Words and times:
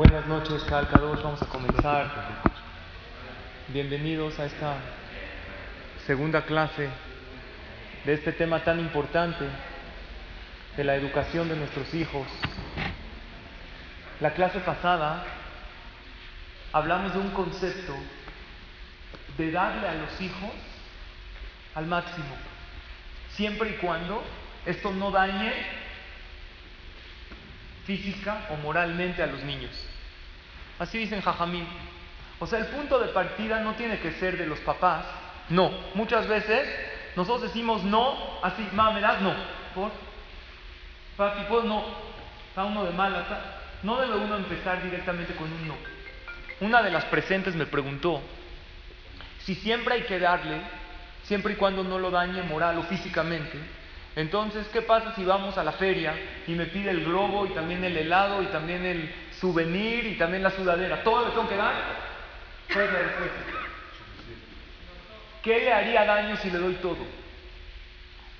Buenas 0.00 0.26
noches, 0.26 0.62
Calcados. 0.62 1.22
Vamos 1.22 1.42
a 1.42 1.44
comenzar. 1.44 2.10
Bienvenidos 3.68 4.40
a 4.40 4.46
esta 4.46 4.76
segunda 6.06 6.46
clase 6.46 6.88
de 8.06 8.14
este 8.14 8.32
tema 8.32 8.64
tan 8.64 8.80
importante 8.80 9.44
de 10.74 10.84
la 10.84 10.94
educación 10.96 11.50
de 11.50 11.56
nuestros 11.56 11.92
hijos. 11.92 12.26
La 14.20 14.32
clase 14.32 14.60
pasada 14.60 15.22
hablamos 16.72 17.12
de 17.12 17.18
un 17.18 17.32
concepto 17.32 17.94
de 19.36 19.50
darle 19.50 19.86
a 19.86 19.94
los 19.96 20.18
hijos 20.18 20.52
al 21.74 21.84
máximo, 21.84 22.36
siempre 23.32 23.68
y 23.68 23.72
cuando 23.74 24.24
esto 24.64 24.92
no 24.92 25.10
dañe 25.10 25.52
física 27.84 28.46
o 28.48 28.56
moralmente 28.56 29.22
a 29.22 29.26
los 29.26 29.42
niños. 29.42 29.89
Así 30.80 30.98
dicen 30.98 31.20
Jajamín. 31.20 31.66
O 32.38 32.46
sea, 32.46 32.58
el 32.58 32.66
punto 32.66 32.98
de 32.98 33.08
partida 33.08 33.60
no 33.60 33.74
tiene 33.74 34.00
que 34.00 34.12
ser 34.12 34.38
de 34.38 34.46
los 34.46 34.58
papás. 34.60 35.04
No, 35.50 35.70
muchas 35.94 36.26
veces 36.26 36.66
nosotros 37.16 37.42
decimos 37.42 37.84
no, 37.84 38.16
así, 38.42 38.66
mamá, 38.72 38.92
¿me 38.92 39.00
das? 39.02 39.20
No. 39.20 39.34
¿Por? 39.74 39.90
Papi, 41.18 41.42
pues 41.50 41.64
no. 41.64 41.84
Está 42.48 42.64
uno 42.64 42.84
de 42.84 42.92
malas. 42.92 43.26
No 43.82 44.00
debe 44.00 44.16
uno 44.16 44.36
empezar 44.36 44.82
directamente 44.82 45.34
con 45.34 45.52
un 45.52 45.68
no. 45.68 45.76
Una 46.60 46.82
de 46.82 46.90
las 46.90 47.04
presentes 47.04 47.54
me 47.54 47.66
preguntó 47.66 48.22
si 49.40 49.54
siempre 49.54 49.94
hay 49.94 50.02
que 50.02 50.18
darle, 50.18 50.60
siempre 51.24 51.54
y 51.54 51.56
cuando 51.56 51.84
no 51.84 51.98
lo 51.98 52.10
dañe 52.10 52.42
moral 52.42 52.78
o 52.78 52.82
físicamente. 52.84 53.58
Entonces, 54.16 54.66
¿qué 54.72 54.82
pasa 54.82 55.14
si 55.14 55.24
vamos 55.24 55.58
a 55.58 55.64
la 55.64 55.72
feria 55.72 56.14
y 56.46 56.52
me 56.52 56.66
pide 56.66 56.90
el 56.90 57.04
globo 57.04 57.46
y 57.46 57.50
también 57.50 57.84
el 57.84 57.96
helado 57.96 58.42
y 58.42 58.46
también 58.46 58.84
el 58.84 59.12
souvenir 59.40 60.06
y 60.06 60.16
también 60.16 60.42
la 60.42 60.50
sudadera? 60.50 61.02
¿Todo 61.02 61.26
le 61.26 61.30
tengo 61.30 61.48
que 61.48 61.56
dar? 61.56 61.74
¿Cuál 62.72 62.84
es 62.84 62.92
la 62.92 62.98
respuesta? 62.98 63.36
¿Qué 65.42 65.60
le 65.60 65.72
haría 65.72 66.04
daño 66.04 66.36
si 66.36 66.50
le 66.50 66.58
doy 66.58 66.74
todo? 66.74 66.98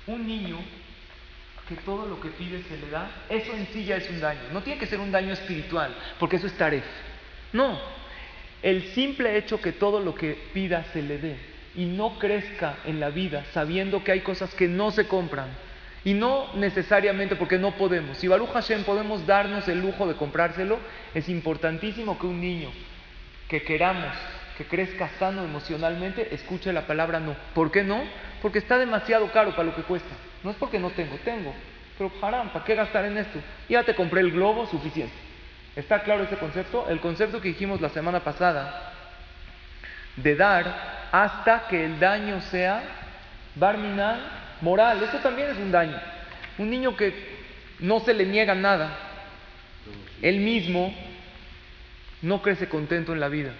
Un 0.07 0.27
niño 0.27 0.57
que 1.67 1.75
todo 1.77 2.05
lo 2.05 2.19
que 2.19 2.29
pide 2.29 2.61
se 2.63 2.77
le 2.77 2.89
da, 2.89 3.09
eso 3.29 3.53
en 3.53 3.65
sí 3.67 3.85
ya 3.85 3.95
es 3.95 4.09
un 4.09 4.19
daño. 4.19 4.41
No 4.51 4.61
tiene 4.61 4.79
que 4.79 4.85
ser 4.85 4.99
un 4.99 5.11
daño 5.11 5.33
espiritual, 5.33 5.95
porque 6.19 6.35
eso 6.35 6.47
es 6.47 6.57
taref. 6.57 6.83
No, 7.53 7.79
el 8.61 8.83
simple 8.89 9.37
hecho 9.37 9.61
que 9.61 9.71
todo 9.71 9.99
lo 9.99 10.13
que 10.13 10.33
pida 10.53 10.85
se 10.93 11.01
le 11.01 11.17
dé 11.17 11.37
y 11.75 11.85
no 11.85 12.19
crezca 12.19 12.77
en 12.85 12.99
la 12.99 13.09
vida 13.09 13.45
sabiendo 13.53 14.03
que 14.03 14.11
hay 14.11 14.19
cosas 14.21 14.53
que 14.53 14.67
no 14.67 14.91
se 14.91 15.07
compran. 15.07 15.49
Y 16.03 16.13
no 16.13 16.47
necesariamente 16.55 17.35
porque 17.35 17.59
no 17.59 17.71
podemos. 17.71 18.17
Si 18.17 18.27
Baruch 18.27 18.51
Hashem 18.51 18.83
podemos 18.83 19.27
darnos 19.27 19.67
el 19.67 19.81
lujo 19.81 20.07
de 20.07 20.15
comprárselo, 20.15 20.79
es 21.13 21.29
importantísimo 21.29 22.17
que 22.17 22.25
un 22.25 22.41
niño 22.41 22.71
que 23.47 23.61
queramos 23.61 24.11
que 24.57 24.65
crezca 24.65 25.09
sano 25.17 25.43
emocionalmente, 25.43 26.33
escuche 26.35 26.73
la 26.73 26.85
palabra 26.85 27.19
no. 27.19 27.35
¿Por 27.53 27.71
qué 27.71 27.83
no? 27.83 28.03
Porque 28.41 28.59
está 28.59 28.77
demasiado 28.77 29.31
caro 29.31 29.51
para 29.51 29.63
lo 29.63 29.75
que 29.75 29.83
cuesta. 29.83 30.13
No 30.43 30.51
es 30.51 30.57
porque 30.57 30.79
no 30.79 30.89
tengo, 30.91 31.15
tengo. 31.23 31.53
Pero 31.97 32.11
haram, 32.21 32.49
¿para 32.49 32.65
qué 32.65 32.75
gastar 32.75 33.05
en 33.05 33.17
esto? 33.17 33.39
Ya 33.69 33.83
te 33.83 33.95
compré 33.95 34.21
el 34.21 34.31
globo, 34.31 34.67
suficiente. 34.67 35.13
¿Está 35.75 36.03
claro 36.03 36.23
ese 36.23 36.37
concepto? 36.37 36.87
El 36.89 36.99
concepto 36.99 37.41
que 37.41 37.49
dijimos 37.49 37.79
la 37.81 37.89
semana 37.89 38.19
pasada 38.19 38.93
de 40.17 40.35
dar 40.35 41.09
hasta 41.11 41.67
que 41.67 41.85
el 41.85 41.99
daño 41.99 42.41
sea 42.41 42.83
barminal, 43.55 44.19
moral. 44.61 45.01
Eso 45.03 45.17
también 45.19 45.49
es 45.49 45.57
un 45.57 45.71
daño. 45.71 45.99
Un 46.57 46.69
niño 46.69 46.95
que 46.95 47.13
no 47.79 47.99
se 47.99 48.13
le 48.13 48.25
niega 48.25 48.55
nada, 48.55 48.95
él 50.21 50.39
mismo 50.39 50.93
no 52.21 52.41
crece 52.41 52.69
contento 52.69 53.13
en 53.13 53.19
la 53.19 53.27
vida. 53.27 53.51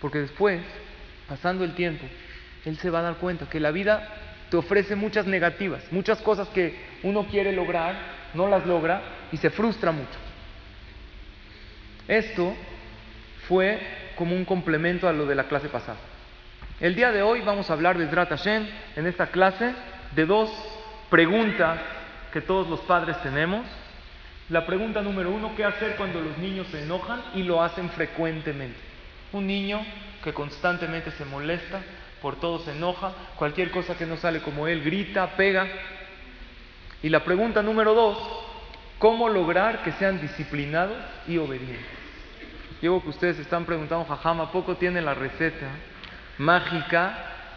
Porque 0.00 0.18
después, 0.18 0.60
pasando 1.28 1.64
el 1.64 1.74
tiempo, 1.74 2.04
él 2.64 2.78
se 2.78 2.90
va 2.90 3.00
a 3.00 3.02
dar 3.02 3.16
cuenta 3.16 3.48
que 3.48 3.60
la 3.60 3.70
vida 3.70 4.08
te 4.50 4.56
ofrece 4.56 4.94
muchas 4.94 5.26
negativas, 5.26 5.82
muchas 5.90 6.20
cosas 6.22 6.48
que 6.48 6.76
uno 7.02 7.26
quiere 7.26 7.52
lograr, 7.52 7.96
no 8.34 8.48
las 8.48 8.66
logra 8.66 9.02
y 9.32 9.36
se 9.36 9.50
frustra 9.50 9.90
mucho. 9.90 10.18
Esto 12.06 12.54
fue 13.48 13.80
como 14.16 14.36
un 14.36 14.44
complemento 14.44 15.08
a 15.08 15.12
lo 15.12 15.26
de 15.26 15.34
la 15.34 15.44
clase 15.44 15.68
pasada. 15.68 15.98
El 16.80 16.94
día 16.94 17.10
de 17.12 17.22
hoy 17.22 17.40
vamos 17.40 17.70
a 17.70 17.72
hablar 17.72 17.98
de 17.98 18.06
Hashem 18.06 18.66
en 18.96 19.06
esta 19.06 19.28
clase 19.28 19.72
de 20.14 20.26
dos 20.26 20.50
preguntas 21.10 21.78
que 22.32 22.40
todos 22.40 22.68
los 22.68 22.80
padres 22.80 23.20
tenemos. 23.22 23.66
La 24.48 24.66
pregunta 24.66 25.00
número 25.00 25.30
uno, 25.30 25.52
¿qué 25.56 25.64
hacer 25.64 25.96
cuando 25.96 26.20
los 26.20 26.36
niños 26.38 26.66
se 26.68 26.82
enojan 26.82 27.22
y 27.34 27.42
lo 27.42 27.62
hacen 27.62 27.88
frecuentemente? 27.90 28.78
Un 29.32 29.46
niño 29.46 29.80
que 30.22 30.32
constantemente 30.32 31.10
se 31.12 31.24
molesta, 31.24 31.80
por 32.20 32.36
todo 32.36 32.58
se 32.60 32.72
enoja, 32.72 33.12
cualquier 33.36 33.70
cosa 33.70 33.96
que 33.96 34.06
no 34.06 34.16
sale 34.16 34.40
como 34.40 34.66
él 34.66 34.82
grita, 34.82 35.36
pega. 35.36 35.66
Y 37.02 37.08
la 37.08 37.24
pregunta 37.24 37.62
número 37.62 37.94
dos, 37.94 38.18
¿cómo 38.98 39.28
lograr 39.28 39.82
que 39.82 39.92
sean 39.92 40.20
disciplinados 40.20 40.96
y 41.26 41.38
obedientes? 41.38 41.86
Digo 42.80 43.02
que 43.02 43.10
ustedes 43.10 43.38
están 43.38 43.64
preguntando, 43.64 44.04
jajama, 44.04 44.52
¿poco 44.52 44.76
tiene 44.76 45.00
la 45.00 45.14
receta 45.14 45.68
mágica 46.38 47.14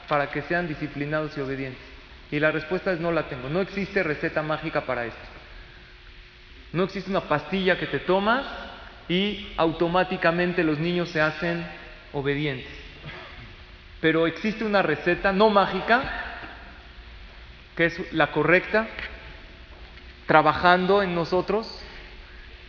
para 0.08 0.30
que 0.30 0.42
sean 0.44 0.68
disciplinados 0.68 1.38
y 1.38 1.42
obedientes? 1.42 1.87
Y 2.32 2.40
la 2.40 2.52
respuesta 2.52 2.92
es 2.92 3.00
no 3.00 3.12
la 3.12 3.24
tengo. 3.24 3.50
No 3.50 3.62
existe 3.62 4.04
receta 4.04 4.42
mágica 4.42 4.82
para 4.82 5.06
esto. 5.06 5.20
No 6.74 6.84
existe 6.84 7.10
una 7.10 7.22
pastilla 7.22 7.80
que 7.80 7.88
te 7.88 8.00
tomas 8.00 8.46
y 9.08 9.48
automáticamente 9.56 10.64
los 10.64 10.80
niños 10.80 11.10
se 11.10 11.22
hacen 11.22 11.66
obedientes. 12.14 12.72
Pero 14.02 14.28
existe 14.28 14.64
una 14.64 14.82
receta 14.82 15.32
no 15.32 15.50
mágica, 15.50 16.24
que 17.76 17.86
es 17.86 18.14
la 18.14 18.32
correcta, 18.32 18.88
trabajando 20.26 21.02
en 21.02 21.16
nosotros 21.16 21.82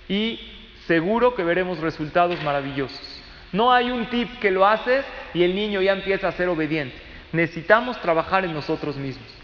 y 0.08 0.40
seguro 0.86 1.34
que 1.34 1.44
veremos 1.44 1.78
resultados 1.78 2.42
maravillosos. 2.42 3.22
No 3.52 3.72
hay 3.72 3.90
un 3.90 4.06
tip 4.06 4.38
que 4.38 4.50
lo 4.50 4.66
haces 4.66 5.04
y 5.34 5.42
el 5.42 5.54
niño 5.54 5.82
ya 5.82 5.92
empieza 5.92 6.28
a 6.28 6.32
ser 6.32 6.48
obediente. 6.48 6.96
Necesitamos 7.32 8.00
trabajar 8.00 8.44
en 8.44 8.54
nosotros 8.54 8.96
mismos. 8.96 9.37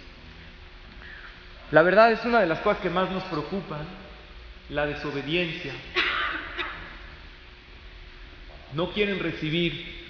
La 1.70 1.82
verdad 1.82 2.12
es 2.12 2.24
una 2.24 2.40
de 2.40 2.46
las 2.46 2.60
cosas 2.60 2.80
que 2.82 2.90
más 2.90 3.10
nos 3.10 3.24
preocupan, 3.24 3.86
la 4.68 4.86
desobediencia, 4.86 5.72
no 8.74 8.92
quieren 8.92 9.20
recibir 9.20 10.04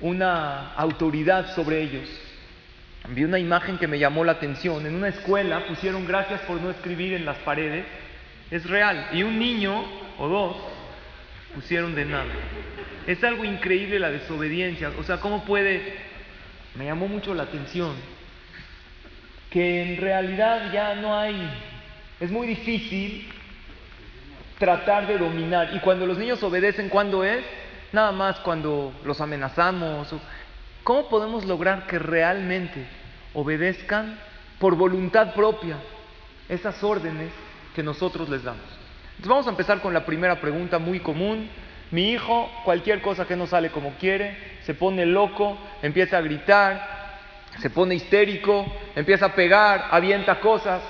una 0.00 0.72
autoridad 0.74 1.54
sobre 1.54 1.82
ellos. 1.82 2.08
Vi 3.08 3.24
una 3.24 3.38
imagen 3.38 3.78
que 3.78 3.86
me 3.86 3.98
llamó 3.98 4.24
la 4.24 4.32
atención. 4.32 4.84
En 4.86 4.94
una 4.94 5.08
escuela 5.08 5.66
pusieron 5.66 6.06
gracias 6.06 6.40
por 6.42 6.60
no 6.60 6.70
escribir 6.70 7.12
en 7.14 7.24
las 7.24 7.36
paredes. 7.38 7.84
Es 8.50 8.68
real. 8.68 9.08
Y 9.12 9.22
un 9.22 9.38
niño 9.38 9.84
o 10.18 10.28
dos 10.28 10.56
pusieron 11.54 11.94
de 11.94 12.04
nada. 12.04 12.24
Es 13.06 13.22
algo 13.22 13.44
increíble 13.44 13.98
la 13.98 14.10
desobediencia. 14.10 14.90
O 14.98 15.04
sea, 15.04 15.18
¿cómo 15.18 15.44
puede? 15.44 15.94
Me 16.74 16.86
llamó 16.86 17.06
mucho 17.06 17.32
la 17.32 17.44
atención. 17.44 17.94
Que 19.56 19.80
en 19.80 19.96
realidad 19.96 20.70
ya 20.70 20.94
no 20.96 21.18
hay... 21.18 21.50
Es 22.20 22.30
muy 22.30 22.46
difícil 22.46 23.26
tratar 24.58 25.06
de 25.06 25.16
dominar. 25.16 25.70
Y 25.72 25.78
cuando 25.78 26.04
los 26.04 26.18
niños 26.18 26.42
obedecen, 26.42 26.90
¿cuándo 26.90 27.24
es? 27.24 27.42
Nada 27.90 28.12
más 28.12 28.38
cuando 28.40 28.92
los 29.02 29.18
amenazamos. 29.22 30.14
¿Cómo 30.84 31.08
podemos 31.08 31.46
lograr 31.46 31.86
que 31.86 31.98
realmente 31.98 32.86
obedezcan 33.32 34.18
por 34.58 34.76
voluntad 34.76 35.32
propia 35.32 35.76
esas 36.50 36.84
órdenes 36.84 37.30
que 37.74 37.82
nosotros 37.82 38.28
les 38.28 38.44
damos? 38.44 38.60
Entonces 39.12 39.28
vamos 39.30 39.46
a 39.46 39.50
empezar 39.52 39.80
con 39.80 39.94
la 39.94 40.04
primera 40.04 40.38
pregunta 40.38 40.78
muy 40.78 41.00
común. 41.00 41.48
Mi 41.90 42.10
hijo, 42.10 42.50
cualquier 42.66 43.00
cosa 43.00 43.26
que 43.26 43.36
no 43.36 43.46
sale 43.46 43.70
como 43.70 43.94
quiere, 43.94 44.36
se 44.64 44.74
pone 44.74 45.06
loco, 45.06 45.56
empieza 45.80 46.18
a 46.18 46.20
gritar, 46.20 46.95
se 47.58 47.70
pone 47.70 47.94
histérico, 47.94 48.66
empieza 48.94 49.26
a 49.26 49.34
pegar, 49.34 49.88
avienta 49.90 50.40
cosas. 50.40 50.82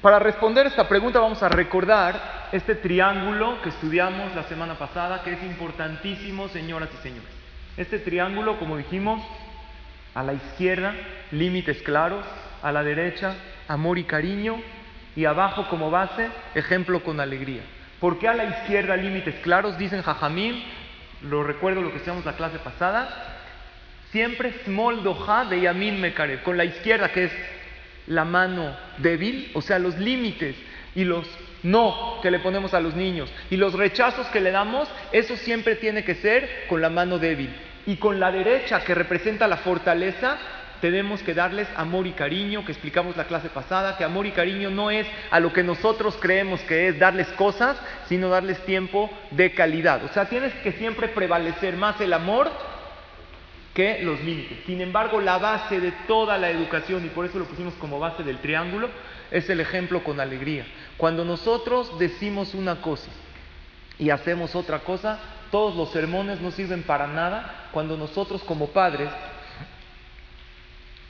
Para 0.00 0.18
responder 0.18 0.66
esta 0.66 0.88
pregunta 0.88 1.20
vamos 1.20 1.42
a 1.42 1.48
recordar 1.48 2.48
este 2.52 2.74
triángulo 2.74 3.60
que 3.62 3.68
estudiamos 3.68 4.34
la 4.34 4.44
semana 4.44 4.74
pasada, 4.74 5.22
que 5.22 5.32
es 5.32 5.42
importantísimo, 5.42 6.48
señoras 6.48 6.88
y 6.98 7.02
señores. 7.02 7.30
Este 7.76 7.98
triángulo, 7.98 8.58
como 8.58 8.76
dijimos, 8.76 9.22
a 10.14 10.22
la 10.22 10.32
izquierda, 10.32 10.94
límites 11.30 11.82
claros, 11.82 12.24
a 12.62 12.72
la 12.72 12.82
derecha, 12.82 13.34
amor 13.68 13.98
y 13.98 14.04
cariño, 14.04 14.60
y 15.16 15.24
abajo 15.24 15.68
como 15.68 15.90
base, 15.90 16.28
ejemplo 16.54 17.02
con 17.02 17.20
alegría. 17.20 17.62
¿Por 18.00 18.18
qué 18.18 18.28
a 18.28 18.34
la 18.34 18.44
izquierda 18.44 18.96
límites 18.96 19.34
claros? 19.42 19.76
Dicen 19.76 20.02
Jajamín, 20.02 20.62
lo 21.22 21.42
recuerdo 21.42 21.82
lo 21.82 21.92
que 21.92 21.98
hacíamos 21.98 22.24
la 22.24 22.32
clase 22.32 22.58
pasada, 22.58 23.39
siempre 24.12 24.52
small 24.64 25.02
doha 25.02 25.44
de 25.44 25.60
yamin 25.60 26.00
mekare, 26.00 26.42
con 26.42 26.56
la 26.56 26.64
izquierda 26.64 27.12
que 27.12 27.24
es 27.24 27.32
la 28.06 28.24
mano 28.24 28.76
débil, 28.98 29.50
o 29.54 29.62
sea, 29.62 29.78
los 29.78 29.96
límites 29.98 30.56
y 30.94 31.04
los 31.04 31.26
no 31.62 32.18
que 32.22 32.30
le 32.30 32.38
ponemos 32.40 32.74
a 32.74 32.80
los 32.80 32.94
niños 32.94 33.32
y 33.50 33.56
los 33.56 33.74
rechazos 33.74 34.26
que 34.28 34.40
le 34.40 34.50
damos, 34.50 34.88
eso 35.12 35.36
siempre 35.36 35.76
tiene 35.76 36.04
que 36.04 36.14
ser 36.16 36.66
con 36.68 36.80
la 36.80 36.90
mano 36.90 37.18
débil. 37.18 37.54
Y 37.86 37.96
con 37.96 38.20
la 38.20 38.30
derecha, 38.30 38.84
que 38.84 38.94
representa 38.94 39.48
la 39.48 39.56
fortaleza, 39.58 40.38
tenemos 40.80 41.22
que 41.22 41.34
darles 41.34 41.66
amor 41.76 42.06
y 42.06 42.12
cariño, 42.12 42.64
que 42.64 42.72
explicamos 42.72 43.16
la 43.16 43.24
clase 43.24 43.48
pasada, 43.48 43.96
que 43.96 44.04
amor 44.04 44.26
y 44.26 44.32
cariño 44.32 44.70
no 44.70 44.90
es 44.90 45.06
a 45.30 45.40
lo 45.40 45.52
que 45.52 45.62
nosotros 45.62 46.16
creemos 46.20 46.60
que 46.62 46.88
es 46.88 46.98
darles 46.98 47.28
cosas, 47.28 47.76
sino 48.06 48.28
darles 48.28 48.58
tiempo 48.64 49.10
de 49.30 49.52
calidad. 49.52 50.04
O 50.04 50.08
sea, 50.08 50.26
tienes 50.26 50.52
que 50.62 50.72
siempre 50.72 51.08
prevalecer 51.08 51.76
más 51.76 52.00
el 52.00 52.12
amor 52.12 52.50
que 53.74 54.02
los 54.02 54.20
límites. 54.22 54.58
Sin 54.66 54.80
embargo, 54.80 55.20
la 55.20 55.38
base 55.38 55.80
de 55.80 55.92
toda 56.06 56.38
la 56.38 56.50
educación, 56.50 57.04
y 57.04 57.08
por 57.08 57.24
eso 57.26 57.38
lo 57.38 57.44
pusimos 57.44 57.74
como 57.74 57.98
base 57.98 58.22
del 58.22 58.38
triángulo, 58.38 58.88
es 59.30 59.48
el 59.48 59.60
ejemplo 59.60 60.02
con 60.02 60.18
alegría. 60.20 60.66
Cuando 60.96 61.24
nosotros 61.24 61.98
decimos 61.98 62.54
una 62.54 62.80
cosa 62.80 63.10
y 63.98 64.10
hacemos 64.10 64.56
otra 64.56 64.80
cosa, 64.80 65.18
todos 65.50 65.76
los 65.76 65.90
sermones 65.90 66.40
no 66.40 66.50
sirven 66.50 66.82
para 66.82 67.06
nada 67.06 67.68
cuando 67.72 67.96
nosotros 67.96 68.42
como 68.42 68.68
padres 68.68 69.08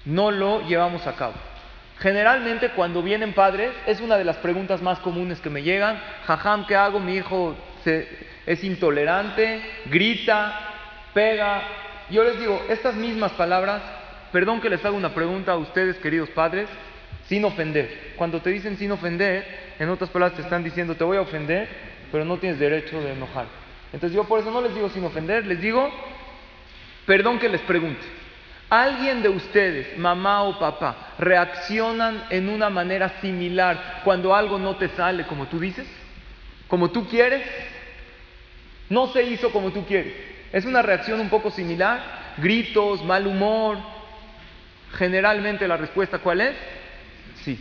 no 0.04 0.30
lo 0.30 0.66
llevamos 0.66 1.06
a 1.06 1.14
cabo. 1.14 1.34
Generalmente 1.98 2.70
cuando 2.70 3.02
vienen 3.02 3.34
padres 3.34 3.72
es 3.86 4.00
una 4.00 4.16
de 4.16 4.24
las 4.24 4.36
preguntas 4.38 4.80
más 4.80 4.98
comunes 5.00 5.40
que 5.40 5.50
me 5.50 5.62
llegan. 5.62 6.00
Jajam, 6.26 6.66
¿qué 6.66 6.74
hago? 6.74 6.98
Mi 6.98 7.16
hijo 7.16 7.54
es 8.46 8.64
intolerante, 8.64 9.62
grita, 9.86 10.58
pega. 11.12 11.62
Yo 12.10 12.24
les 12.24 12.38
digo, 12.40 12.60
estas 12.68 12.96
mismas 12.96 13.32
palabras, 13.32 13.82
perdón 14.32 14.60
que 14.60 14.68
les 14.68 14.84
haga 14.84 14.96
una 14.96 15.14
pregunta 15.14 15.52
a 15.52 15.56
ustedes, 15.56 15.96
queridos 15.98 16.28
padres, 16.30 16.68
sin 17.28 17.44
ofender. 17.44 18.14
Cuando 18.16 18.40
te 18.42 18.50
dicen 18.50 18.76
sin 18.76 18.90
ofender, 18.90 19.74
en 19.78 19.88
otras 19.88 20.10
palabras 20.10 20.36
te 20.36 20.42
están 20.42 20.64
diciendo, 20.64 20.96
te 20.96 21.04
voy 21.04 21.16
a 21.16 21.20
ofender, 21.20 21.68
pero 22.10 22.24
no 22.24 22.38
tienes 22.38 22.58
derecho 22.58 23.00
de 23.00 23.12
enojar. 23.12 23.46
Entonces 23.92 24.16
yo 24.16 24.24
por 24.24 24.40
eso 24.40 24.50
no 24.50 24.60
les 24.60 24.74
digo 24.74 24.88
sin 24.88 25.04
ofender, 25.04 25.46
les 25.46 25.60
digo, 25.60 25.88
perdón 27.06 27.38
que 27.38 27.48
les 27.48 27.60
pregunte. 27.60 28.02
¿Alguien 28.68 29.22
de 29.22 29.28
ustedes, 29.28 29.96
mamá 29.98 30.42
o 30.42 30.58
papá, 30.58 31.14
reaccionan 31.18 32.24
en 32.30 32.48
una 32.48 32.70
manera 32.70 33.20
similar 33.20 34.00
cuando 34.04 34.34
algo 34.34 34.58
no 34.58 34.76
te 34.76 34.88
sale 34.90 35.26
como 35.26 35.46
tú 35.46 35.58
dices? 35.60 35.86
¿Como 36.66 36.90
tú 36.90 37.08
quieres? 37.08 37.42
No 38.88 39.08
se 39.08 39.22
hizo 39.22 39.50
como 39.50 39.70
tú 39.70 39.84
quieres. 39.86 40.14
¿Es 40.52 40.64
una 40.64 40.82
reacción 40.82 41.20
un 41.20 41.28
poco 41.28 41.50
similar? 41.50 42.34
Gritos, 42.38 43.04
mal 43.04 43.26
humor. 43.26 43.78
Generalmente 44.94 45.68
la 45.68 45.76
respuesta 45.76 46.18
cuál 46.18 46.40
es? 46.40 46.56
Sí. 47.44 47.58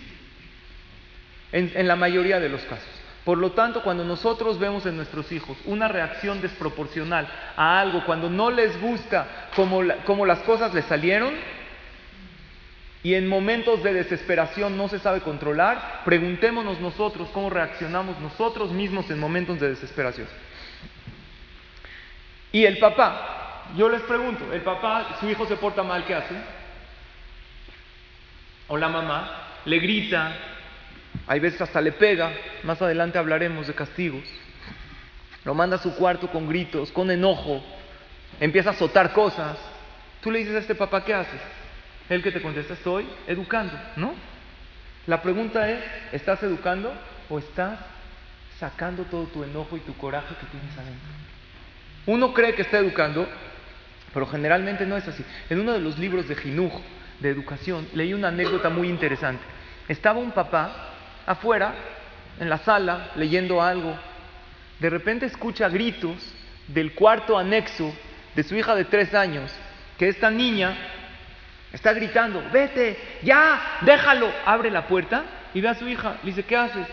En, 1.52 1.88
la 1.88 1.96
mayoría 1.96 2.40
de 2.40 2.50
los 2.50 2.62
casos. 2.62 2.88
Por 3.26 3.38
lo 3.38 3.52
tanto, 3.52 3.84
cuando 3.84 4.04
nosotros 4.04 4.58
vemos 4.60 4.86
en 4.86 4.96
nuestros 4.96 5.32
hijos 5.32 5.58
una 5.66 5.88
reacción 5.88 6.42
desproporcional 6.42 7.28
a 7.56 7.80
algo, 7.80 8.04
cuando 8.06 8.30
no 8.30 8.50
les 8.50 8.80
gusta 8.82 9.50
como, 9.56 9.84
las 10.26 10.40
cosas 10.40 10.74
les 10.74 10.86
salieron, 10.86 11.34
y 13.02 13.14
en 13.14 13.28
momentos 13.28 13.84
de 13.84 13.94
desesperación 13.94 14.78
no 14.78 14.90
se 14.90 15.00
sabe 15.00 15.22
controlar, 15.22 16.02
preguntémonos 16.06 16.80
nosotros 16.82 17.30
cómo 17.34 17.50
reaccionamos 17.50 18.20
nosotros 18.20 18.72
mismos 18.72 19.10
en 19.10 19.20
momentos 19.20 19.60
de 19.60 19.70
desesperación. 19.70 20.28
Y 22.52 22.66
el 22.66 22.78
papá, 22.80 23.66
yo 23.76 23.90
les 23.90 24.02
pregunto, 24.02 24.52
el 24.52 24.62
papá, 24.62 25.18
su 25.20 25.30
hijo 25.30 25.46
se 25.46 25.58
porta 25.58 25.84
mal, 25.84 26.06
¿qué 26.06 26.16
hace? 26.16 26.36
O 28.68 28.78
la 28.78 28.90
mamá, 28.90 29.30
le 29.66 29.80
grita, 29.80 30.34
hay 31.28 31.40
veces 31.40 31.62
hasta 31.62 31.82
le 31.82 31.92
pega, 31.92 32.32
más 32.64 32.82
adelante 32.82 33.18
hablaremos 33.18 33.68
de 33.68 33.74
castigos. 33.74 34.24
Lo 35.46 35.54
manda 35.54 35.78
a 35.78 35.80
su 35.80 35.96
cuarto 35.96 36.28
con 36.28 36.48
gritos, 36.48 36.92
con 36.92 37.12
enojo, 37.12 37.64
empieza 38.40 38.70
a 38.70 38.74
azotar 38.74 39.14
cosas. 39.14 39.58
Tú 40.22 40.32
le 40.32 40.40
dices 40.40 40.56
a 40.56 40.60
este 40.60 40.76
papá, 40.76 41.04
¿qué 41.06 41.14
haces? 41.14 41.42
Él 42.10 42.24
que 42.24 42.32
te 42.32 42.42
contesta, 42.42 42.74
estoy 42.74 43.08
educando, 43.28 43.74
¿no? 43.96 44.14
La 45.06 45.22
pregunta 45.22 45.70
es, 45.70 45.84
¿estás 46.12 46.42
educando 46.44 46.94
o 47.30 47.40
estás 47.40 47.80
sacando 48.60 49.04
todo 49.04 49.26
tu 49.26 49.44
enojo 49.44 49.78
y 49.78 49.80
tu 49.82 49.96
coraje 49.96 50.36
que 50.36 50.46
tienes 50.48 50.78
adentro? 50.78 51.29
Uno 52.06 52.34
cree 52.34 52.56
que 52.56 52.64
está 52.64 52.80
educando, 52.80 53.28
pero 54.14 54.26
generalmente 54.26 54.86
no 54.86 54.98
es 54.98 55.08
así. 55.08 55.24
En 55.50 55.60
uno 55.60 55.74
de 55.74 55.80
los 55.80 55.98
libros 55.98 56.28
de 56.28 56.36
Jinuj, 56.36 56.74
de 57.20 57.30
educación, 57.30 57.88
leí 57.94 58.14
una 58.14 58.30
anécdota 58.30 58.70
muy 58.70 58.90
interesante. 58.90 59.44
Estaba 59.88 60.20
un 60.20 60.32
papá 60.32 60.94
afuera, 61.26 61.74
en 62.40 62.50
la 62.50 62.58
sala, 62.60 63.12
leyendo 63.16 63.62
algo. 63.62 63.96
De 64.80 64.90
repente 64.90 65.26
escucha 65.26 65.68
gritos 65.70 66.18
del 66.68 66.94
cuarto 66.94 67.38
anexo 67.38 67.94
de 68.36 68.44
su 68.44 68.56
hija 68.56 68.76
de 68.76 68.86
tres 68.86 69.14
años, 69.14 69.52
que 69.98 70.08
esta 70.08 70.32
niña 70.32 70.76
está 71.74 71.94
gritando, 71.94 72.42
vete, 72.52 72.98
ya, 73.24 73.80
déjalo. 73.82 74.32
Abre 74.46 74.72
la 74.72 74.88
puerta 74.88 75.24
y 75.54 75.62
ve 75.62 75.68
a 75.68 75.76
su 75.76 75.88
hija. 75.88 76.18
Le 76.24 76.30
dice, 76.30 76.44
¿qué 76.44 76.56
haces? 76.56 76.88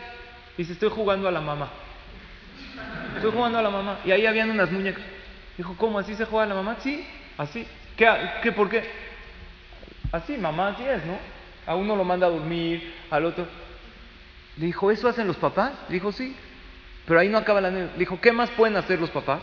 Dice, 0.57 0.73
estoy 0.73 0.91
jugando 0.91 1.29
a 1.29 1.31
la 1.31 1.41
mamá. 1.41 1.71
Estoy 3.17 3.33
jugando 3.33 3.59
a 3.59 3.63
la 3.63 3.71
mamá. 3.71 3.99
Y 4.05 4.11
ahí 4.13 4.27
habían 4.27 4.51
unas 4.51 4.71
muñecas. 4.71 5.03
Dijo, 5.57 5.75
¿cómo? 5.79 5.99
¿Así 5.99 6.15
se 6.15 6.25
juega 6.25 6.45
a 6.45 6.49
la 6.49 6.55
mamá? 6.55 6.77
Sí, 6.81 7.07
así. 7.39 7.67
¿Qué, 7.97 8.07
¿Qué? 8.43 8.53
¿Por 8.53 8.69
qué? 8.69 8.85
Así, 10.13 10.37
mamá, 10.37 10.69
así 10.69 10.85
es, 10.85 11.05
¿no? 11.05 11.19
A 11.67 11.75
uno 11.75 11.97
lo 11.97 12.05
manda 12.05 12.27
a 12.27 12.31
dormir, 12.31 12.95
al 13.11 13.25
otro. 13.25 13.47
Le 14.57 14.67
dijo, 14.67 14.91
¿eso 14.91 15.09
hacen 15.09 15.27
los 15.27 15.37
papás? 15.37 15.73
Le 15.89 15.95
dijo, 15.95 16.13
sí. 16.13 16.37
Pero 17.07 17.21
ahí 17.21 17.29
no 17.29 17.39
acaba 17.39 17.61
la 17.61 17.69
anécdota. 17.69 17.93
Le 17.95 18.01
dijo, 18.01 18.21
¿qué 18.21 18.33
más 18.33 18.51
pueden 18.51 18.77
hacer 18.77 19.01
los 19.01 19.11
papás? 19.11 19.41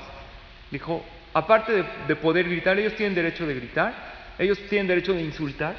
Le 0.71 0.77
dijo, 0.77 1.03
aparte 1.33 1.83
de, 2.07 2.15
poder 2.15 2.47
gritar, 2.47 2.77
ellos 2.77 2.95
tienen 2.95 3.15
derecho 3.15 3.45
de 3.45 3.55
gritar, 3.55 3.93
ellos 4.37 4.59
tienen 4.69 4.87
derecho 4.87 5.13
de 5.13 5.21
insultar 5.21 5.75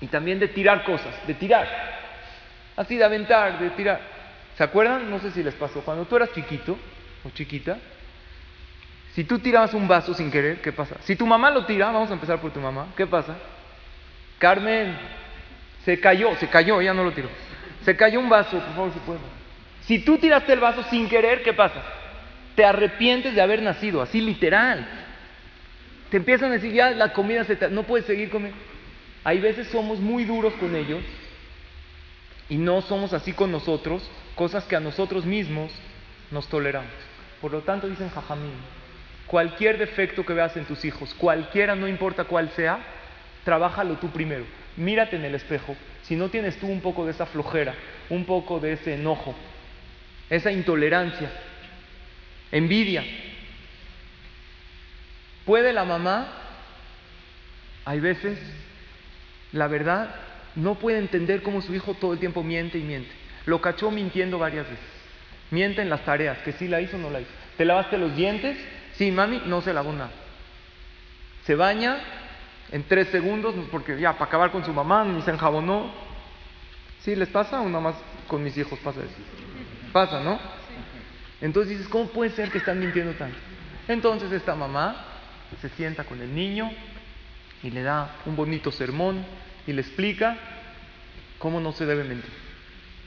y 0.00 0.06
también 0.06 0.38
de 0.38 0.48
tirar 0.48 0.84
cosas, 0.84 1.14
de 1.26 1.34
tirar. 1.34 1.68
Así, 2.76 2.96
de 2.96 3.04
aventar, 3.04 3.58
de 3.58 3.70
tirar. 3.70 4.17
¿Se 4.58 4.64
acuerdan? 4.64 5.08
No 5.08 5.20
sé 5.20 5.30
si 5.30 5.40
les 5.44 5.54
pasó. 5.54 5.82
Cuando 5.82 6.04
tú 6.04 6.16
eras 6.16 6.32
chiquito 6.34 6.76
o 7.24 7.30
chiquita, 7.30 7.78
si 9.14 9.22
tú 9.22 9.38
tirabas 9.38 9.72
un 9.72 9.86
vaso 9.86 10.12
sin 10.14 10.32
querer, 10.32 10.60
¿qué 10.60 10.72
pasa? 10.72 10.96
Si 11.04 11.14
tu 11.14 11.24
mamá 11.26 11.52
lo 11.52 11.64
tira, 11.64 11.92
vamos 11.92 12.10
a 12.10 12.14
empezar 12.14 12.40
por 12.40 12.52
tu 12.52 12.58
mamá, 12.58 12.88
¿qué 12.96 13.06
pasa? 13.06 13.36
Carmen, 14.38 14.98
se 15.84 16.00
cayó, 16.00 16.34
se 16.40 16.48
cayó, 16.48 16.80
ella 16.80 16.92
no 16.92 17.04
lo 17.04 17.12
tiró. 17.12 17.28
Se 17.84 17.96
cayó 17.96 18.18
un 18.18 18.28
vaso, 18.28 18.58
por 18.58 18.74
favor, 18.74 18.92
si 18.92 18.98
puedo. 18.98 19.20
Si 19.82 20.00
tú 20.00 20.18
tiraste 20.18 20.52
el 20.54 20.58
vaso 20.58 20.82
sin 20.90 21.08
querer, 21.08 21.44
¿qué 21.44 21.52
pasa? 21.52 21.80
Te 22.56 22.64
arrepientes 22.64 23.36
de 23.36 23.40
haber 23.40 23.62
nacido, 23.62 24.02
así 24.02 24.20
literal. 24.20 24.84
Te 26.10 26.16
empiezan 26.16 26.50
a 26.50 26.54
decir, 26.54 26.72
ya 26.72 26.90
la 26.90 27.12
comida 27.12 27.44
se 27.44 27.54
te... 27.54 27.70
no 27.70 27.84
puedes 27.84 28.06
seguir 28.06 28.28
comiendo. 28.28 28.58
Hay 29.22 29.38
veces 29.38 29.68
somos 29.68 30.00
muy 30.00 30.24
duros 30.24 30.52
con 30.54 30.74
ellos 30.74 31.00
y 32.48 32.56
no 32.56 32.82
somos 32.82 33.12
así 33.12 33.32
con 33.32 33.52
nosotros, 33.52 34.02
cosas 34.38 34.62
que 34.66 34.76
a 34.76 34.80
nosotros 34.80 35.26
mismos 35.26 35.72
nos 36.30 36.48
toleramos. 36.48 36.92
Por 37.40 37.50
lo 37.50 37.62
tanto, 37.62 37.88
dicen 37.88 38.08
Jajamín, 38.08 38.54
cualquier 39.26 39.78
defecto 39.78 40.24
que 40.24 40.32
veas 40.32 40.56
en 40.56 40.64
tus 40.64 40.84
hijos, 40.84 41.12
cualquiera, 41.14 41.74
no 41.74 41.88
importa 41.88 42.22
cuál 42.22 42.48
sea, 42.50 42.78
trabájalo 43.44 43.96
tú 43.96 44.10
primero. 44.10 44.44
Mírate 44.76 45.16
en 45.16 45.24
el 45.24 45.34
espejo 45.34 45.76
si 46.02 46.14
no 46.14 46.28
tienes 46.28 46.56
tú 46.58 46.68
un 46.68 46.80
poco 46.80 47.04
de 47.04 47.10
esa 47.10 47.26
flojera, 47.26 47.74
un 48.10 48.24
poco 48.26 48.60
de 48.60 48.74
ese 48.74 48.94
enojo, 48.94 49.34
esa 50.30 50.52
intolerancia, 50.52 51.32
envidia, 52.52 53.04
¿puede 55.44 55.72
la 55.72 55.84
mamá? 55.84 56.28
Hay 57.84 57.98
veces, 57.98 58.38
la 59.50 59.66
verdad, 59.66 60.14
no 60.54 60.76
puede 60.76 60.98
entender 60.98 61.42
cómo 61.42 61.60
su 61.60 61.74
hijo 61.74 61.94
todo 61.94 62.12
el 62.12 62.20
tiempo 62.20 62.44
miente 62.44 62.78
y 62.78 62.82
miente. 62.82 63.27
Lo 63.48 63.62
cachó 63.62 63.90
mintiendo 63.90 64.38
varias 64.38 64.68
veces. 64.68 64.84
Miente 65.50 65.80
en 65.80 65.88
las 65.88 66.04
tareas, 66.04 66.36
que 66.40 66.52
sí 66.52 66.68
la 66.68 66.82
hizo 66.82 66.98
o 66.98 67.00
no 67.00 67.08
la 67.08 67.22
hizo. 67.22 67.30
¿Te 67.56 67.64
lavaste 67.64 67.96
los 67.96 68.14
dientes? 68.14 68.58
Sí, 68.92 69.10
mami, 69.10 69.40
no 69.46 69.62
se 69.62 69.72
lavó 69.72 69.90
nada. 69.90 70.10
Se 71.44 71.54
baña, 71.54 71.96
en 72.70 72.82
tres 72.82 73.08
segundos, 73.08 73.54
porque 73.70 73.98
ya 73.98 74.12
para 74.12 74.26
acabar 74.26 74.50
con 74.50 74.66
su 74.66 74.74
mamá 74.74 75.02
ni 75.02 75.22
se 75.22 75.30
enjabonó. 75.30 75.90
¿Sí 77.00 77.16
les 77.16 77.30
pasa 77.30 77.62
o 77.62 77.68
nada 77.68 77.80
más 77.80 77.94
con 78.26 78.44
mis 78.44 78.54
hijos 78.58 78.78
pasa 78.80 79.00
eso? 79.00 79.16
Pasa, 79.94 80.20
¿no? 80.20 80.38
Entonces 81.40 81.70
dices, 81.70 81.88
¿cómo 81.88 82.10
puede 82.10 82.32
ser 82.32 82.50
que 82.50 82.58
están 82.58 82.78
mintiendo 82.78 83.14
tanto? 83.14 83.38
Entonces 83.88 84.30
esta 84.30 84.54
mamá 84.54 85.06
se 85.62 85.70
sienta 85.70 86.04
con 86.04 86.20
el 86.20 86.34
niño 86.34 86.70
y 87.62 87.70
le 87.70 87.82
da 87.82 88.14
un 88.26 88.36
bonito 88.36 88.70
sermón 88.70 89.24
y 89.66 89.72
le 89.72 89.80
explica 89.80 90.36
cómo 91.38 91.60
no 91.60 91.72
se 91.72 91.86
debe 91.86 92.04
mentir. 92.04 92.47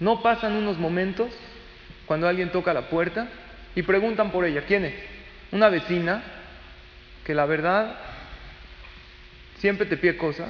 No 0.02 0.24
pasan 0.24 0.56
unos 0.56 0.80
momentos 0.80 1.32
cuando 2.08 2.28
alguien 2.28 2.52
toca 2.52 2.74
la 2.74 2.90
puerta 2.90 3.28
y 3.76 3.84
preguntan 3.84 4.32
por 4.32 4.46
ella, 4.46 4.64
¿quién 4.68 4.84
es? 4.84 4.96
Una 5.52 5.70
vecina 5.70 6.24
que 7.24 7.36
la 7.36 7.46
verdad 7.46 7.96
siempre 9.60 9.86
te 9.86 9.98
pide 9.98 10.18
cosas 10.18 10.50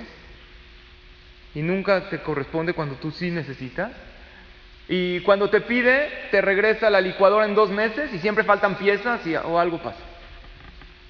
y 1.53 1.61
nunca 1.61 2.09
te 2.09 2.21
corresponde 2.21 2.73
cuando 2.73 2.95
tú 2.95 3.11
sí 3.11 3.29
necesitas. 3.29 3.91
Y 4.87 5.19
cuando 5.19 5.49
te 5.49 5.59
pide, 5.59 6.09
te 6.31 6.39
regresa 6.39 6.89
la 6.89 7.01
licuadora 7.01 7.45
en 7.45 7.53
dos 7.53 7.69
meses 7.71 8.13
y 8.13 8.19
siempre 8.19 8.45
faltan 8.45 8.75
piezas 8.75 9.19
o 9.43 9.59
algo 9.59 9.79
pasa. 9.79 9.99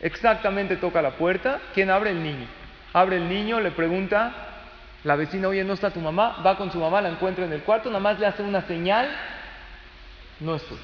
Exactamente 0.01 0.77
toca 0.77 1.03
la 1.03 1.11
puerta. 1.11 1.61
¿Quién 1.75 1.91
abre? 1.91 2.09
El 2.09 2.23
niño. 2.23 2.47
Abre 2.91 3.17
el 3.17 3.29
niño, 3.29 3.59
le 3.59 3.69
pregunta, 3.69 4.50
la 5.03 5.15
vecina, 5.15 5.47
oye, 5.47 5.63
¿no 5.63 5.73
está 5.73 5.89
tu 5.91 5.99
mamá? 5.99 6.41
Va 6.45 6.57
con 6.57 6.71
su 6.71 6.79
mamá, 6.79 7.01
la 7.01 7.09
encuentra 7.09 7.45
en 7.45 7.53
el 7.53 7.61
cuarto, 7.61 7.89
nada 7.89 8.01
más 8.01 8.19
le 8.19 8.27
hace 8.27 8.43
una 8.43 8.61
señal, 8.67 9.09
no 10.39 10.55
estoy. 10.55 10.77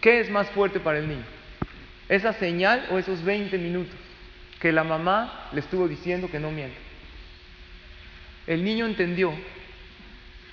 ¿Qué 0.00 0.20
es 0.20 0.30
más 0.30 0.48
fuerte 0.50 0.78
para 0.78 0.98
el 0.98 1.08
niño? 1.08 1.24
¿Esa 2.08 2.32
señal 2.34 2.86
o 2.90 2.98
esos 2.98 3.24
20 3.24 3.58
minutos 3.58 3.96
que 4.60 4.70
la 4.70 4.84
mamá 4.84 5.48
le 5.52 5.60
estuvo 5.60 5.88
diciendo 5.88 6.30
que 6.30 6.38
no 6.38 6.52
miente? 6.52 6.78
El 8.46 8.62
niño 8.64 8.86
entendió 8.86 9.32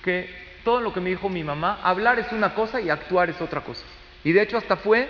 que 0.02 0.28
todo 0.64 0.80
lo 0.80 0.92
que 0.92 1.00
me 1.00 1.10
dijo 1.10 1.28
mi 1.28 1.44
mamá, 1.44 1.78
hablar 1.84 2.18
es 2.18 2.32
una 2.32 2.54
cosa 2.54 2.80
y 2.80 2.90
actuar 2.90 3.30
es 3.30 3.40
otra 3.40 3.60
cosa. 3.60 3.84
Y 4.24 4.32
de 4.32 4.42
hecho 4.42 4.56
hasta 4.56 4.76
fue 4.76 5.08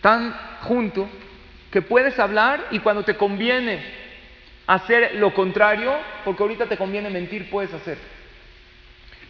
tan 0.00 0.32
junto 0.60 1.08
que 1.72 1.82
puedes 1.82 2.18
hablar 2.20 2.68
y 2.70 2.78
cuando 2.78 3.02
te 3.02 3.16
conviene 3.16 4.03
hacer 4.66 5.16
lo 5.16 5.34
contrario, 5.34 5.92
porque 6.24 6.42
ahorita 6.42 6.66
te 6.66 6.76
conviene 6.76 7.10
mentir, 7.10 7.50
puedes 7.50 7.72
hacer. 7.72 7.98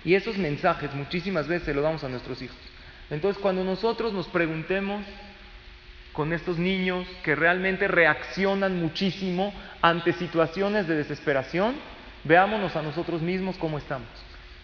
Y 0.05 0.15
esos 0.15 0.37
mensajes 0.37 0.95
muchísimas 0.95 1.49
veces 1.49 1.75
los 1.75 1.83
damos 1.83 2.05
a 2.05 2.09
nuestros 2.09 2.41
hijos. 2.43 2.57
Entonces 3.11 3.41
cuando 3.41 3.65
nosotros 3.65 4.13
nos 4.13 4.29
preguntemos 4.29 5.05
con 6.13 6.33
estos 6.33 6.59
niños 6.59 7.07
que 7.23 7.35
realmente 7.35 7.89
reaccionan 7.89 8.81
muchísimo 8.81 9.53
ante 9.83 10.13
situaciones 10.13 10.87
de 10.87 10.97
desesperación, 10.97 11.75
veámonos 12.23 12.77
a 12.77 12.83
nosotros 12.83 13.21
mismos 13.21 13.57
cómo 13.57 13.79
estamos. 13.79 14.09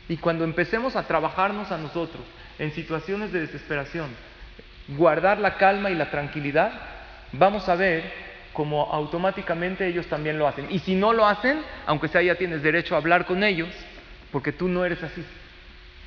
Y 0.09 0.17
cuando 0.17 0.45
empecemos 0.45 0.97
a 0.97 1.07
trabajarnos 1.07 1.73
a 1.73 1.79
nosotros 1.79 2.23
en 2.59 2.73
situaciones 2.73 3.33
de 3.33 3.41
desesperación, 3.41 4.11
guardar 4.89 5.39
la 5.39 5.57
calma 5.57 5.91
y 5.91 5.95
la 5.95 6.11
tranquilidad, 6.11 6.73
vamos 7.33 7.69
a 7.69 7.75
ver 7.75 8.30
cómo 8.53 8.93
automáticamente 8.93 9.87
ellos 9.87 10.07
también 10.07 10.39
lo 10.39 10.47
hacen. 10.47 10.67
Y 10.71 10.81
si 10.81 10.95
no 10.95 11.13
lo 11.13 11.27
hacen, 11.27 11.63
aunque 11.87 12.09
sea 12.09 12.23
ya 12.23 12.35
tienes 12.35 12.63
derecho 12.63 12.95
a 12.95 12.99
hablar 12.99 13.27
con 13.27 13.43
ellos, 13.45 13.69
porque 14.33 14.53
tú 14.53 14.69
no 14.69 14.85
eres 14.85 15.03
así. 15.03 15.25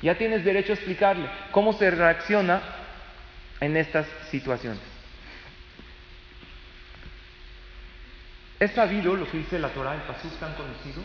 Ya 0.02 0.16
tienes 0.16 0.44
derecho 0.44 0.72
a 0.72 0.74
explicarle 0.76 1.28
cómo 1.50 1.72
se 1.72 1.90
reacciona 1.90 2.60
en 3.60 3.76
estas 3.76 4.06
situaciones. 4.30 4.80
Es 8.60 8.70
sabido 8.72 9.16
lo 9.16 9.30
que 9.30 9.38
dice 9.38 9.58
la 9.58 9.68
Torah, 9.68 9.94
el 9.94 10.02
pasuk 10.02 10.38
tan 10.38 10.54
conocido, 10.54 11.02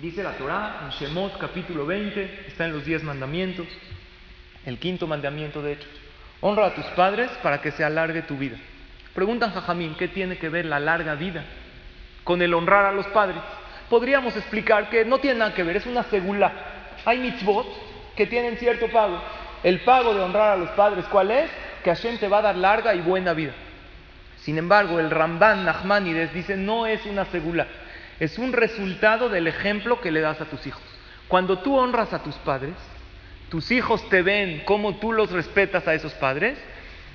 Dice 0.00 0.22
la 0.22 0.32
Torah 0.32 0.80
en 0.84 0.90
Shemot 0.90 1.38
capítulo 1.38 1.86
20, 1.86 2.44
está 2.48 2.66
en 2.66 2.72
los 2.72 2.84
10 2.84 3.02
mandamientos, 3.04 3.66
el 4.64 4.78
quinto 4.78 5.06
mandamiento 5.06 5.62
de 5.62 5.72
hecho. 5.72 5.86
Honra 6.40 6.66
a 6.66 6.74
tus 6.74 6.84
padres 6.86 7.30
para 7.42 7.60
que 7.60 7.70
se 7.70 7.84
alargue 7.84 8.22
tu 8.22 8.36
vida. 8.36 8.56
Preguntan 9.14 9.52
Jajamín, 9.52 9.94
¿qué 9.94 10.08
tiene 10.08 10.36
que 10.36 10.48
ver 10.48 10.66
la 10.66 10.78
larga 10.78 11.14
vida 11.14 11.44
con 12.24 12.42
el 12.42 12.52
honrar 12.52 12.84
a 12.84 12.92
los 12.92 13.06
padres? 13.06 13.38
Podríamos 13.88 14.36
explicar 14.36 14.90
que 14.90 15.04
no 15.04 15.18
tiene 15.18 15.38
nada 15.38 15.54
que 15.54 15.62
ver, 15.62 15.76
es 15.76 15.86
una 15.86 16.02
segula. 16.04 16.52
Hay 17.04 17.18
mitzvot 17.18 17.66
que 18.14 18.26
tienen 18.26 18.58
cierto 18.58 18.88
pago. 18.88 19.22
El 19.62 19.80
pago 19.80 20.14
de 20.14 20.20
honrar 20.20 20.52
a 20.52 20.56
los 20.56 20.70
padres, 20.70 21.04
¿cuál 21.06 21.30
es? 21.30 21.50
Que 21.82 21.90
Hashem 21.90 22.18
te 22.18 22.28
va 22.28 22.38
a 22.38 22.42
dar 22.42 22.56
larga 22.56 22.94
y 22.94 23.00
buena 23.00 23.32
vida. 23.32 23.52
Sin 24.38 24.58
embargo, 24.58 25.00
el 25.00 25.10
Ramban 25.10 25.64
Nachmanides 25.64 26.32
dice, 26.34 26.56
no 26.56 26.86
es 26.86 27.04
una 27.06 27.24
segula, 27.26 27.66
es 28.20 28.38
un 28.38 28.52
resultado 28.52 29.28
del 29.28 29.46
ejemplo 29.46 30.00
que 30.00 30.12
le 30.12 30.20
das 30.20 30.40
a 30.40 30.44
tus 30.44 30.66
hijos. 30.66 30.82
Cuando 31.26 31.58
tú 31.58 31.76
honras 31.76 32.12
a 32.12 32.22
tus 32.22 32.36
padres, 32.36 32.74
tus 33.48 33.70
hijos 33.70 34.08
te 34.08 34.22
ven 34.22 34.62
cómo 34.64 34.96
tú 34.96 35.12
los 35.12 35.30
respetas 35.30 35.86
a 35.86 35.94
esos 35.94 36.12
padres 36.14 36.58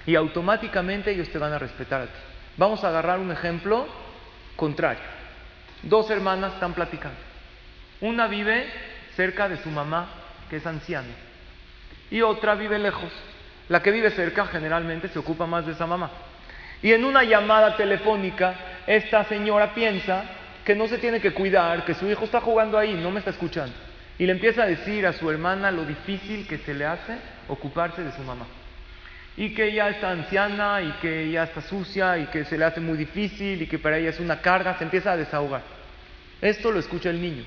y 0.06 0.16
automáticamente 0.16 1.12
ellos 1.12 1.30
te 1.30 1.38
van 1.38 1.54
a 1.54 1.60
respetar 1.60 2.02
a 2.02 2.06
ti. 2.06 2.20
Vamos 2.58 2.84
a 2.84 2.90
agarrar 2.90 3.20
un 3.20 3.32
ejemplo 3.32 3.88
contrario. 4.56 5.04
Dos 5.84 6.10
hermanas 6.10 6.54
están 6.54 6.74
platicando. 6.74 7.18
Una 8.02 8.28
vive 8.28 8.66
cerca 9.16 9.50
de 9.50 9.58
su 9.58 9.70
mamá, 9.70 10.10
que 10.50 10.58
es 10.58 10.66
anciana, 10.66 11.14
y 12.10 12.22
otra 12.22 12.56
vive 12.56 12.80
lejos. 12.80 13.12
La 13.70 13.82
que 13.82 13.92
vive 13.92 14.12
cerca 14.12 14.46
generalmente 14.48 15.08
se 15.08 15.20
ocupa 15.20 15.46
más 15.46 15.66
de 15.66 15.74
esa 15.74 15.86
mamá. 15.86 16.12
Y 16.82 16.94
en 16.94 17.06
una 17.06 17.24
llamada 17.24 17.78
telefónica, 17.78 18.56
esta 18.88 19.24
señora 19.26 19.74
piensa 19.74 20.24
que 20.66 20.76
no 20.76 20.88
se 20.88 20.98
tiene 20.98 21.22
que 21.22 21.34
cuidar, 21.34 21.86
que 21.86 21.94
su 21.94 22.10
hijo 22.10 22.26
está 22.26 22.42
jugando 22.42 22.78
ahí, 22.78 22.94
no 22.94 23.12
me 23.12 23.20
está 23.20 23.32
escuchando. 23.32 23.74
Y 24.22 24.28
le 24.28 24.34
empieza 24.34 24.62
a 24.62 24.68
decir 24.68 25.08
a 25.08 25.14
su 25.14 25.32
hermana 25.32 25.72
lo 25.72 25.84
difícil 25.84 26.46
que 26.46 26.60
se 26.60 26.76
le 26.76 26.86
hace 26.86 27.18
ocuparse 27.48 28.04
de 28.04 28.12
su 28.12 28.22
mamá. 28.22 28.46
Y 29.36 29.56
que 29.56 29.70
ella 29.70 29.90
está 29.90 30.12
anciana 30.12 30.80
y 30.80 30.92
que 31.02 31.24
ella 31.24 31.46
está 31.46 31.60
sucia 31.62 32.20
y 32.20 32.28
que 32.28 32.46
se 32.46 32.56
le 32.56 32.66
hace 32.66 32.80
muy 32.80 33.00
difícil 33.00 33.64
y 33.64 33.66
que 33.66 33.80
para 33.80 33.98
ella 33.98 34.12
es 34.12 34.20
una 34.20 34.40
carga, 34.40 34.78
se 34.78 34.84
empieza 34.84 35.14
a 35.14 35.18
desahogar. 35.18 35.64
Esto 36.40 36.72
lo 36.72 36.78
escucha 36.78 37.10
el 37.10 37.20
niño. 37.20 37.44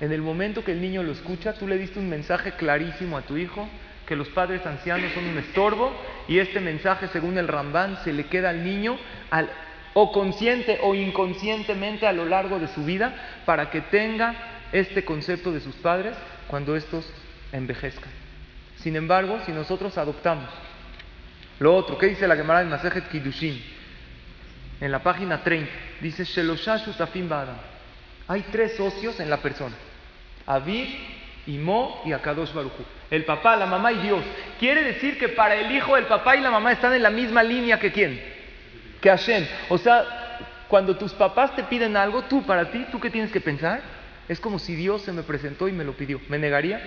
En 0.00 0.10
el 0.10 0.22
momento 0.22 0.64
que 0.64 0.72
el 0.72 0.80
niño 0.80 1.04
lo 1.04 1.12
escucha, 1.12 1.52
tú 1.52 1.68
le 1.68 1.78
diste 1.78 2.00
un 2.00 2.08
mensaje 2.08 2.50
clarísimo 2.50 3.16
a 3.16 3.22
tu 3.22 3.36
hijo 3.36 3.68
que 4.04 4.16
los 4.16 4.28
padres 4.30 4.66
ancianos 4.66 5.12
son 5.12 5.24
un 5.24 5.38
estorbo 5.38 5.92
y 6.26 6.40
este 6.40 6.58
mensaje, 6.58 7.06
según 7.12 7.38
el 7.38 7.46
Rambán, 7.46 7.96
se 8.02 8.12
le 8.12 8.24
queda 8.24 8.50
al 8.50 8.64
niño 8.64 8.98
al, 9.30 9.48
o 9.94 10.10
consciente 10.10 10.80
o 10.82 10.96
inconscientemente 10.96 12.08
a 12.08 12.12
lo 12.12 12.24
largo 12.24 12.58
de 12.58 12.66
su 12.66 12.84
vida 12.84 13.14
para 13.46 13.70
que 13.70 13.82
tenga 13.82 14.34
este 14.72 15.04
concepto 15.04 15.52
de 15.52 15.60
sus 15.60 15.74
padres 15.76 16.16
cuando 16.48 16.74
estos 16.76 17.04
envejezcan. 17.52 18.10
Sin 18.76 18.96
embargo, 18.96 19.38
si 19.46 19.52
nosotros 19.52 19.96
adoptamos 19.98 20.48
lo 21.60 21.76
otro, 21.76 21.96
¿qué 21.98 22.06
dice 22.06 22.26
la 22.26 22.36
Gemara 22.36 22.62
en 22.62 22.70
Masejet 22.70 23.08
Kiddushin? 23.08 23.62
En 24.80 24.90
la 24.90 25.02
página 25.02 25.44
30, 25.44 25.70
dice 26.00 26.24
Hay 28.26 28.44
tres 28.50 28.76
socios 28.76 29.20
en 29.20 29.30
la 29.30 29.36
persona: 29.36 29.76
Aviv, 30.46 30.88
Imo 31.46 32.02
y 32.04 32.12
Akadosh 32.12 32.52
Baruchu 32.52 32.84
el 33.12 33.26
papá, 33.26 33.56
la 33.56 33.66
mamá 33.66 33.92
y 33.92 33.98
Dios. 33.98 34.24
Quiere 34.58 34.82
decir 34.84 35.18
que 35.18 35.28
para 35.28 35.54
el 35.54 35.70
hijo 35.70 35.98
el 35.98 36.06
papá 36.06 36.34
y 36.34 36.40
la 36.40 36.50
mamá 36.50 36.72
están 36.72 36.94
en 36.94 37.02
la 37.02 37.10
misma 37.10 37.42
línea 37.42 37.78
que 37.78 37.92
quién? 37.92 38.18
Que 39.02 39.10
Hashem. 39.10 39.46
O 39.68 39.76
sea, 39.76 40.38
cuando 40.66 40.96
tus 40.96 41.12
papás 41.12 41.54
te 41.54 41.62
piden 41.64 41.94
algo, 41.94 42.22
tú 42.22 42.42
para 42.44 42.70
ti, 42.70 42.86
¿tú 42.90 42.98
qué 42.98 43.10
tienes 43.10 43.30
que 43.30 43.42
pensar? 43.42 43.82
Es 44.28 44.40
como 44.40 44.58
si 44.58 44.74
Dios 44.74 45.02
se 45.02 45.12
me 45.12 45.22
presentó 45.22 45.68
y 45.68 45.72
me 45.72 45.84
lo 45.84 45.92
pidió. 45.92 46.20
¿Me 46.28 46.38
negaría? 46.38 46.80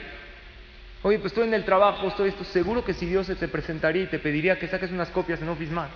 Oye, 1.04 1.20
pues 1.20 1.34
estoy 1.34 1.48
en 1.48 1.54
el 1.54 1.66
trabajo, 1.66 2.08
estoy 2.08 2.30
esto. 2.30 2.44
Seguro 2.46 2.84
que 2.84 2.94
si 2.94 3.06
Dios 3.06 3.28
se 3.28 3.36
te 3.36 3.48
presentaría 3.48 4.04
y 4.04 4.08
te 4.08 4.20
pediría 4.20 4.58
que 4.58 4.68
saques 4.68 4.92
unas 4.92 5.10
copias 5.10 5.42
en 5.42 5.50
Office 5.50 5.72
Max, 5.72 5.92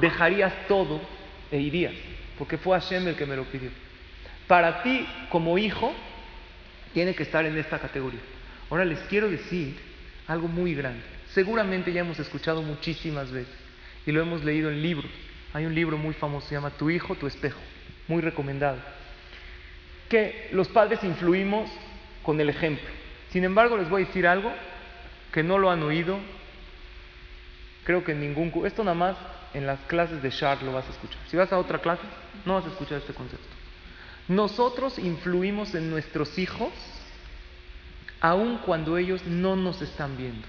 dejarías 0.00 0.52
todo 0.68 1.00
e 1.50 1.58
irías, 1.58 1.94
porque 2.38 2.58
fue 2.58 2.78
Hashem 2.78 3.08
el 3.08 3.16
que 3.16 3.26
me 3.26 3.34
lo 3.34 3.44
pidió. 3.44 3.70
Para 4.46 4.82
ti, 4.82 5.06
como 5.30 5.58
hijo, 5.58 5.92
tiene 6.94 7.14
que 7.14 7.24
estar 7.24 7.44
en 7.46 7.58
esta 7.58 7.78
categoría. 7.78 8.20
Ahora 8.70 8.84
les 8.84 9.00
quiero 9.00 9.28
decir 9.28 9.76
algo 10.26 10.46
muy 10.46 10.74
grande. 10.74 11.02
Seguramente 11.30 11.92
ya 11.92 12.00
hemos 12.00 12.18
escuchado 12.18 12.62
muchísimas 12.62 13.30
veces 13.30 13.54
y 14.06 14.12
lo 14.12 14.22
hemos 14.22 14.44
leído 14.44 14.70
en 14.70 14.82
libros. 14.82 15.10
Hay 15.52 15.66
un 15.66 15.74
libro 15.74 15.98
muy 15.98 16.14
famoso, 16.14 16.48
se 16.48 16.54
llama 16.54 16.70
Tu 16.70 16.90
hijo, 16.90 17.14
tu 17.14 17.26
espejo, 17.26 17.58
muy 18.06 18.22
recomendado. 18.22 18.78
Que 20.08 20.48
los 20.52 20.68
padres 20.68 21.02
influimos 21.04 21.70
con 22.22 22.40
el 22.40 22.48
ejemplo. 22.48 22.88
Sin 23.30 23.44
embargo, 23.44 23.76
les 23.76 23.88
voy 23.88 24.02
a 24.02 24.06
decir 24.06 24.26
algo 24.26 24.52
que 25.32 25.42
no 25.42 25.58
lo 25.58 25.70
han 25.70 25.82
oído, 25.82 26.18
creo 27.84 28.04
que 28.04 28.12
en 28.12 28.20
ningún... 28.20 28.52
Esto 28.66 28.82
nada 28.84 28.94
más 28.94 29.16
en 29.54 29.66
las 29.66 29.80
clases 29.80 30.22
de 30.22 30.30
Char 30.30 30.62
lo 30.62 30.72
vas 30.72 30.86
a 30.86 30.90
escuchar. 30.90 31.18
Si 31.28 31.36
vas 31.36 31.52
a 31.52 31.58
otra 31.58 31.78
clase, 31.78 32.02
no 32.44 32.54
vas 32.54 32.64
a 32.64 32.68
escuchar 32.68 32.98
este 32.98 33.14
concepto. 33.14 33.46
Nosotros 34.28 34.98
influimos 34.98 35.74
en 35.74 35.90
nuestros 35.90 36.38
hijos 36.38 36.70
aun 38.20 38.58
cuando 38.58 38.98
ellos 38.98 39.24
no 39.26 39.56
nos 39.56 39.80
están 39.80 40.16
viendo. 40.16 40.46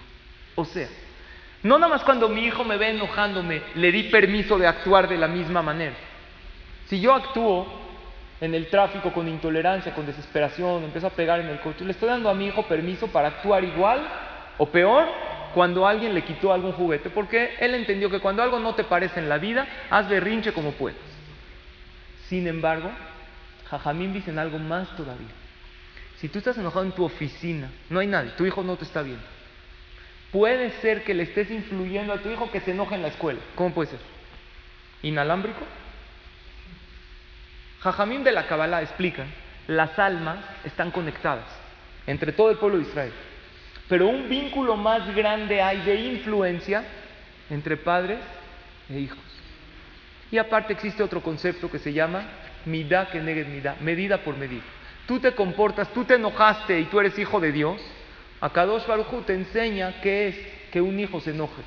O 0.56 0.66
sea, 0.66 0.88
no 1.64 1.78
nada 1.78 1.94
más 1.94 2.04
cuando 2.04 2.30
mi 2.30 2.46
hijo 2.46 2.64
me 2.64 2.78
ve 2.78 2.90
enojándome, 2.90 3.62
le 3.76 3.92
di 3.92 4.04
permiso 4.04 4.58
de 4.58 4.68
actuar 4.68 5.08
de 5.08 5.18
la 5.18 5.28
misma 5.28 5.62
manera, 5.62 5.96
Si 6.88 7.00
yo 7.00 7.14
actúo 7.14 7.89
en 8.42 8.56
el 8.56 8.68
tráfico 8.68 9.12
con 9.12 9.28
intolerancia, 9.28 9.94
con 9.94 10.06
desesperación, 10.06 10.84
empiezo 10.84 11.08
a 11.08 11.12
pegar 11.12 11.40
en 11.40 11.48
el 11.48 11.60
coche, 11.60 11.84
le 11.84 11.92
estoy 11.92 12.10
dando 12.10 12.30
a 12.30 12.34
mi 12.34 12.48
hijo 12.48 12.64
permiso 12.64 13.08
para 13.08 13.28
actuar 13.28 13.64
igual 13.64 14.08
o 14.58 14.66
peor 14.68 15.08
cuando 15.54 15.88
alguien 15.88 16.14
le 16.14 16.24
quitó 16.24 16.54
algún 16.54 16.72
juguete, 16.74 17.10
porque 17.10 17.56
él 17.60 17.74
entendió 17.74 18.10
que 18.10 18.20
cuando 18.20 18.44
algo 18.44 18.60
no 18.60 18.76
te 18.76 18.84
parece 18.84 19.20
en 19.20 19.30
la 19.30 19.38
vida, 19.38 19.68
haz 19.90 20.08
berrinche 20.08 20.54
como 20.54 20.72
puedas. 20.72 21.00
Sin 22.28 22.48
embargo, 22.48 22.90
Jajamín 23.70 24.14
dicen 24.14 24.38
algo 24.38 24.60
más 24.60 24.88
todavía. 24.96 25.28
Si 26.18 26.30
tú 26.30 26.38
estás 26.40 26.58
enojado 26.58 26.86
en 26.86 26.92
tu 26.92 27.04
oficina, 27.04 27.70
no 27.90 28.00
hay 28.00 28.08
nadie, 28.08 28.32
tu 28.32 28.46
hijo 28.46 28.62
no 28.62 28.76
te 28.76 28.84
está 28.84 29.02
viendo. 29.02 29.24
Puede 30.32 30.70
ser 30.82 31.04
que 31.04 31.14
le 31.14 31.24
estés 31.24 31.50
influyendo 31.50 32.14
a 32.14 32.18
tu 32.18 32.30
hijo 32.30 32.52
que 32.52 32.62
se 32.62 32.72
enoje 32.72 32.96
en 32.96 33.02
la 33.02 33.08
escuela. 33.08 33.40
¿Cómo 33.56 33.74
puede 33.74 33.90
ser? 33.90 34.00
¿Inalámbrico? 35.02 35.62
Jajamín 37.82 38.24
de 38.24 38.32
la 38.32 38.48
Kabbalah 38.48 38.82
explica, 38.82 39.26
las 39.68 39.98
almas 39.98 40.40
están 40.66 40.92
conectadas 40.92 41.46
entre 42.08 42.32
todo 42.32 42.50
el 42.50 42.58
pueblo 42.58 42.78
de 42.78 42.84
Israel. 42.84 43.14
Pero 43.88 44.08
un 44.08 44.28
vínculo 44.28 44.76
más 44.76 45.16
grande 45.16 45.62
hay 45.62 45.82
de 45.82 45.96
influencia 45.96 46.84
entre 47.50 47.78
padres 47.78 48.20
e 48.90 49.00
hijos. 49.00 49.20
Y 50.32 50.38
aparte 50.38 50.74
existe 50.74 51.02
otro 51.02 51.22
concepto 51.22 51.72
que 51.72 51.80
se 51.80 51.94
llama 51.94 52.24
midá 52.66 53.10
que 53.10 53.22
negue 53.22 53.46
midá, 53.46 53.76
medida 53.80 54.20
por 54.24 54.38
medida. 54.38 54.64
Tú 55.08 55.20
te 55.20 55.34
comportas, 55.34 55.92
tú 55.94 56.04
te 56.04 56.16
enojaste 56.16 56.80
y 56.80 56.86
tú 56.86 57.00
eres 57.00 57.18
hijo 57.18 57.40
de 57.40 57.52
Dios. 57.52 57.80
Akadosh 58.42 58.86
Baruj 58.86 59.26
te 59.26 59.34
enseña 59.34 60.02
qué 60.02 60.28
es 60.28 60.36
que 60.72 60.82
un 60.82 61.00
hijo 61.00 61.20
se 61.20 61.32
enoje, 61.32 61.64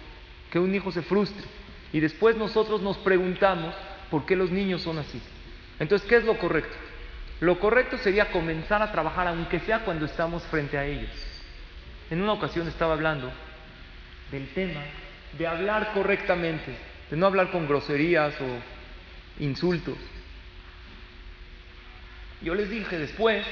que 0.51 0.59
un 0.59 0.75
hijo 0.75 0.93
se 0.93 1.03
frustre. 1.03 1.45
Y 1.93 2.01
después 2.01 2.37
nosotros 2.37 2.83
nos 2.83 2.99
preguntamos 2.99 3.75
por 4.11 4.27
qué 4.27 4.37
los 4.37 4.51
niños 4.51 4.83
son 4.83 4.99
así. 4.99 5.21
Entonces, 5.79 6.09
¿qué 6.09 6.17
es 6.17 6.25
lo 6.25 6.39
correcto? 6.39 6.75
Lo 7.41 7.59
correcto 7.59 7.99
sería 7.99 8.31
comenzar 8.31 8.83
a 8.83 8.93
trabajar, 8.93 9.27
aunque 9.27 9.61
sea 9.61 9.81
cuando 9.81 10.07
estamos 10.07 10.43
frente 10.45 10.79
a 10.79 10.85
ellos. 10.85 11.11
En 12.11 12.23
una 12.23 12.35
ocasión 12.35 12.69
estaba 12.69 12.95
hablando 12.95 13.33
del 14.31 14.49
tema 14.55 14.81
de 15.37 15.47
hablar 15.47 15.93
correctamente, 15.93 16.75
de 17.11 17.17
no 17.17 17.27
hablar 17.27 17.51
con 17.51 17.67
groserías 17.67 18.35
o 18.41 19.43
insultos. 19.43 19.97
Yo 22.43 22.55
les 22.55 22.71
dije 22.71 22.99
después, 22.99 23.45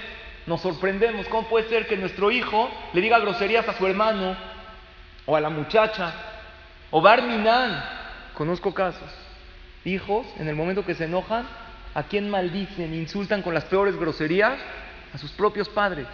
nos 0.46 0.60
sorprendemos, 0.60 1.26
¿cómo 1.28 1.48
puede 1.48 1.68
ser 1.68 1.86
que 1.86 1.96
nuestro 1.96 2.30
hijo 2.30 2.70
le 2.92 3.00
diga 3.00 3.18
groserías 3.18 3.68
a 3.68 3.74
su 3.74 3.86
hermano 3.86 4.36
o 5.26 5.36
a 5.36 5.40
la 5.40 5.50
muchacha 5.50 6.12
o 6.90 7.00
Barminan? 7.00 7.84
Conozco 8.34 8.74
casos. 8.74 9.10
Hijos, 9.84 10.26
en 10.38 10.48
el 10.48 10.56
momento 10.56 10.84
que 10.84 10.94
se 10.94 11.04
enojan, 11.04 11.46
¿a 11.94 12.02
quién 12.04 12.30
maldicen, 12.30 12.94
insultan 12.94 13.42
con 13.42 13.54
las 13.54 13.64
peores 13.64 13.96
groserías? 13.96 14.58
A 15.12 15.18
sus 15.18 15.32
propios 15.32 15.68
padres. 15.68 16.06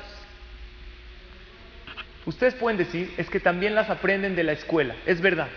Ustedes 2.24 2.54
pueden 2.54 2.76
decir, 2.76 3.14
es 3.16 3.30
que 3.30 3.40
también 3.40 3.74
las 3.74 3.88
aprenden 3.88 4.34
de 4.34 4.42
la 4.42 4.52
escuela. 4.52 4.96
Es 5.06 5.20
verdad. 5.20 5.48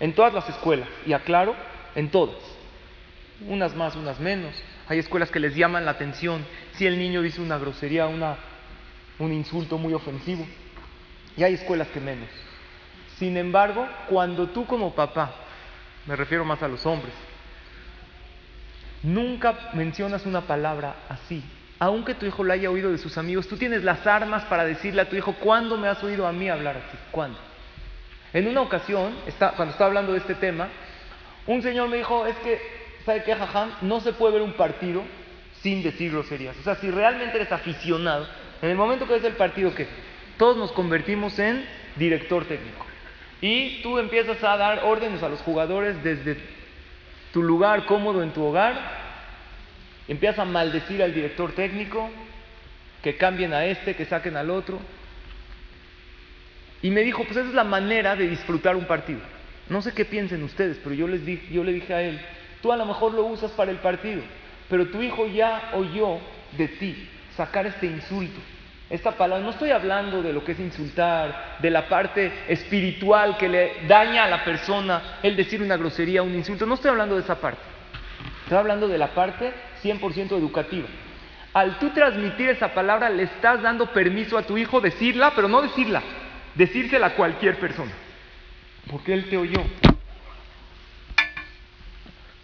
En 0.00 0.12
todas 0.12 0.34
las 0.34 0.48
escuelas. 0.48 0.88
Y 1.06 1.12
aclaro, 1.12 1.54
en 1.94 2.10
todas. 2.10 2.36
Unas 3.48 3.74
más, 3.74 3.96
unas 3.96 4.20
menos. 4.20 4.54
Hay 4.86 4.98
escuelas 4.98 5.30
que 5.30 5.40
les 5.40 5.54
llaman 5.54 5.84
la 5.84 5.92
atención 5.92 6.44
si 6.72 6.86
el 6.86 6.98
niño 6.98 7.22
dice 7.22 7.40
una 7.40 7.56
grosería, 7.56 8.06
una, 8.06 8.36
un 9.18 9.32
insulto 9.32 9.78
muy 9.78 9.94
ofensivo. 9.94 10.46
Y 11.36 11.42
hay 11.42 11.54
escuelas 11.54 11.88
que 11.88 12.00
menos. 12.00 12.28
Sin 13.18 13.36
embargo, 13.36 13.88
cuando 14.08 14.48
tú 14.48 14.66
como 14.66 14.94
papá, 14.94 15.32
me 16.06 16.16
refiero 16.16 16.44
más 16.44 16.62
a 16.62 16.68
los 16.68 16.84
hombres, 16.84 17.14
nunca 19.04 19.70
mencionas 19.74 20.26
una 20.26 20.40
palabra 20.40 20.96
así, 21.08 21.44
aunque 21.78 22.14
tu 22.14 22.26
hijo 22.26 22.42
lo 22.42 22.52
haya 22.52 22.70
oído 22.70 22.90
de 22.90 22.98
sus 22.98 23.16
amigos, 23.18 23.46
tú 23.46 23.56
tienes 23.56 23.84
las 23.84 24.06
armas 24.06 24.44
para 24.46 24.64
decirle 24.64 25.02
a 25.02 25.08
tu 25.08 25.14
hijo, 25.14 25.34
¿cuándo 25.34 25.76
me 25.76 25.88
has 25.88 26.02
oído 26.02 26.26
a 26.26 26.32
mí 26.32 26.48
hablar 26.48 26.78
así? 26.78 26.96
¿Cuándo? 27.10 27.38
En 28.32 28.48
una 28.48 28.62
ocasión, 28.62 29.14
cuando 29.38 29.72
estaba 29.72 29.86
hablando 29.86 30.12
de 30.12 30.18
este 30.18 30.34
tema, 30.34 30.68
un 31.46 31.62
señor 31.62 31.88
me 31.88 31.98
dijo, 31.98 32.26
es 32.26 32.36
que, 32.38 32.60
¿sabe 33.04 33.22
qué, 33.22 33.34
jajam? 33.34 33.70
No 33.82 34.00
se 34.00 34.12
puede 34.12 34.34
ver 34.34 34.42
un 34.42 34.54
partido 34.54 35.02
sin 35.60 35.82
decir 35.82 36.10
groserías. 36.10 36.56
O 36.58 36.62
sea, 36.62 36.74
si 36.76 36.90
realmente 36.90 37.36
eres 37.36 37.52
aficionado, 37.52 38.26
en 38.62 38.70
el 38.70 38.76
momento 38.76 39.06
que 39.06 39.14
ves 39.14 39.24
el 39.24 39.34
partido, 39.34 39.74
que 39.74 39.86
todos 40.38 40.56
nos 40.56 40.72
convertimos 40.72 41.38
en 41.38 41.64
director 41.96 42.44
técnico. 42.46 42.84
Y 43.40 43.82
tú 43.82 43.98
empiezas 43.98 44.42
a 44.42 44.56
dar 44.56 44.80
órdenes 44.84 45.22
a 45.22 45.28
los 45.28 45.40
jugadores 45.40 46.02
desde 46.02 46.38
tu 47.34 47.42
lugar 47.42 47.84
cómodo 47.84 48.22
en 48.22 48.30
tu 48.30 48.42
hogar 48.42 49.04
Empieza 50.06 50.42
a 50.42 50.44
maldecir 50.44 51.02
al 51.02 51.14
director 51.14 51.52
técnico, 51.52 52.10
que 53.02 53.16
cambien 53.16 53.54
a 53.54 53.64
este, 53.64 53.96
que 53.96 54.04
saquen 54.04 54.36
al 54.36 54.50
otro. 54.50 54.78
Y 56.82 56.90
me 56.90 57.02
dijo, 57.02 57.24
pues 57.24 57.38
esa 57.38 57.48
es 57.48 57.54
la 57.54 57.64
manera 57.64 58.14
de 58.14 58.28
disfrutar 58.28 58.76
un 58.76 58.84
partido. 58.84 59.20
No 59.70 59.80
sé 59.80 59.92
qué 59.94 60.04
piensen 60.04 60.42
ustedes, 60.42 60.78
pero 60.82 60.94
yo, 60.94 61.08
les 61.08 61.24
dije, 61.24 61.46
yo 61.50 61.64
le 61.64 61.72
dije 61.72 61.94
a 61.94 62.02
él, 62.02 62.20
tú 62.60 62.70
a 62.70 62.76
lo 62.76 62.84
mejor 62.84 63.14
lo 63.14 63.24
usas 63.24 63.50
para 63.52 63.70
el 63.70 63.78
partido, 63.78 64.20
pero 64.68 64.88
tu 64.88 65.00
hijo 65.00 65.26
ya 65.26 65.70
oyó 65.72 66.18
de 66.58 66.68
ti 66.68 67.08
sacar 67.34 67.66
este 67.66 67.86
insulto. 67.86 68.38
Esta 68.90 69.12
palabra, 69.12 69.42
no 69.42 69.50
estoy 69.50 69.70
hablando 69.70 70.22
de 70.22 70.32
lo 70.32 70.44
que 70.44 70.52
es 70.52 70.60
insultar, 70.60 71.56
de 71.58 71.70
la 71.70 71.88
parte 71.88 72.44
espiritual 72.48 73.38
que 73.38 73.48
le 73.48 73.86
daña 73.88 74.24
a 74.24 74.28
la 74.28 74.44
persona 74.44 75.18
el 75.22 75.36
decir 75.36 75.62
una 75.62 75.76
grosería, 75.76 76.22
un 76.22 76.34
insulto, 76.34 76.66
no 76.66 76.74
estoy 76.74 76.90
hablando 76.90 77.14
de 77.14 77.22
esa 77.22 77.40
parte. 77.40 77.62
Estoy 78.42 78.58
hablando 78.58 78.86
de 78.86 78.98
la 78.98 79.08
parte 79.08 79.52
100% 79.82 80.32
educativa. 80.32 80.86
Al 81.54 81.78
tú 81.78 81.90
transmitir 81.90 82.50
esa 82.50 82.74
palabra, 82.74 83.08
le 83.08 83.22
estás 83.22 83.62
dando 83.62 83.86
permiso 83.86 84.36
a 84.36 84.42
tu 84.42 84.58
hijo 84.58 84.80
decirla, 84.80 85.32
pero 85.34 85.48
no 85.48 85.62
decirla, 85.62 86.02
decírsela 86.54 87.06
a 87.06 87.14
cualquier 87.14 87.58
persona. 87.58 87.92
Porque 88.90 89.14
él 89.14 89.30
te 89.30 89.38
oyó 89.38 89.62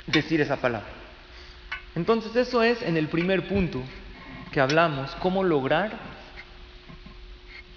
decir 0.07 0.40
esa 0.40 0.57
palabra. 0.57 0.88
Entonces 1.94 2.35
eso 2.35 2.62
es 2.62 2.81
en 2.83 2.96
el 2.96 3.09
primer 3.09 3.46
punto 3.46 3.83
que 4.53 4.61
hablamos, 4.61 5.14
cómo 5.16 5.44
lograr 5.44 5.90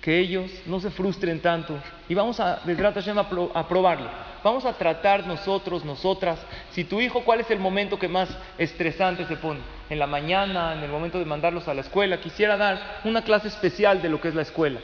que 0.04 0.20
ellos 0.20 0.52
no 0.66 0.82
se 0.82 0.92
frustren 0.92 1.39
tanto. 1.39 1.80
Y 2.10 2.13
vamos 2.13 2.38
a, 2.42 2.56
a 2.56 3.68
probarlo. 3.70 4.10
Vamos 4.44 4.66
a 4.66 4.74
tratar 4.74 5.26
nosotros, 5.26 5.86
nosotras, 5.86 6.38
si 6.72 6.84
tu 6.84 7.00
hijo, 7.00 7.24
¿cuál 7.24 7.39
es 7.39 7.50
el 7.50 7.60
momento 7.60 7.98
que 7.98 8.10
más 8.10 8.30
estresante 8.58 9.26
se 9.26 9.38
pone? 9.38 9.62
En 9.89 9.98
la 9.98 10.06
mañana, 10.06 10.74
en 10.74 10.84
el 10.84 10.92
momento 10.92 11.20
de 11.20 11.26
mandarlos 11.26 11.70
a 11.70 11.74
la 11.74 11.80
escuela. 11.80 12.20
Quisiera 12.20 12.58
dar 12.58 13.00
una 13.06 13.22
clase 13.22 13.48
especial 13.48 14.02
de 14.02 14.10
lo 14.10 14.20
que 14.20 14.28
es 14.28 14.36
la 14.36 14.42
escuela. 14.42 14.82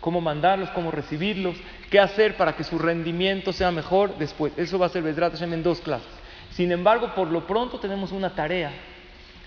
Cómo 0.00 0.22
mandarlos, 0.22 0.70
cómo 0.70 0.90
recibirlos, 0.90 1.54
qué 1.90 2.00
hacer 2.00 2.38
para 2.38 2.56
que 2.56 2.64
su 2.64 2.78
rendimiento 2.78 3.52
sea 3.52 3.70
mejor 3.70 4.16
después. 4.16 4.54
Eso 4.56 4.78
va 4.78 4.86
a 4.86 4.88
ser 4.88 5.02
Vedrat 5.02 5.38
en 5.42 5.62
dos 5.62 5.80
clases. 5.80 6.08
Sin 6.52 6.72
embargo, 6.72 7.14
por 7.14 7.28
lo 7.28 7.46
pronto 7.46 7.78
tenemos 7.78 8.12
una 8.12 8.30
tarea 8.34 8.72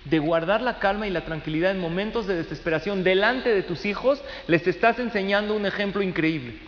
de 0.05 0.19
guardar 0.19 0.61
la 0.61 0.79
calma 0.79 1.07
y 1.07 1.11
la 1.11 1.25
tranquilidad 1.25 1.71
en 1.71 1.79
momentos 1.79 2.27
de 2.27 2.35
desesperación 2.35 3.03
delante 3.03 3.53
de 3.53 3.63
tus 3.63 3.85
hijos, 3.85 4.21
les 4.47 4.65
estás 4.67 4.99
enseñando 4.99 5.55
un 5.55 5.65
ejemplo 5.65 6.01
increíble. 6.01 6.59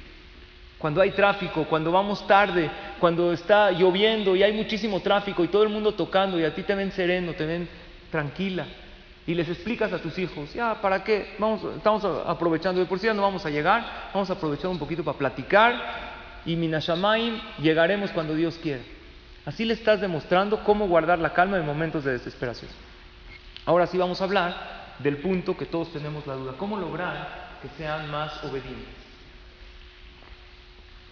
Cuando 0.78 1.02
hay 1.02 1.12
tráfico, 1.12 1.66
cuando 1.66 1.92
vamos 1.92 2.28
tarde, 2.28 2.70
cuando 3.00 3.34
está 3.34 3.72
lloviendo 3.72 4.36
y 4.36 4.44
hay 4.44 4.54
muchísimo 4.54 5.00
tráfico 5.02 5.44
y 5.44 5.48
todo 5.48 5.64
el 5.64 5.70
mundo 5.70 5.94
tocando 5.94 6.40
y 6.40 6.44
a 6.44 6.54
ti 6.54 6.64
te 6.64 6.76
ven 6.76 6.92
sereno, 6.92 7.34
te 7.34 7.46
ven 7.46 7.68
tranquila 8.12 8.66
y 9.28 9.34
les 9.34 9.50
explicas 9.50 9.92
a 9.92 10.00
tus 10.00 10.18
hijos, 10.18 10.54
ya, 10.54 10.82
¿para 10.82 11.04
qué? 11.04 11.36
Vamos, 11.38 11.62
estamos 11.76 12.04
aprovechando, 12.26 12.80
de 12.80 12.88
por 12.88 12.98
sí 12.98 13.08
ya 13.08 13.14
no 13.14 13.24
vamos 13.24 13.46
a 13.46 13.50
llegar, 13.50 14.10
vamos 14.14 14.30
a 14.30 14.34
aprovechar 14.34 14.72
un 14.72 14.80
poquito 14.80 15.04
para 15.04 15.18
platicar 15.18 16.42
y 16.46 16.56
Minashamaim 16.56 17.38
llegaremos 17.60 18.12
cuando 18.12 18.34
Dios 18.36 18.58
quiera. 18.58 18.82
Así 19.46 19.66
le 19.66 19.74
estás 19.74 20.00
demostrando 20.00 20.64
cómo 20.64 20.88
guardar 20.88 21.20
la 21.20 21.34
calma 21.34 21.58
en 21.58 21.66
momentos 21.66 22.06
de 22.06 22.14
desesperación. 22.14 22.72
Ahora 23.68 23.86
sí 23.86 23.98
vamos 23.98 24.22
a 24.22 24.24
hablar 24.24 24.96
del 25.00 25.18
punto 25.18 25.58
que 25.58 25.66
todos 25.66 25.92
tenemos 25.92 26.26
la 26.26 26.36
duda, 26.36 26.54
cómo 26.58 26.78
lograr 26.78 27.58
que 27.62 27.68
sean 27.78 28.10
más 28.10 28.42
obedientes. 28.46 28.96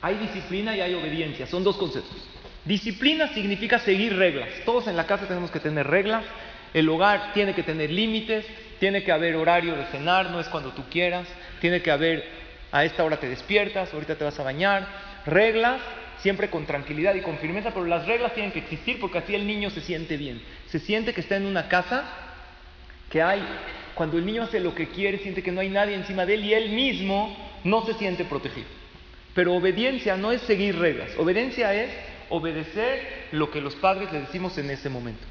Hay 0.02 0.16
disciplina 0.16 0.74
y 0.74 0.80
hay 0.80 0.94
obediencia, 0.94 1.48
son 1.48 1.66
dos 1.66 1.76
conceptos. 1.76 2.16
Disciplina 2.64 3.28
significa 3.34 3.78
seguir 3.80 4.16
reglas. 4.16 4.48
Todos 4.64 4.88
en 4.88 4.96
la 4.96 5.06
casa 5.06 5.28
tenemos 5.28 5.52
que 5.52 5.60
tener 5.60 5.86
reglas. 5.86 6.24
El 6.74 6.88
hogar 6.88 7.34
tiene 7.34 7.54
que 7.54 7.62
tener 7.62 7.92
límites, 7.92 8.46
tiene 8.80 9.04
que 9.04 9.12
haber 9.12 9.36
horario 9.36 9.76
de 9.76 9.88
cenar, 9.88 10.32
no 10.32 10.40
es 10.40 10.48
cuando 10.48 10.72
tú 10.72 10.84
quieras, 10.90 11.28
tiene 11.60 11.82
que 11.82 11.92
haber 11.92 12.24
a 12.72 12.86
esta 12.86 13.04
hora 13.04 13.18
te 13.18 13.28
despiertas, 13.28 13.94
ahorita 13.94 14.16
te 14.16 14.24
vas 14.24 14.40
a 14.40 14.44
bañar. 14.44 14.88
Reglas 15.26 15.82
siempre 16.20 16.50
con 16.50 16.66
tranquilidad 16.66 17.16
y 17.16 17.22
con 17.22 17.38
firmeza, 17.38 17.72
pero 17.72 17.86
las 17.86 18.06
reglas 18.06 18.34
tienen 18.34 18.54
que 18.54 18.60
existir 18.60 18.98
porque 19.02 19.18
así 19.18 19.36
el 19.36 19.46
niño 19.46 19.70
se 19.72 19.82
siente 19.82 20.16
bien. 20.16 20.42
Se 20.70 20.80
siente 20.80 21.14
que 21.14 21.20
está 21.20 21.36
en 21.36 21.48
una 21.48 21.68
casa 21.68 22.25
que 23.10 23.22
hay, 23.22 23.44
cuando 23.94 24.18
el 24.18 24.26
niño 24.26 24.44
hace 24.44 24.60
lo 24.60 24.76
que 24.76 24.90
quiere, 24.90 25.20
siente 25.20 25.42
que 25.42 25.52
no 25.52 25.62
hay 25.62 25.70
nadie 25.70 25.96
encima 25.96 26.26
de 26.26 26.36
él 26.36 26.46
y 26.46 26.54
él 26.54 26.70
mismo 26.72 27.36
no 27.64 27.86
se 27.86 27.94
siente 27.94 28.26
protegido. 28.26 28.68
Pero 29.34 29.54
obediencia 29.54 30.18
no 30.18 30.32
es 30.32 30.42
seguir 30.42 30.78
reglas, 30.78 31.12
obediencia 31.18 31.74
es 31.74 31.90
obedecer 32.30 33.28
lo 33.32 33.52
que 33.52 33.62
los 33.62 33.76
padres 33.76 34.12
le 34.12 34.22
decimos 34.22 34.58
en 34.58 34.70
ese 34.70 34.90
momento. 34.90 35.26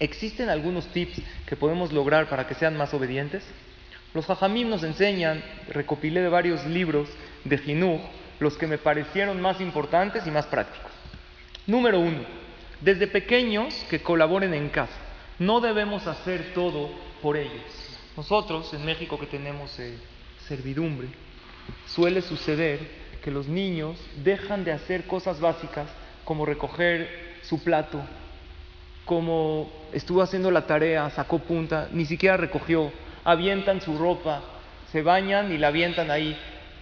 ¿Existen 0.00 0.48
algunos 0.48 0.86
tips 0.88 1.20
que 1.46 1.56
podemos 1.56 1.92
lograr 1.92 2.28
para 2.28 2.46
que 2.46 2.54
sean 2.54 2.76
más 2.76 2.94
obedientes? 2.94 3.44
Los 4.14 4.26
jajamim 4.26 4.68
nos 4.68 4.84
enseñan, 4.84 5.42
recopilé 5.68 6.22
de 6.22 6.28
varios 6.28 6.64
libros 6.66 7.08
de 7.44 7.58
Jinuj, 7.58 8.00
los 8.40 8.56
que 8.56 8.66
me 8.66 8.78
parecieron 8.78 9.40
más 9.40 9.60
importantes 9.60 10.26
y 10.26 10.30
más 10.30 10.46
prácticos. 10.46 10.92
Número 11.66 11.98
uno, 11.98 12.20
desde 12.80 13.06
pequeños 13.06 13.74
que 13.90 14.00
colaboren 14.00 14.54
en 14.54 14.68
casa. 14.68 15.07
No 15.38 15.60
debemos 15.60 16.06
hacer 16.06 16.52
todo 16.52 16.90
por 17.22 17.36
ellos. 17.36 17.62
Nosotros 18.16 18.72
en 18.74 18.84
México 18.84 19.18
que 19.18 19.26
tenemos 19.26 19.78
eh, 19.78 19.96
servidumbre, 20.48 21.08
suele 21.86 22.22
suceder 22.22 22.80
que 23.22 23.30
los 23.30 23.46
niños 23.46 23.96
dejan 24.24 24.64
de 24.64 24.72
hacer 24.72 25.06
cosas 25.06 25.38
básicas 25.40 25.86
como 26.24 26.44
recoger 26.44 27.38
su 27.42 27.62
plato, 27.62 28.00
como 29.04 29.70
estuvo 29.92 30.22
haciendo 30.22 30.50
la 30.50 30.66
tarea, 30.66 31.08
sacó 31.10 31.38
punta, 31.38 31.88
ni 31.92 32.04
siquiera 32.04 32.36
recogió, 32.36 32.90
avientan 33.24 33.80
su 33.80 33.96
ropa, 33.96 34.42
se 34.90 35.02
bañan 35.02 35.52
y 35.52 35.58
la 35.58 35.68
avientan 35.68 36.10
ahí. 36.10 36.36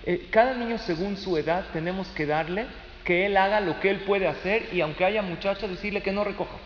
Eh, 0.06 0.28
cada 0.30 0.54
niño 0.54 0.78
según 0.78 1.16
su 1.18 1.36
edad 1.36 1.66
tenemos 1.72 2.08
que 2.08 2.26
darle 2.26 2.66
que 3.04 3.26
él 3.26 3.36
haga 3.36 3.60
lo 3.60 3.78
que 3.80 3.90
él 3.90 4.00
puede 4.00 4.26
hacer 4.26 4.68
y 4.72 4.80
aunque 4.80 5.04
haya 5.04 5.20
muchachos 5.22 5.68
decirle 5.68 6.02
que 6.02 6.12
no 6.12 6.24
recoja. 6.24 6.56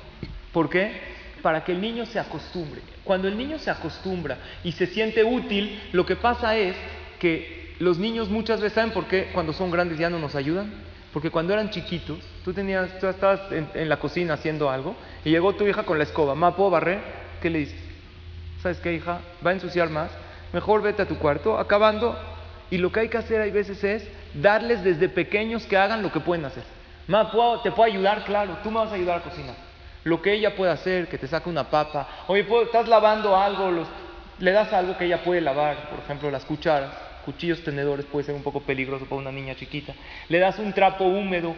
¿Por 0.53 0.71
qué? 0.71 1.20
Para 1.43 1.65
que 1.65 1.73
el 1.73 1.81
niño 1.81 2.07
se 2.07 2.19
acostumbre. 2.19 2.81
Cuando 3.05 3.29
el 3.29 3.37
niño 3.37 3.59
se 3.59 3.71
acostumbra 3.71 4.39
y 4.63 4.73
se 4.73 4.87
siente 4.87 5.25
útil, 5.25 5.81
lo 5.93 6.05
que 6.07 6.17
pasa 6.17 6.57
es 6.57 6.77
que 7.19 7.75
los 7.79 7.99
niños 7.99 8.29
muchas 8.29 8.61
veces 8.61 8.75
saben 8.75 8.93
por 8.93 9.07
qué 9.07 9.31
cuando 9.33 9.53
son 9.53 9.71
grandes 9.71 9.99
ya 9.99 10.11
no 10.11 10.19
nos 10.19 10.35
ayudan. 10.35 10.71
Porque 11.13 11.31
cuando 11.31 11.53
eran 11.53 11.71
chiquitos, 11.71 12.19
tú 12.45 12.53
tenías, 12.53 12.99
tú 13.01 13.09
estabas 13.09 13.41
en, 13.51 13.89
la 13.89 13.99
cocina 13.99 14.35
haciendo 14.35 14.71
algo 14.71 14.95
y 15.25 15.31
llegó 15.31 15.55
tu 15.55 15.67
hija 15.67 15.83
con 15.83 15.99
la 15.99 16.05
escoba. 16.05 16.35
¿Ma 16.35 16.55
puedo 16.55 16.71
barrer? 16.71 17.01
¿Qué 17.43 17.51
le 17.51 17.61
dices? 17.61 17.81
¿Sabes 18.63 18.79
qué, 18.79 18.93
hija? 18.95 19.21
Va 19.45 19.51
a 19.51 19.55
ensuciar 19.55 19.91
más. 19.91 20.11
Mejor 20.53 20.83
vete 20.83 21.03
a 21.03 21.09
tu 21.09 21.17
cuarto, 21.17 21.59
acabando. 21.59 22.17
Y 22.71 22.79
lo 22.79 22.93
que 22.93 23.01
hay 23.01 23.09
que 23.09 23.19
hacer 23.19 23.41
hay 23.41 23.51
veces 23.51 23.83
es 23.83 24.09
darles 24.35 24.85
desde 24.85 25.09
pequeños 25.09 25.65
que 25.67 25.77
hagan 25.77 26.03
lo 26.03 26.13
que 26.13 26.21
pueden 26.21 26.45
hacer. 26.45 26.63
Ma, 27.09 27.29
¿te 27.63 27.73
puedo 27.73 27.85
ayudar? 27.85 28.25
Claro, 28.25 28.59
tú 28.63 28.71
me 28.71 28.77
vas 28.77 28.93
a 28.93 28.95
ayudar 28.95 29.19
a 29.19 29.23
cocinar. 29.23 29.70
Lo 30.05 30.23
que 30.23 30.33
ella 30.33 30.57
puede 30.57 30.73
hacer, 30.73 31.09
que 31.09 31.19
te 31.19 31.27
saque 31.27 31.49
una 31.49 31.71
papa. 31.71 32.09
Oye, 32.29 32.47
estás 32.65 32.89
lavando 32.89 33.37
algo, 33.37 33.71
los, 33.71 33.89
le 34.39 34.53
das 34.53 34.73
algo 34.73 34.97
que 34.97 35.05
ella 35.05 35.23
puede 35.23 35.41
lavar, 35.41 35.91
por 35.91 35.99
ejemplo, 36.01 36.31
las 36.31 36.45
cucharas 36.45 37.11
cuchillos, 37.25 37.63
tenedores, 37.63 38.07
puede 38.07 38.27
ser 38.27 38.35
un 38.35 38.43
poco 38.43 38.61
peligroso 38.61 39.05
para 39.05 39.21
una 39.21 39.33
niña 39.33 39.55
chiquita. 39.55 39.95
Le 40.29 40.39
das 40.39 40.59
un 40.59 40.73
trapo 40.73 41.05
húmedo, 41.05 41.55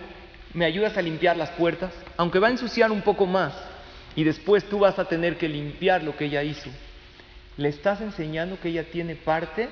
me 0.55 0.65
ayudas 0.65 0.97
a 0.97 1.03
limpiar 1.03 1.37
las 1.37 1.51
puertas, 1.51 1.93
aunque 2.17 2.39
va 2.39 2.49
a 2.49 2.51
ensuciar 2.51 2.91
un 2.91 3.03
poco 3.03 3.27
más 3.27 3.55
y 4.15 4.25
después 4.25 4.65
tú 4.69 4.81
vas 4.81 4.99
a 4.99 5.07
tener 5.07 5.39
que 5.39 5.49
limpiar 5.49 6.03
lo 6.03 6.17
que 6.17 6.27
ella 6.27 6.43
hizo. 6.43 6.71
Le 7.57 7.69
estás 7.69 8.01
enseñando 8.01 8.59
que 8.61 8.69
ella 8.69 8.85
tiene 8.91 9.15
parte 9.15 9.69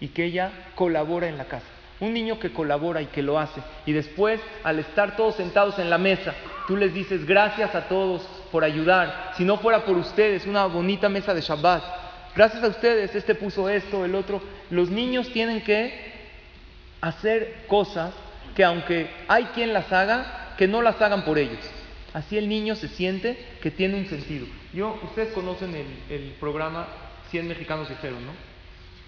y 0.00 0.08
que 0.08 0.24
ella 0.24 0.50
colabora 0.74 1.28
en 1.28 1.38
la 1.38 1.44
casa. 1.44 1.66
Un 2.00 2.12
niño 2.12 2.38
que 2.38 2.52
colabora 2.52 3.00
y 3.02 3.06
que 3.06 3.22
lo 3.22 3.38
hace. 3.38 3.60
Y 3.86 3.92
después, 3.92 4.40
al 4.62 4.78
estar 4.78 5.16
todos 5.16 5.36
sentados 5.36 5.78
en 5.78 5.90
la 5.90 5.98
mesa, 5.98 6.34
tú 6.66 6.76
les 6.76 6.92
dices 6.92 7.26
gracias 7.26 7.74
a 7.74 7.88
todos 7.88 8.22
por 8.50 8.64
ayudar. 8.64 9.32
Si 9.36 9.44
no 9.44 9.58
fuera 9.58 9.84
por 9.84 9.96
ustedes, 9.96 10.46
una 10.46 10.66
bonita 10.66 11.08
mesa 11.08 11.34
de 11.34 11.40
Shabbat, 11.40 11.82
Gracias 12.34 12.64
a 12.64 12.68
ustedes, 12.68 13.14
este 13.14 13.36
puso 13.36 13.68
esto, 13.68 14.04
el 14.04 14.14
otro. 14.16 14.42
Los 14.70 14.90
niños 14.90 15.28
tienen 15.32 15.60
que 15.62 16.12
hacer 17.00 17.64
cosas 17.68 18.12
que 18.56 18.64
aunque 18.64 19.08
hay 19.28 19.44
quien 19.54 19.72
las 19.72 19.92
haga, 19.92 20.54
que 20.58 20.66
no 20.66 20.82
las 20.82 21.00
hagan 21.00 21.24
por 21.24 21.38
ellos. 21.38 21.60
Así 22.12 22.36
el 22.36 22.48
niño 22.48 22.74
se 22.74 22.88
siente 22.88 23.38
que 23.62 23.70
tiene 23.70 23.96
un 23.96 24.06
sentido. 24.06 24.46
Yo, 24.72 24.98
ustedes 25.04 25.32
conocen 25.32 25.74
el, 26.10 26.34
programa 26.40 26.88
100 27.30 27.48
mexicanos 27.48 27.88
dijeron, 27.88 28.24
¿no? 28.26 28.32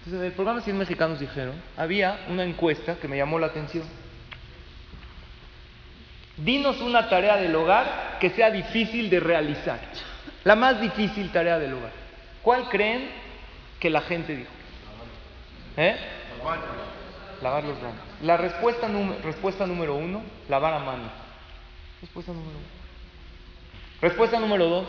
Entonces, 0.07 0.21
en 0.21 0.31
el 0.31 0.35
programa 0.35 0.61
100 0.61 0.77
mexicanos 0.77 1.19
dijeron, 1.19 1.61
había 1.75 2.27
una 2.29 2.45
encuesta 2.45 2.95
que 2.95 3.09
me 3.09 3.17
llamó 3.17 3.39
la 3.39 3.47
atención. 3.47 3.83
Dinos 6.37 6.79
una 6.79 7.09
tarea 7.09 7.35
del 7.35 7.53
hogar 7.53 8.17
que 8.21 8.29
sea 8.29 8.49
difícil 8.49 9.09
de 9.09 9.19
realizar. 9.19 9.81
La 10.45 10.55
más 10.55 10.79
difícil 10.79 11.29
tarea 11.33 11.59
del 11.59 11.73
hogar. 11.73 11.91
¿Cuál 12.41 12.69
creen 12.69 13.09
que 13.81 13.89
la 13.89 13.99
gente 13.99 14.33
dijo? 14.33 14.49
¿Eh? 15.75 15.97
Lavar 17.41 17.65
los 17.65 17.77
manos. 17.81 17.99
La 18.21 18.37
respuesta, 18.37 18.87
respuesta 19.21 19.67
número 19.67 19.95
uno, 19.95 20.23
lavar 20.47 20.73
a 20.73 20.79
mano. 20.79 21.11
Respuesta 21.99 22.31
número 22.31 22.51
uno. 22.51 22.67
Respuesta 23.99 24.39
número 24.39 24.69
dos, 24.69 24.87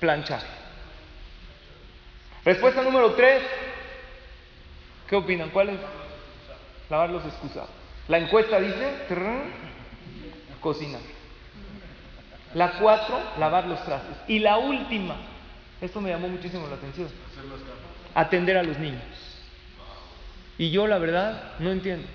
planchar. 0.00 0.59
Respuesta 2.44 2.82
número 2.82 3.12
tres, 3.12 3.42
¿qué 5.08 5.16
opinan? 5.16 5.50
¿Cuál 5.50 5.70
es? 5.70 5.80
Lavar 6.88 7.10
los 7.10 7.24
excusados. 7.24 7.70
La 8.08 8.18
encuesta 8.18 8.58
dice, 8.58 8.94
cocinar. 10.60 11.00
La 12.54 12.72
cuatro, 12.78 13.20
lavar 13.38 13.66
los 13.66 13.84
trastes. 13.84 14.16
Y 14.26 14.38
la 14.40 14.58
última, 14.58 15.16
esto 15.80 16.00
me 16.00 16.10
llamó 16.10 16.28
muchísimo 16.28 16.66
la 16.66 16.76
atención, 16.76 17.08
atender 18.14 18.56
a 18.56 18.62
los 18.62 18.78
niños. 18.78 19.02
Y 20.58 20.70
yo 20.70 20.86
la 20.86 20.98
verdad 20.98 21.52
no 21.58 21.70
entiendo. 21.70 22.06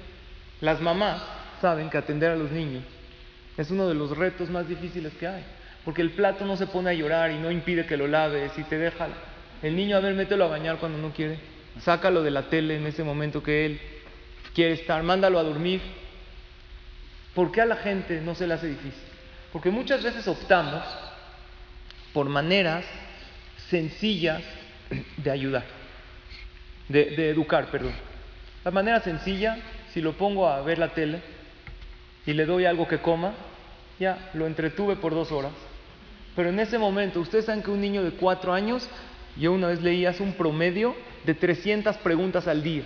Las 0.59 0.81
mamás 0.81 1.21
saben 1.61 1.89
que 1.89 1.97
atender 1.97 2.31
a 2.31 2.35
los 2.35 2.51
niños 2.51 2.83
es 3.57 3.71
uno 3.71 3.88
de 3.88 3.95
los 3.95 4.17
retos 4.17 4.49
más 4.49 4.67
difíciles 4.67 5.13
que 5.13 5.27
hay. 5.27 5.43
Porque 5.85 6.01
el 6.01 6.11
plato 6.11 6.45
no 6.45 6.57
se 6.57 6.67
pone 6.67 6.89
a 6.89 6.93
llorar 6.93 7.31
y 7.31 7.38
no 7.38 7.51
impide 7.51 7.85
que 7.85 7.95
lo 7.95 8.07
laves 8.07 8.51
y 8.57 8.63
te 8.63 8.77
deja. 8.77 9.07
El 9.65 9.75
niño, 9.75 9.97
a 9.97 9.99
ver, 9.99 10.13
mételo 10.13 10.45
a 10.45 10.47
bañar 10.47 10.78
cuando 10.78 10.99
no 10.99 11.12
quiere. 11.12 11.39
Sácalo 11.80 12.21
de 12.21 12.30
la 12.30 12.43
tele 12.49 12.75
en 12.75 12.86
ese 12.86 13.04
momento 13.04 13.41
que 13.41 13.65
él 13.65 13.82
quiere 14.54 14.73
estar. 14.73 15.01
Mándalo 15.01 15.39
a 15.39 15.43
dormir. 15.43 15.82
¿Por 17.34 17.51
qué 17.51 17.62
a 17.62 17.65
la 17.65 17.78
gente 17.78 18.21
no 18.21 18.36
se 18.36 18.45
le 18.45 18.54
hace 18.54 18.67
difícil? 18.67 19.01
Porque 19.51 19.71
muchas 19.71 20.04
veces 20.04 20.28
optamos 20.28 20.84
por 22.13 22.30
maneras 22.30 22.86
sencillas 23.71 24.43
de 25.17 25.32
ayudar, 25.32 25.63
de, 26.88 27.32
educar, 27.32 27.71
perdón. 27.71 27.93
La 28.63 28.69
manera 28.69 28.99
sencilla, 28.99 29.58
si 29.95 29.99
lo 29.99 30.13
pongo 30.13 30.47
a 30.47 30.62
ver 30.62 30.78
la 30.78 30.89
tele 30.89 31.21
y 32.28 32.34
le 32.34 32.45
doy 32.45 32.65
algo 32.65 32.88
que 32.88 32.99
coma, 32.99 33.34
ya 33.99 34.30
lo 34.36 34.45
entretuve 34.45 34.95
por 34.95 35.15
dos 35.15 35.32
horas. 35.32 35.54
Pero 36.36 36.49
en 36.49 36.60
ese 36.60 36.78
momento, 36.78 37.19
ustedes 37.19 37.45
saben 37.45 37.63
que 37.63 37.71
un 37.71 37.82
niño 37.82 38.04
de 38.04 38.12
cuatro 38.12 38.54
años, 38.54 38.88
yo 39.38 39.52
una 39.52 39.67
vez 39.67 39.82
leí, 39.82 40.06
hace 40.06 40.24
un 40.24 40.34
promedio 40.34 40.95
de 41.26 41.34
300 41.34 41.98
preguntas 41.98 42.48
al 42.48 42.63
día. 42.63 42.84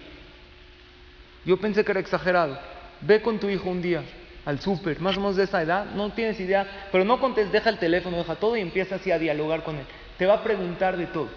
Yo 1.46 1.58
pensé 1.58 1.84
que 1.84 1.92
era 1.92 2.00
exagerado. 2.00 2.60
Ve 3.02 3.22
con 3.22 3.40
tu 3.40 3.50
hijo 3.50 3.70
un 3.70 3.82
día, 3.82 4.04
al 4.46 4.60
súper, 4.60 5.00
más 5.00 5.16
o 5.18 5.22
menos 5.22 5.36
de 5.36 5.44
esa 5.44 5.62
edad, 5.62 5.86
no 5.96 6.12
tienes 6.12 6.40
idea, 6.40 6.88
pero 6.92 7.06
no 7.06 7.20
contestes, 7.20 7.54
deja 7.54 7.70
el 7.70 7.78
teléfono, 7.78 8.18
deja 8.18 8.36
todo 8.36 8.58
y 8.58 8.62
empieza 8.62 8.96
así 8.96 9.12
a 9.12 9.20
dialogar 9.20 9.64
con 9.64 9.76
él. 9.76 9.86
Te 10.18 10.26
va 10.26 10.36
a 10.36 10.44
preguntar 10.44 10.98
de 10.98 11.06
todo. 11.06 11.30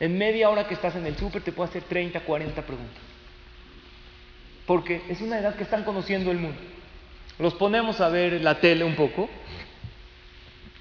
En 0.00 0.16
media 0.16 0.48
hora 0.48 0.66
que 0.66 0.74
estás 0.74 0.96
en 0.96 1.06
el 1.06 1.16
súper 1.16 1.42
te 1.42 1.52
puede 1.52 1.70
hacer 1.70 1.82
30, 1.82 2.20
40 2.20 2.62
preguntas. 2.62 3.02
Porque 4.66 5.02
es 5.08 5.20
una 5.20 5.38
edad 5.38 5.54
que 5.54 5.64
están 5.64 5.84
conociendo 5.84 6.30
el 6.30 6.38
mundo. 6.38 6.58
Los 7.38 7.54
ponemos 7.54 8.00
a 8.00 8.08
ver 8.08 8.40
la 8.40 8.60
tele 8.60 8.84
un 8.84 8.94
poco 8.94 9.28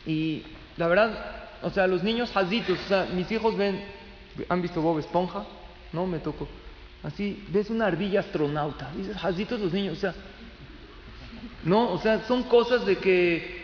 y 0.06 0.44
la 0.78 0.88
verdad, 0.88 1.41
o 1.62 1.70
sea, 1.70 1.88
los 1.88 2.04
niños 2.04 2.32
jazitos, 2.32 2.80
o 2.80 2.88
sea, 2.88 3.08
mis 3.14 3.32
hijos 3.32 3.56
ven, 3.56 3.82
¿han 4.50 4.62
visto 4.62 4.82
Bob 4.82 5.00
Esponja? 5.00 5.46
No, 5.94 6.08
me 6.08 6.20
tocó. 6.20 6.48
Así, 7.04 7.44
ves 7.50 7.70
una 7.70 7.88
ardilla 7.88 8.20
astronauta, 8.20 8.92
dices, 8.96 9.18
jazitos 9.18 9.60
los 9.60 9.74
niños, 9.74 9.98
o 9.98 10.02
sea, 10.02 10.14
no, 11.64 11.92
o 11.92 11.98
sea, 12.00 12.26
son 12.28 12.44
cosas 12.44 12.86
de 12.86 12.98
que 12.98 13.62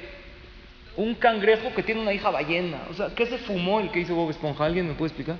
un 0.95 1.13
cangrejo 1.15 1.73
que 1.75 1.83
tiene 1.83 2.01
una 2.01 2.13
hija 2.13 2.31
ballena, 2.31 2.81
o 2.89 2.93
sea, 2.93 3.10
¿qué 3.13 3.25
se 3.25 3.38
fumó 3.38 3.79
el 3.79 3.91
que 3.91 3.99
hizo 3.99 4.15
Bob 4.15 4.31
Esponja? 4.31 4.65
¿Alguien 4.65 4.88
me 4.88 4.95
puede 4.95 5.10
explicar? 5.10 5.38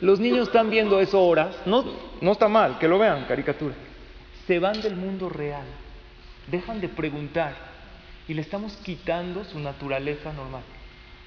Los 0.00 0.20
niños 0.20 0.48
están 0.48 0.70
viendo 0.70 1.00
eso 1.00 1.20
horas, 1.22 1.56
no, 1.66 1.84
no 2.20 2.32
está 2.32 2.48
mal, 2.48 2.78
que 2.78 2.88
lo 2.88 2.98
vean, 2.98 3.24
caricatura. 3.26 3.74
Se 4.46 4.58
van 4.58 4.80
del 4.80 4.96
mundo 4.96 5.28
real, 5.28 5.64
dejan 6.48 6.80
de 6.80 6.88
preguntar 6.88 7.54
y 8.28 8.34
le 8.34 8.42
estamos 8.42 8.76
quitando 8.84 9.44
su 9.44 9.58
naturaleza 9.58 10.32
normal. 10.32 10.62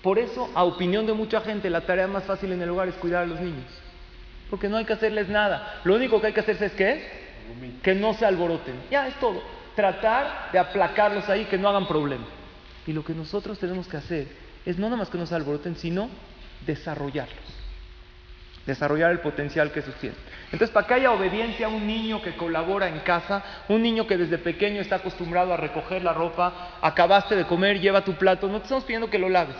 Por 0.01 0.19
eso, 0.19 0.49
a 0.53 0.63
opinión 0.63 1.05
de 1.05 1.13
mucha 1.13 1.41
gente, 1.41 1.69
la 1.69 1.81
tarea 1.81 2.07
más 2.07 2.23
fácil 2.23 2.51
en 2.51 2.61
el 2.61 2.69
hogar 2.69 2.87
es 2.87 2.95
cuidar 2.95 3.23
a 3.23 3.25
los 3.25 3.39
niños. 3.39 3.65
Porque 4.49 4.69
no 4.69 4.77
hay 4.77 4.85
que 4.85 4.93
hacerles 4.93 5.27
nada. 5.27 5.81
Lo 5.83 5.95
único 5.95 6.21
que 6.21 6.27
hay 6.27 6.33
que 6.33 6.39
hacerse 6.39 6.67
es 6.67 6.71
que 6.73 6.91
es 6.93 7.01
que 7.81 7.95
no 7.95 8.13
se 8.13 8.25
alboroten. 8.25 8.75
Ya 8.91 9.07
es 9.07 9.15
todo 9.19 9.41
tratar 9.75 10.51
de 10.51 10.59
aplacarlos 10.59 11.29
ahí, 11.29 11.45
que 11.45 11.57
no 11.57 11.69
hagan 11.69 11.87
problema. 11.87 12.25
Y 12.85 12.93
lo 12.93 13.03
que 13.03 13.13
nosotros 13.13 13.59
tenemos 13.59 13.87
que 13.87 13.97
hacer 13.97 14.27
es 14.65 14.77
no 14.77 14.87
nada 14.87 14.97
más 14.97 15.09
que 15.09 15.17
no 15.17 15.25
se 15.25 15.35
alboroten, 15.35 15.75
sino 15.75 16.09
desarrollarlos. 16.65 17.53
desarrollar 18.65 19.11
el 19.11 19.19
potencial 19.19 19.71
que 19.71 19.81
tiene. 19.81 20.15
Entonces, 20.45 20.71
para 20.71 20.85
que 20.85 20.93
haya 20.95 21.11
obediencia 21.11 21.67
a 21.67 21.69
un 21.69 21.87
niño 21.87 22.21
que 22.21 22.35
colabora 22.35 22.89
en 22.89 22.99
casa, 22.99 23.43
un 23.69 23.81
niño 23.81 24.05
que 24.05 24.17
desde 24.17 24.37
pequeño 24.37 24.81
está 24.81 24.97
acostumbrado 24.97 25.53
a 25.53 25.57
recoger 25.57 26.03
la 26.03 26.13
ropa, 26.13 26.77
acabaste 26.81 27.35
de 27.35 27.45
comer, 27.45 27.79
lleva 27.79 28.03
tu 28.03 28.13
plato, 28.15 28.47
no 28.47 28.57
te 28.57 28.63
estamos 28.63 28.83
pidiendo 28.83 29.09
que 29.09 29.19
lo 29.19 29.29
laves, 29.29 29.55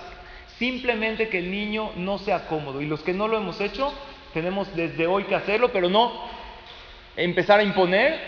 simplemente 0.58 1.30
que 1.30 1.40
el 1.40 1.52
niño 1.52 1.92
no 1.96 2.18
sea 2.18 2.48
cómodo. 2.48 2.82
Y 2.82 2.86
los 2.86 3.02
que 3.02 3.14
no 3.14 3.28
lo 3.28 3.38
hemos 3.38 3.62
hecho, 3.62 3.94
tenemos 4.34 4.74
desde 4.76 5.08
hoy 5.08 5.24
que 5.24 5.36
hacerlo, 5.36 5.72
pero 5.72 5.90
no 5.90 6.12
empezar 7.16 7.60
a 7.60 7.64
imponer, 7.64 8.20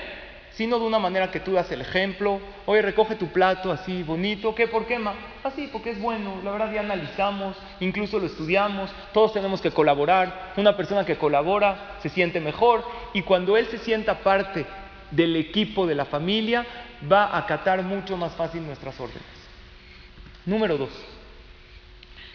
sino 0.51 0.79
de 0.79 0.85
una 0.85 0.99
manera 0.99 1.31
que 1.31 1.39
tú 1.39 1.53
das 1.53 1.71
el 1.71 1.81
ejemplo. 1.81 2.39
Oye, 2.65 2.81
recoge 2.81 3.15
tu 3.15 3.27
plato 3.27 3.71
así 3.71 4.03
bonito. 4.03 4.53
¿Qué? 4.53 4.67
¿Por 4.67 4.85
qué, 4.85 4.99
ma? 4.99 5.13
Así, 5.43 5.69
porque 5.71 5.91
es 5.91 6.01
bueno. 6.01 6.41
La 6.43 6.51
verdad 6.51 6.73
ya 6.73 6.81
analizamos, 6.81 7.55
incluso 7.79 8.19
lo 8.19 8.25
estudiamos. 8.25 8.91
Todos 9.13 9.33
tenemos 9.33 9.61
que 9.61 9.71
colaborar. 9.71 10.53
Una 10.57 10.75
persona 10.75 11.05
que 11.05 11.17
colabora 11.17 11.97
se 12.01 12.09
siente 12.09 12.39
mejor 12.39 12.83
y 13.13 13.21
cuando 13.21 13.55
él 13.57 13.67
se 13.67 13.77
sienta 13.77 14.19
parte 14.19 14.65
del 15.11 15.35
equipo 15.35 15.87
de 15.87 15.95
la 15.95 16.05
familia, 16.05 16.65
va 17.11 17.25
a 17.25 17.37
acatar 17.39 17.81
mucho 17.81 18.17
más 18.17 18.33
fácil 18.33 18.65
nuestras 18.65 18.99
órdenes. 18.99 19.23
Número 20.45 20.77
dos. 20.77 21.18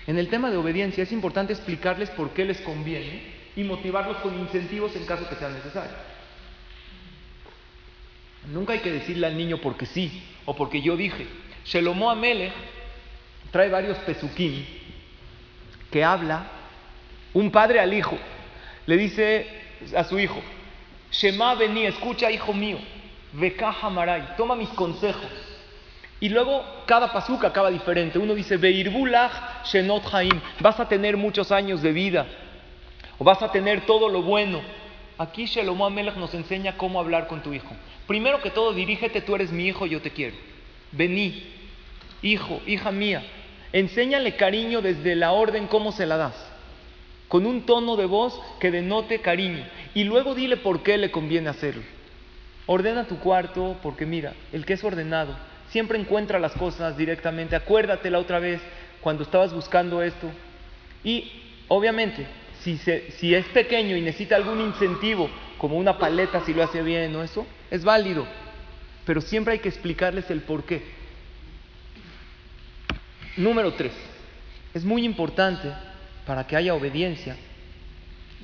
En 0.07 0.19
el 0.19 0.29
tema 0.29 0.51
de 0.51 0.57
obediencia 0.57 1.03
es 1.03 1.13
importante 1.13 1.53
explicarles 1.53 2.11
por 2.11 2.31
qué 2.31 2.45
les 2.45 2.61
conviene 2.61 3.23
y 3.57 3.65
motivarlos 3.65 4.19
con 4.19 4.39
incentivos 4.39 4.95
en 4.97 5.07
caso 5.07 5.29
que 5.29 5.37
sea 5.37 5.49
necesario. 5.49 5.97
Nunca 8.53 8.75
hay 8.75 8.81
que 8.81 8.93
decirle 8.93 9.27
al 9.27 9.37
niño 9.37 9.59
porque 9.59 9.87
sí 9.87 10.23
o 10.45 10.55
porque 10.55 10.83
yo 10.83 10.97
dije. 10.97 11.27
Shelomo 11.65 12.11
Amele 12.11 12.53
trae 13.51 13.71
varios 13.71 13.97
pesukim 13.99 14.65
que 15.91 16.05
habla 16.05 16.47
un 17.33 17.51
padre 17.51 17.81
al 17.81 17.95
hijo. 17.95 18.19
Le 18.87 18.97
dice 18.99 19.47
a 19.97 20.05
su 20.05 20.19
hijo, 20.19 20.43
Shema 21.11 21.55
vení, 21.55 21.87
escucha 21.87 22.31
hijo 22.31 22.53
mío, 22.53 22.79
Vekaha 23.33 23.89
Maray, 23.89 24.35
toma 24.37 24.57
mis 24.57 24.69
consejos. 24.71 25.31
Y 26.25 26.31
luego 26.31 26.65
cada 26.87 27.13
pasuca 27.13 27.49
acaba 27.49 27.71
diferente. 27.71 28.19
Uno 28.19 28.35
dice, 28.35 28.57
Veirbulach 28.57 29.63
Shenot 29.67 30.05
Haim, 30.11 30.41
vas 30.59 30.81
a 30.81 30.89
tener 30.89 31.19
muchos 31.19 31.53
años 31.53 31.83
de 31.83 31.93
vida, 31.93 32.27
o 33.19 33.25
vas 33.25 33.43
a 33.43 33.53
tener 33.53 33.85
todo 33.85 34.09
lo 34.09 34.23
bueno. 34.23 34.63
Aquí 35.19 35.45
Shelomo 35.45 35.85
Amelech 35.85 36.17
nos 36.17 36.33
enseña 36.33 36.79
cómo 36.79 36.99
hablar 36.99 37.27
con 37.27 37.43
tu 37.43 37.53
hijo. 37.53 37.77
Primero 38.07 38.41
que 38.41 38.49
todo, 38.49 38.73
dirígete, 38.73 39.21
tú 39.21 39.35
eres 39.35 39.53
mi 39.53 39.67
hijo, 39.67 39.85
yo 39.85 40.01
te 40.01 40.13
quiero. 40.13 40.35
Vení, 40.93 41.43
hijo, 42.23 42.59
hija 42.67 42.91
mía. 42.91 43.23
Enséñale 43.75 44.35
cariño 44.35 44.81
desde 44.81 45.17
la 45.17 45.33
orden 45.33 45.67
cómo 45.67 45.93
se 45.93 46.07
la 46.07 46.17
das. 46.17 46.53
Con 47.29 47.45
un 47.45 47.67
tono 47.67 47.97
de 47.97 48.07
voz 48.07 48.41
que 48.61 48.71
denote 48.71 49.21
cariño. 49.21 49.63
Y 49.93 50.05
luego 50.05 50.35
dile 50.35 50.57
por 50.57 50.83
qué 50.83 50.97
le 50.97 51.11
conviene 51.11 51.51
hacerlo. 51.51 51.83
Ordena 52.65 53.05
tu 53.05 53.19
cuarto 53.19 53.77
porque 53.83 54.07
mira, 54.07 54.33
el 54.55 54.65
que 54.65 54.73
es 54.73 54.85
ordenado 54.85 55.37
siempre 55.75 55.99
encuentra 55.99 56.39
las 56.39 56.53
cosas 56.53 56.97
directamente. 56.97 57.57
Acuérdate 57.57 58.09
la 58.09 58.21
otra 58.21 58.39
vez 58.39 58.61
cuando 59.01 59.25
estabas 59.25 59.53
buscando 59.53 60.05
esto. 60.05 60.31
Y 61.03 61.33
obviamente, 61.67 62.29
si, 62.61 62.79
si 62.79 63.35
es 63.35 63.45
pequeño 63.47 63.97
y 63.97 64.01
necesita 64.01 64.37
algún 64.37 64.61
incentivo, 64.61 65.29
como 65.59 65.77
una 65.77 65.99
paleta 65.99 66.45
si 66.45 66.55
lo 66.55 66.63
hace 66.63 66.81
bien 66.81 67.17
o 67.17 67.25
eso, 67.25 67.45
es 67.73 67.83
válido. 67.83 68.25
Pero 69.05 69.21
siempre 69.21 69.55
hay 69.55 69.59
que 69.59 69.69
explicarles 69.69 70.31
el 70.31 70.43
por 70.43 70.63
qué. 70.63 70.81
Número 73.37 73.75
tres, 73.75 73.95
es 74.75 74.85
muy 74.85 75.05
importante 75.05 75.73
para 76.25 76.47
que 76.47 76.55
haya 76.55 76.73
obediencia 76.73 77.37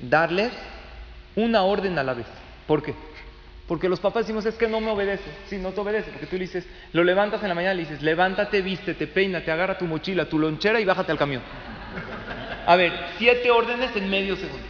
darles 0.01 0.51
una 1.37 1.63
orden 1.63 1.97
a 1.97 2.03
la 2.03 2.13
vez. 2.13 2.27
¿Por 2.67 2.83
qué? 2.83 2.93
Porque 3.71 3.87
los 3.87 4.01
papás 4.01 4.25
decimos, 4.25 4.45
es 4.45 4.55
que 4.55 4.67
no 4.67 4.81
me 4.81 4.91
obedece. 4.91 5.31
Sí, 5.47 5.57
no 5.57 5.69
te 5.69 5.79
obedece, 5.79 6.11
porque 6.11 6.25
tú 6.25 6.35
le 6.35 6.41
dices, 6.41 6.67
lo 6.91 7.05
levantas 7.05 7.41
en 7.41 7.47
la 7.47 7.55
mañana, 7.55 7.73
le 7.73 7.83
dices, 7.83 8.01
levántate, 8.01 8.61
vístete, 8.61 9.07
peínate, 9.07 9.49
agarra 9.49 9.77
tu 9.77 9.85
mochila, 9.85 10.27
tu 10.27 10.37
lonchera 10.37 10.81
y 10.81 10.83
bájate 10.83 11.13
al 11.13 11.17
camión. 11.17 11.41
A 12.67 12.75
ver, 12.75 12.91
siete 13.17 13.49
órdenes 13.49 13.95
en 13.95 14.09
medio 14.09 14.35
segundo. 14.35 14.65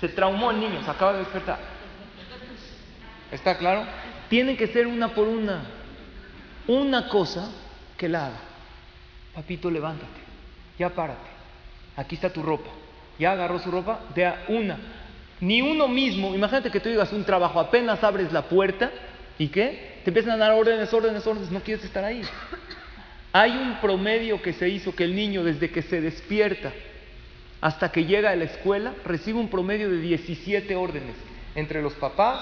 Se 0.00 0.10
traumó 0.10 0.52
el 0.52 0.60
niño, 0.60 0.80
se 0.84 0.88
acaba 0.88 1.14
de 1.14 1.18
despertar. 1.18 1.58
¿Está 3.32 3.58
claro? 3.58 3.84
Tiene 4.28 4.56
que 4.56 4.68
ser 4.68 4.86
una 4.86 5.08
por 5.08 5.26
una. 5.26 5.62
Una 6.68 7.08
cosa 7.08 7.50
que 7.96 8.08
la 8.08 8.26
haga. 8.26 8.38
Papito, 9.34 9.72
levántate. 9.72 10.20
Ya 10.78 10.90
párate. 10.90 11.30
Aquí 11.96 12.14
está 12.14 12.30
tu 12.30 12.44
ropa. 12.44 12.70
Ya 13.18 13.32
agarró 13.32 13.58
su 13.58 13.72
ropa. 13.72 14.02
De 14.14 14.32
una. 14.46 14.78
Ni 15.40 15.60
uno 15.60 15.88
mismo. 15.88 16.34
Imagínate 16.34 16.70
que 16.70 16.80
tú 16.80 16.88
llegas 16.88 17.12
a 17.12 17.16
un 17.16 17.24
trabajo, 17.24 17.60
apenas 17.60 18.02
abres 18.02 18.32
la 18.32 18.42
puerta. 18.42 18.90
¿Y 19.38 19.48
qué? 19.48 20.00
Te 20.04 20.10
empiezan 20.10 20.32
a 20.32 20.36
dar 20.36 20.52
órdenes, 20.52 20.92
órdenes, 20.92 21.26
órdenes. 21.26 21.50
No 21.50 21.60
quieres 21.60 21.84
estar 21.84 22.04
ahí. 22.04 22.22
Hay 23.32 23.50
un 23.50 23.80
promedio 23.80 24.40
que 24.40 24.54
se 24.54 24.68
hizo 24.68 24.94
que 24.94 25.04
el 25.04 25.14
niño, 25.14 25.44
desde 25.44 25.70
que 25.70 25.82
se 25.82 26.00
despierta 26.00 26.72
hasta 27.60 27.90
que 27.90 28.04
llega 28.04 28.30
a 28.30 28.36
la 28.36 28.44
escuela, 28.44 28.94
recibe 29.04 29.38
un 29.38 29.48
promedio 29.48 29.90
de 29.90 29.98
17 29.98 30.74
órdenes 30.76 31.16
entre 31.54 31.82
los 31.82 31.94
papás, 31.94 32.40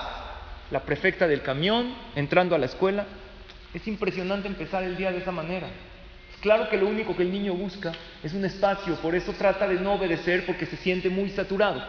la 0.70 0.80
prefecta 0.80 1.26
del 1.26 1.42
camión, 1.42 1.94
entrando 2.14 2.54
a 2.54 2.58
la 2.58 2.66
escuela. 2.66 3.06
Es 3.72 3.86
impresionante 3.88 4.46
empezar 4.46 4.84
el 4.84 4.96
día 4.96 5.10
de 5.10 5.18
esa 5.18 5.32
manera. 5.32 5.68
Es 6.32 6.40
claro 6.40 6.68
que 6.68 6.76
lo 6.76 6.86
único 6.86 7.16
que 7.16 7.22
el 7.22 7.32
niño 7.32 7.54
busca 7.54 7.92
es 8.22 8.32
un 8.32 8.44
espacio, 8.44 8.96
por 8.96 9.14
eso 9.14 9.32
trata 9.32 9.66
de 9.66 9.80
no 9.80 9.94
obedecer 9.94 10.46
porque 10.46 10.66
se 10.66 10.76
siente 10.76 11.08
muy 11.10 11.30
saturado. 11.30 11.82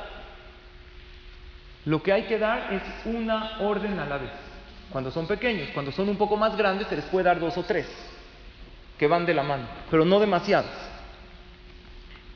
Lo 1.86 2.02
que 2.02 2.12
hay 2.12 2.24
que 2.24 2.39
dar 2.39 2.74
es 2.74 2.82
una 3.06 3.60
orden 3.60 4.00
a 4.00 4.06
la 4.06 4.17
vez. 4.17 4.32
Cuando 4.91 5.12
son 5.12 5.28
pequeños, 5.28 5.69
cuando 5.74 5.91
son 5.91 6.10
un 6.10 6.17
poco 6.17 6.38
más 6.38 6.56
grandes, 6.58 6.88
se 6.88 6.95
les 6.95 7.06
puede 7.06 7.26
dar 7.26 7.39
dos 7.39 7.58
o 7.58 7.63
tres 7.63 7.88
que 8.98 9.08
van 9.08 9.26
de 9.26 9.34
la 9.34 9.43
mano, 9.43 9.67
pero 9.91 10.06
no 10.06 10.19
demasiadas. 10.19 10.71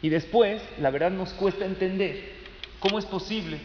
Y 0.02 0.10
después, 0.10 0.62
la 0.80 0.90
verdad 0.90 1.12
nos 1.12 1.32
cuesta 1.34 1.66
entender 1.66 2.34
cómo 2.80 3.00
es 3.00 3.06
posible 3.06 3.60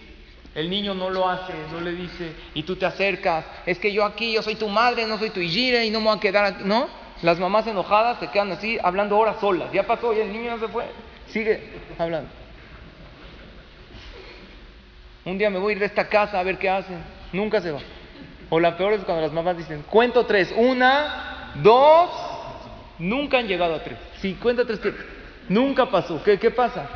el 0.55 0.71
niño 0.71 0.95
no 0.95 1.11
lo 1.11 1.29
hace, 1.29 1.53
no 1.73 1.81
le 1.81 1.93
dice, 1.93 2.33
y 2.55 2.63
tú 2.63 2.77
te 2.77 2.87
acercas, 2.87 3.45
es 3.67 3.79
que 3.79 3.93
yo 3.93 4.05
aquí, 4.05 4.33
yo 4.33 4.43
soy 4.43 4.55
tu 4.55 4.69
madre, 4.69 5.05
no 5.07 5.19
soy 5.19 5.31
tu 5.31 5.41
hijire 5.41 5.85
y 5.85 5.91
no 5.91 5.99
me 6.01 6.07
voy 6.07 6.17
a 6.17 6.21
quedar 6.21 6.45
aquí. 6.45 6.63
No, 6.65 6.89
las 7.23 7.41
mamás 7.41 7.67
enojadas 7.67 8.21
se 8.21 8.29
quedan 8.29 8.53
así, 8.53 8.79
hablando 8.83 9.19
horas 9.19 9.37
solas. 9.41 9.73
Ya 9.73 9.85
pasó 9.85 10.15
y 10.15 10.21
el 10.21 10.33
niño 10.33 10.55
ya 10.55 10.59
se 10.61 10.69
fue. 10.69 10.85
Sigue 11.29 11.61
hablando. 11.99 12.31
Un 15.25 15.39
día 15.39 15.51
me 15.51 15.59
voy 15.59 15.71
a 15.71 15.77
ir 15.77 15.79
de 15.81 15.87
esta 15.87 16.09
casa 16.09 16.39
a 16.39 16.43
ver 16.43 16.59
qué 16.59 16.69
hacen. 16.69 16.99
Nunca 17.33 17.61
se 17.61 17.71
va. 17.71 17.81
O 18.51 18.61
la 18.61 18.77
peor 18.77 18.93
es 18.93 19.05
cuando 19.05 19.23
las 19.23 19.33
mamás 19.33 19.57
dicen, 19.57 19.83
cuento 19.91 20.27
tres. 20.27 20.53
Una, 20.57 21.53
dos, 21.63 22.11
nunca 22.99 23.39
han 23.39 23.49
llegado 23.49 23.75
a 23.75 23.83
tres. 23.83 23.99
Sí, 24.21 24.35
cuenta 24.35 24.65
tres, 24.67 24.81
nunca 25.49 25.91
pasó. 25.91 26.23
¿Qué, 26.23 26.39
qué 26.39 26.51
pasa? 26.51 26.89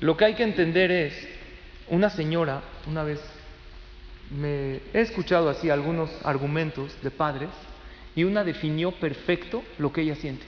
Lo 0.00 0.16
que 0.16 0.24
hay 0.24 0.34
que 0.34 0.44
entender 0.44 0.90
es, 0.90 1.28
una 1.88 2.08
señora, 2.08 2.62
una 2.86 3.02
vez, 3.02 3.20
me 4.30 4.76
he 4.94 5.00
escuchado 5.00 5.50
así 5.50 5.68
algunos 5.68 6.10
argumentos 6.24 6.96
de 7.02 7.10
padres 7.10 7.50
y 8.14 8.24
una 8.24 8.44
definió 8.44 8.92
perfecto 8.92 9.62
lo 9.76 9.92
que 9.92 10.02
ella 10.02 10.14
siente. 10.14 10.46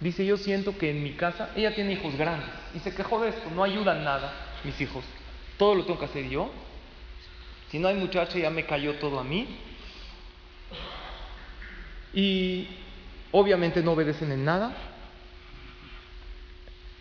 Dice, 0.00 0.26
yo 0.26 0.36
siento 0.36 0.76
que 0.76 0.90
en 0.90 1.02
mi 1.02 1.12
casa, 1.12 1.50
ella 1.56 1.74
tiene 1.74 1.92
hijos 1.92 2.16
grandes 2.16 2.48
y 2.74 2.80
se 2.80 2.94
quejó 2.94 3.22
de 3.22 3.30
esto, 3.30 3.50
no 3.54 3.62
ayudan 3.62 4.04
nada 4.04 4.32
mis 4.64 4.80
hijos, 4.80 5.04
todo 5.56 5.74
lo 5.74 5.84
tengo 5.84 5.98
que 5.98 6.06
hacer 6.06 6.28
yo. 6.28 6.50
Si 7.70 7.78
no 7.78 7.88
hay 7.88 7.96
muchacha 7.96 8.38
ya 8.38 8.50
me 8.50 8.64
cayó 8.64 8.94
todo 8.94 9.18
a 9.18 9.24
mí. 9.24 9.46
Y 12.12 12.68
obviamente 13.32 13.82
no 13.82 13.92
obedecen 13.92 14.30
en 14.30 14.44
nada, 14.44 14.72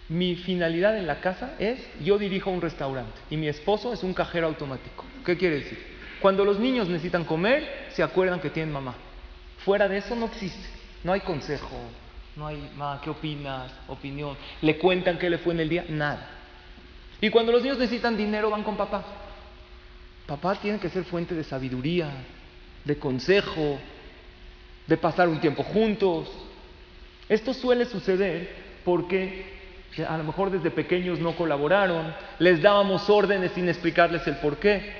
mi 0.09 0.35
finalidad 0.35 0.97
en 0.97 1.07
la 1.07 1.21
casa 1.21 1.55
es, 1.59 1.79
yo 2.01 2.17
dirijo 2.17 2.49
un 2.49 2.61
restaurante 2.61 3.19
y 3.29 3.37
mi 3.37 3.47
esposo 3.47 3.93
es 3.93 4.03
un 4.03 4.13
cajero 4.13 4.47
automático. 4.47 5.05
¿Qué 5.25 5.37
quiere 5.37 5.55
decir? 5.59 5.93
Cuando 6.21 6.45
los 6.45 6.59
niños 6.59 6.87
necesitan 6.87 7.25
comer, 7.25 7.87
se 7.89 8.03
acuerdan 8.03 8.39
que 8.39 8.49
tienen 8.49 8.73
mamá. 8.73 8.95
Fuera 9.59 9.87
de 9.87 9.97
eso 9.97 10.15
no 10.15 10.25
existe. 10.25 10.69
No 11.03 11.13
hay 11.13 11.21
consejo, 11.21 11.69
no 12.35 12.47
hay, 12.47 12.71
ma, 12.75 12.99
¿qué 13.03 13.09
opinas? 13.09 13.71
Opinión. 13.87 14.35
¿Le 14.61 14.77
cuentan 14.77 15.17
qué 15.17 15.29
le 15.29 15.37
fue 15.37 15.53
en 15.53 15.59
el 15.59 15.69
día? 15.69 15.85
Nada. 15.89 16.29
Y 17.21 17.29
cuando 17.29 17.51
los 17.51 17.61
niños 17.61 17.77
necesitan 17.77 18.17
dinero, 18.17 18.49
van 18.49 18.63
con 18.63 18.75
papá. 18.75 19.03
Papá 20.25 20.55
tiene 20.55 20.79
que 20.79 20.89
ser 20.89 21.03
fuente 21.03 21.35
de 21.35 21.43
sabiduría, 21.43 22.09
de 22.83 22.97
consejo, 22.97 23.77
de 24.87 24.97
pasar 24.97 25.29
un 25.29 25.39
tiempo 25.39 25.63
juntos. 25.63 26.29
Esto 27.29 27.53
suele 27.53 27.85
suceder 27.85 28.55
porque 28.83 29.53
a 30.07 30.17
lo 30.17 30.23
mejor 30.23 30.49
desde 30.49 30.71
pequeños 30.71 31.19
no 31.19 31.35
colaboraron, 31.35 32.13
les 32.39 32.61
dábamos 32.61 33.09
órdenes 33.09 33.51
sin 33.51 33.69
explicarles 33.69 34.25
el 34.25 34.37
por 34.37 34.57
qué, 34.57 34.91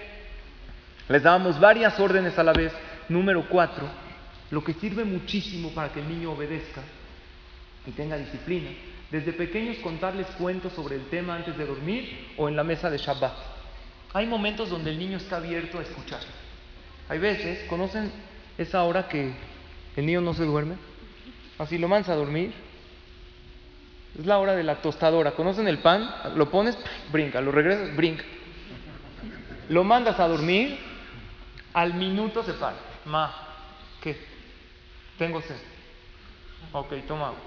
les 1.09 1.23
dábamos 1.23 1.59
varias 1.59 1.99
órdenes 1.99 2.37
a 2.37 2.43
la 2.43 2.53
vez. 2.53 2.71
Número 3.09 3.45
cuatro, 3.49 3.85
lo 4.51 4.63
que 4.63 4.73
sirve 4.73 5.03
muchísimo 5.03 5.71
para 5.71 5.91
que 5.91 5.99
el 5.99 6.07
niño 6.07 6.31
obedezca 6.31 6.81
y 7.85 7.91
tenga 7.91 8.17
disciplina. 8.17 8.69
Desde 9.11 9.33
pequeños 9.33 9.77
contarles 9.77 10.27
cuentos 10.37 10.73
sobre 10.73 10.95
el 10.95 11.05
tema 11.09 11.35
antes 11.35 11.57
de 11.57 11.65
dormir 11.65 12.33
o 12.37 12.49
en 12.49 12.55
la 12.55 12.63
mesa 12.63 12.89
de 12.89 12.97
Shabbat. 12.97 13.33
Hay 14.13 14.27
momentos 14.27 14.69
donde 14.69 14.91
el 14.91 14.99
niño 14.99 15.17
está 15.17 15.37
abierto 15.37 15.79
a 15.79 15.83
escuchar. 15.83 16.21
Hay 17.09 17.19
veces, 17.19 17.67
¿conocen 17.67 18.11
esa 18.57 18.83
hora 18.83 19.07
que 19.07 19.33
el 19.95 20.05
niño 20.05 20.21
no 20.21 20.33
se 20.33 20.45
duerme? 20.45 20.75
Así 21.57 21.77
lo 21.77 21.87
mandas 21.87 22.09
a 22.09 22.15
dormir. 22.15 22.53
Es 24.17 24.25
la 24.25 24.37
hora 24.39 24.55
de 24.55 24.63
la 24.63 24.81
tostadora. 24.81 25.31
¿Conocen 25.31 25.67
el 25.67 25.79
pan? 25.79 26.09
Lo 26.35 26.49
pones, 26.49 26.77
brinca, 27.11 27.41
lo 27.41 27.51
regresas, 27.51 27.95
brinca. 27.95 28.23
Lo 29.69 29.83
mandas 29.83 30.19
a 30.19 30.27
dormir, 30.27 30.77
al 31.73 31.93
minuto 31.93 32.43
se 32.43 32.53
para. 32.53 32.77
Ma, 33.05 33.33
¿qué? 34.01 34.17
Tengo 35.17 35.41
sed. 35.41 35.72
Ok, 36.71 36.93
toma 37.07 37.27
agua. 37.27 37.39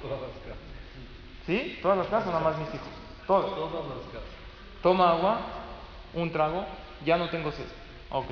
¿Sí? 1.46 1.78
¿Todas 1.80 1.98
las 1.98 2.06
casas 2.08 2.28
o 2.28 2.32
nada 2.32 2.44
más 2.44 2.58
mis 2.58 2.68
hijos? 2.68 2.88
Todas. 3.26 3.50
Todas 3.50 3.72
las 3.72 4.06
casas. 4.12 4.28
Toma 4.82 5.10
agua, 5.10 5.40
un 6.14 6.30
trago, 6.30 6.64
ya 7.04 7.16
no 7.16 7.28
tengo 7.28 7.50
sed. 7.52 7.64
Ok, 8.10 8.26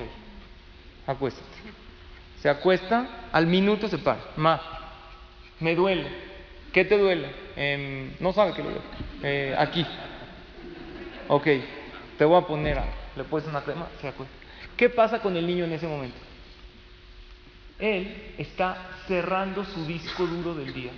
acuéstate. 1.07 1.45
Se 2.41 2.49
acuesta, 2.49 3.07
al 3.31 3.47
minuto 3.47 3.87
se 3.87 3.97
para. 3.97 4.19
Ma, 4.35 4.61
me 5.59 5.75
duele. 5.75 6.09
¿Qué 6.71 6.85
te 6.85 6.97
duele? 6.97 7.29
Em, 7.55 8.13
no 8.19 8.33
sabe 8.33 8.53
que 8.53 8.61
le 8.61 8.69
duele. 8.69 8.85
Eh, 9.23 9.55
aquí. 9.57 9.85
Ok, 11.27 11.47
te 12.17 12.25
voy 12.25 12.37
a 12.37 12.45
poner 12.45 12.77
algo. 12.77 12.93
Le 13.15 13.23
puedes 13.23 13.47
una 13.47 13.61
crema, 13.61 13.87
se 14.01 14.09
acuesta. 14.09 14.35
¿Qué 14.75 14.89
pasa 14.89 15.19
con 15.21 15.35
el 15.37 15.47
niño 15.47 15.63
en 15.63 15.71
ese 15.71 15.87
momento? 15.87 16.17
Él 17.79 18.33
está 18.37 18.77
cerrando 19.07 19.65
su 19.65 19.85
disco 19.85 20.25
duro 20.25 20.55
del 20.55 20.73
día. 20.73 20.91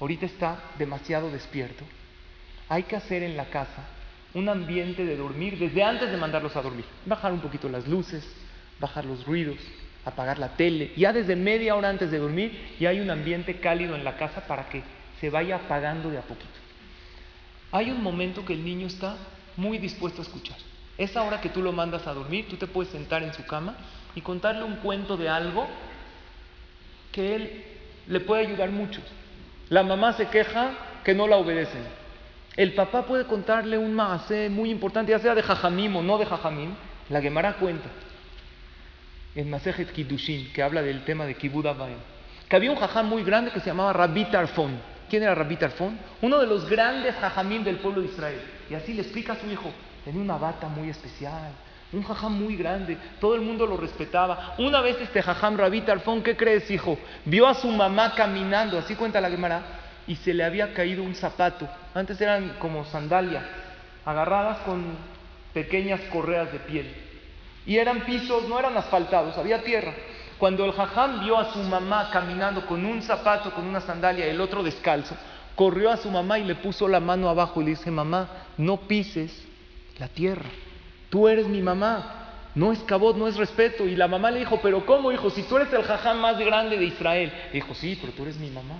Ahorita 0.00 0.26
está 0.26 0.58
demasiado 0.78 1.30
despierto. 1.30 1.84
Hay 2.68 2.84
que 2.84 2.96
hacer 2.96 3.22
en 3.22 3.36
la 3.36 3.46
casa 3.46 3.84
un 4.34 4.48
ambiente 4.48 5.04
de 5.04 5.16
dormir 5.16 5.58
desde 5.58 5.82
antes 5.82 6.10
de 6.10 6.16
mandarlos 6.16 6.54
a 6.54 6.62
dormir. 6.62 6.84
Bajar 7.06 7.32
un 7.32 7.40
poquito 7.40 7.68
las 7.68 7.88
luces, 7.88 8.24
bajar 8.78 9.04
los 9.04 9.26
ruidos, 9.26 9.58
apagar 10.04 10.38
la 10.38 10.50
tele. 10.50 10.92
Ya 10.96 11.12
desde 11.12 11.34
media 11.34 11.74
hora 11.74 11.88
antes 11.88 12.10
de 12.10 12.18
dormir 12.18 12.76
ya 12.78 12.90
hay 12.90 13.00
un 13.00 13.10
ambiente 13.10 13.58
cálido 13.58 13.96
en 13.96 14.04
la 14.04 14.16
casa 14.16 14.46
para 14.46 14.68
que 14.68 14.82
se 15.20 15.30
vaya 15.30 15.56
apagando 15.56 16.10
de 16.10 16.18
a 16.18 16.22
poquito. 16.22 16.48
Hay 17.72 17.90
un 17.90 18.02
momento 18.02 18.44
que 18.44 18.52
el 18.52 18.64
niño 18.64 18.86
está 18.86 19.16
muy 19.56 19.78
dispuesto 19.78 20.22
a 20.22 20.24
escuchar. 20.24 20.56
Esa 20.96 21.22
hora 21.22 21.40
que 21.40 21.48
tú 21.48 21.62
lo 21.62 21.72
mandas 21.72 22.06
a 22.06 22.14
dormir, 22.14 22.46
tú 22.48 22.56
te 22.56 22.66
puedes 22.66 22.92
sentar 22.92 23.22
en 23.22 23.34
su 23.34 23.44
cama 23.44 23.76
y 24.14 24.20
contarle 24.20 24.64
un 24.64 24.76
cuento 24.76 25.16
de 25.16 25.28
algo 25.28 25.68
que 27.18 27.34
él 27.34 27.64
le 28.06 28.20
puede 28.20 28.46
ayudar 28.46 28.70
mucho. 28.70 29.00
La 29.70 29.82
mamá 29.82 30.12
se 30.12 30.26
queja 30.26 30.70
que 31.02 31.14
no 31.14 31.26
la 31.26 31.36
obedecen. 31.36 31.82
El 32.56 32.74
papá 32.74 33.06
puede 33.06 33.24
contarle 33.24 33.76
un 33.76 33.92
maasé 33.92 34.48
muy 34.48 34.70
importante, 34.70 35.10
ya 35.10 35.18
sea 35.18 35.34
de 35.34 35.42
jajamim 35.42 35.96
o 35.96 36.02
no 36.02 36.16
de 36.16 36.26
jajamim. 36.26 36.70
La 37.08 37.20
Gemara 37.20 37.54
cuenta 37.54 37.88
en 39.34 39.50
Masejet 39.50 39.90
Kiddushin, 39.90 40.52
que 40.52 40.62
habla 40.62 40.80
del 40.80 41.04
tema 41.04 41.26
de 41.26 41.34
Kibud 41.34 41.66
que 42.48 42.54
había 42.54 42.70
un 42.70 42.76
jajam 42.76 43.08
muy 43.08 43.24
grande 43.24 43.50
que 43.50 43.58
se 43.58 43.66
llamaba 43.66 43.92
Rabbi 43.92 44.26
Tarfon. 44.26 44.78
¿Quién 45.10 45.24
era 45.24 45.34
Rabbi 45.34 45.56
Tarfon? 45.56 45.98
Uno 46.22 46.38
de 46.38 46.46
los 46.46 46.70
grandes 46.70 47.16
jajamim 47.16 47.64
del 47.64 47.78
pueblo 47.78 48.00
de 48.00 48.08
Israel. 48.08 48.40
Y 48.70 48.74
así 48.74 48.94
le 48.94 49.02
explica 49.02 49.32
a 49.32 49.40
su 49.40 49.50
hijo, 49.50 49.72
tenía 50.04 50.22
una 50.22 50.36
bata 50.36 50.68
muy 50.68 50.88
especial, 50.88 51.50
un 51.92 52.02
jajam 52.02 52.32
muy 52.32 52.56
grande, 52.56 52.98
todo 53.20 53.34
el 53.34 53.40
mundo 53.40 53.66
lo 53.66 53.76
respetaba. 53.76 54.54
Una 54.58 54.80
vez 54.80 55.00
este 55.00 55.22
jajam 55.22 55.56
Rabbi 55.56 55.80
Tarfon, 55.82 56.22
¿qué 56.22 56.36
crees, 56.36 56.70
hijo? 56.70 56.98
Vio 57.24 57.46
a 57.46 57.54
su 57.54 57.68
mamá 57.68 58.14
caminando, 58.14 58.78
así 58.78 58.94
cuenta 58.94 59.20
la 59.20 59.30
Gemara, 59.30 59.62
y 60.06 60.16
se 60.16 60.34
le 60.34 60.44
había 60.44 60.74
caído 60.74 61.02
un 61.02 61.14
zapato. 61.14 61.66
Antes 61.94 62.20
eran 62.20 62.56
como 62.58 62.84
sandalias, 62.84 63.44
agarradas 64.04 64.58
con 64.58 64.84
pequeñas 65.54 66.00
correas 66.12 66.52
de 66.52 66.58
piel. 66.58 66.94
Y 67.66 67.76
eran 67.76 68.00
pisos, 68.02 68.48
no 68.48 68.58
eran 68.58 68.76
asfaltados, 68.76 69.36
había 69.38 69.62
tierra. 69.62 69.92
Cuando 70.38 70.64
el 70.64 70.72
jajam 70.72 71.20
vio 71.20 71.38
a 71.38 71.52
su 71.52 71.58
mamá 71.60 72.10
caminando 72.10 72.66
con 72.66 72.84
un 72.84 73.02
zapato, 73.02 73.52
con 73.52 73.66
una 73.66 73.80
sandalia, 73.80 74.26
el 74.26 74.40
otro 74.40 74.62
descalzo, 74.62 75.16
corrió 75.54 75.90
a 75.90 75.96
su 75.96 76.10
mamá 76.10 76.38
y 76.38 76.44
le 76.44 76.54
puso 76.54 76.86
la 76.86 77.00
mano 77.00 77.28
abajo 77.28 77.60
y 77.60 77.64
le 77.64 77.70
dice, 77.70 77.90
mamá, 77.90 78.28
no 78.56 78.76
pises 78.76 79.44
la 79.98 80.08
tierra. 80.08 80.48
Tú 81.10 81.28
eres 81.28 81.46
mi 81.46 81.62
mamá. 81.62 82.14
No 82.54 82.72
es 82.72 82.78
cabot, 82.80 83.16
no 83.16 83.28
es 83.28 83.36
respeto. 83.36 83.84
Y 83.86 83.96
la 83.96 84.08
mamá 84.08 84.30
le 84.30 84.40
dijo, 84.40 84.60
pero 84.62 84.84
¿cómo, 84.84 85.12
hijo? 85.12 85.30
Si 85.30 85.42
tú 85.44 85.56
eres 85.56 85.72
el 85.72 85.82
jajam 85.82 86.18
más 86.18 86.38
grande 86.38 86.76
de 86.76 86.84
Israel. 86.84 87.32
Le 87.48 87.52
dijo, 87.52 87.74
sí, 87.74 87.98
pero 88.00 88.12
tú 88.12 88.22
eres 88.22 88.38
mi 88.38 88.50
mamá. 88.50 88.74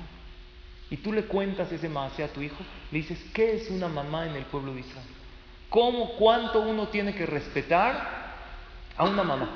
Y 0.91 0.97
tú 0.97 1.12
le 1.12 1.25
cuentas 1.25 1.71
ese 1.71 1.88
más 1.88 2.19
a 2.19 2.29
tu 2.29 2.41
hijo. 2.41 2.57
Le 2.91 2.99
dices, 2.99 3.19
¿qué 3.33 3.57
es 3.57 3.71
una 3.71 3.88
mamá 3.88 4.27
en 4.27 4.37
el 4.37 4.45
pueblo 4.45 4.75
de 4.75 4.81
Israel? 4.81 5.07
¿Cómo, 5.69 6.12
cuánto 6.12 6.61
uno 6.61 6.88
tiene 6.88 7.14
que 7.14 7.27
respetar 7.27 8.35
a 8.97 9.05
una 9.05 9.23
mamá? 9.23 9.51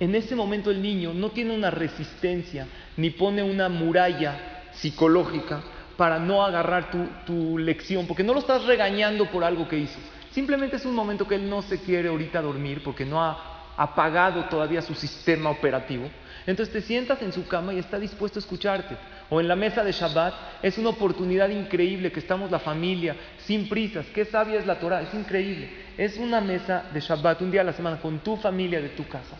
En 0.00 0.14
ese 0.14 0.34
momento 0.34 0.70
el 0.70 0.80
niño 0.80 1.12
no 1.14 1.30
tiene 1.30 1.54
una 1.54 1.70
resistencia 1.70 2.66
ni 2.96 3.10
pone 3.10 3.42
una 3.42 3.68
muralla 3.68 4.70
psicológica 4.72 5.62
para 5.96 6.18
no 6.18 6.44
agarrar 6.44 6.90
tu, 7.24 7.58
lección, 7.58 8.06
porque 8.06 8.22
no 8.22 8.34
lo 8.34 8.40
estás 8.40 8.64
regañando 8.64 9.30
por 9.30 9.44
algo 9.44 9.66
que 9.68 9.78
hizo. 9.78 9.98
Simplemente 10.36 10.76
es 10.76 10.84
un 10.84 10.94
momento 10.94 11.26
que 11.26 11.36
él 11.36 11.48
no 11.48 11.62
se 11.62 11.80
quiere 11.80 12.10
ahorita 12.10 12.42
dormir 12.42 12.82
porque 12.84 13.06
no 13.06 13.24
ha 13.24 13.72
apagado 13.74 14.44
todavía 14.50 14.82
su 14.82 14.94
sistema 14.94 15.48
operativo. 15.48 16.10
Entonces 16.46 16.74
te 16.74 16.82
sientas 16.82 17.22
en 17.22 17.32
su 17.32 17.48
cama 17.48 17.72
y 17.72 17.78
está 17.78 17.98
dispuesto 17.98 18.38
a 18.38 18.40
escucharte. 18.40 18.98
O 19.30 19.40
en 19.40 19.48
la 19.48 19.56
mesa 19.56 19.82
de 19.82 19.92
Shabbat 19.92 20.34
es 20.62 20.76
una 20.76 20.90
oportunidad 20.90 21.48
increíble 21.48 22.12
que 22.12 22.20
estamos 22.20 22.50
la 22.50 22.58
familia, 22.58 23.16
sin 23.46 23.66
prisas. 23.66 24.04
Qué 24.14 24.26
sabia 24.26 24.58
es 24.58 24.66
la 24.66 24.78
Torah, 24.78 25.00
es 25.00 25.14
increíble. 25.14 25.70
Es 25.96 26.18
una 26.18 26.42
mesa 26.42 26.84
de 26.92 27.00
Shabbat 27.00 27.40
un 27.40 27.50
día 27.50 27.62
a 27.62 27.64
la 27.64 27.72
semana 27.72 27.98
con 27.98 28.18
tu 28.18 28.36
familia 28.36 28.82
de 28.82 28.90
tu 28.90 29.08
casa 29.08 29.38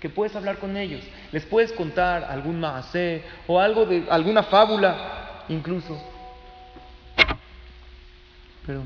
que 0.00 0.08
puedes 0.08 0.34
hablar 0.34 0.56
con 0.56 0.78
ellos. 0.78 1.02
Les 1.30 1.44
puedes 1.44 1.72
contar 1.72 2.24
algún 2.24 2.58
maasé 2.58 3.22
o 3.46 3.60
algo 3.60 3.84
de 3.84 4.06
alguna 4.08 4.44
fábula, 4.44 5.44
incluso. 5.50 6.02
Pero 8.64 8.84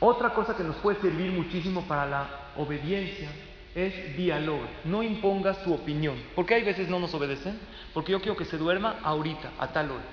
otra 0.00 0.30
cosa 0.30 0.56
que 0.56 0.64
nos 0.64 0.76
puede 0.76 1.00
servir 1.00 1.30
muchísimo 1.30 1.82
para 1.82 2.06
la 2.06 2.28
obediencia 2.56 3.28
es 3.74 4.16
diálogo. 4.16 4.62
No 4.84 5.02
impongas 5.02 5.62
tu 5.62 5.72
opinión. 5.72 6.16
porque 6.34 6.54
hay 6.54 6.62
veces 6.62 6.88
no 6.88 6.98
nos 6.98 7.14
obedecen? 7.14 7.58
Porque 7.94 8.12
yo 8.12 8.20
quiero 8.20 8.36
que 8.36 8.44
se 8.44 8.58
duerma 8.58 8.96
ahorita, 9.02 9.52
a 9.58 9.68
tal 9.68 9.90
hora. 9.90 10.04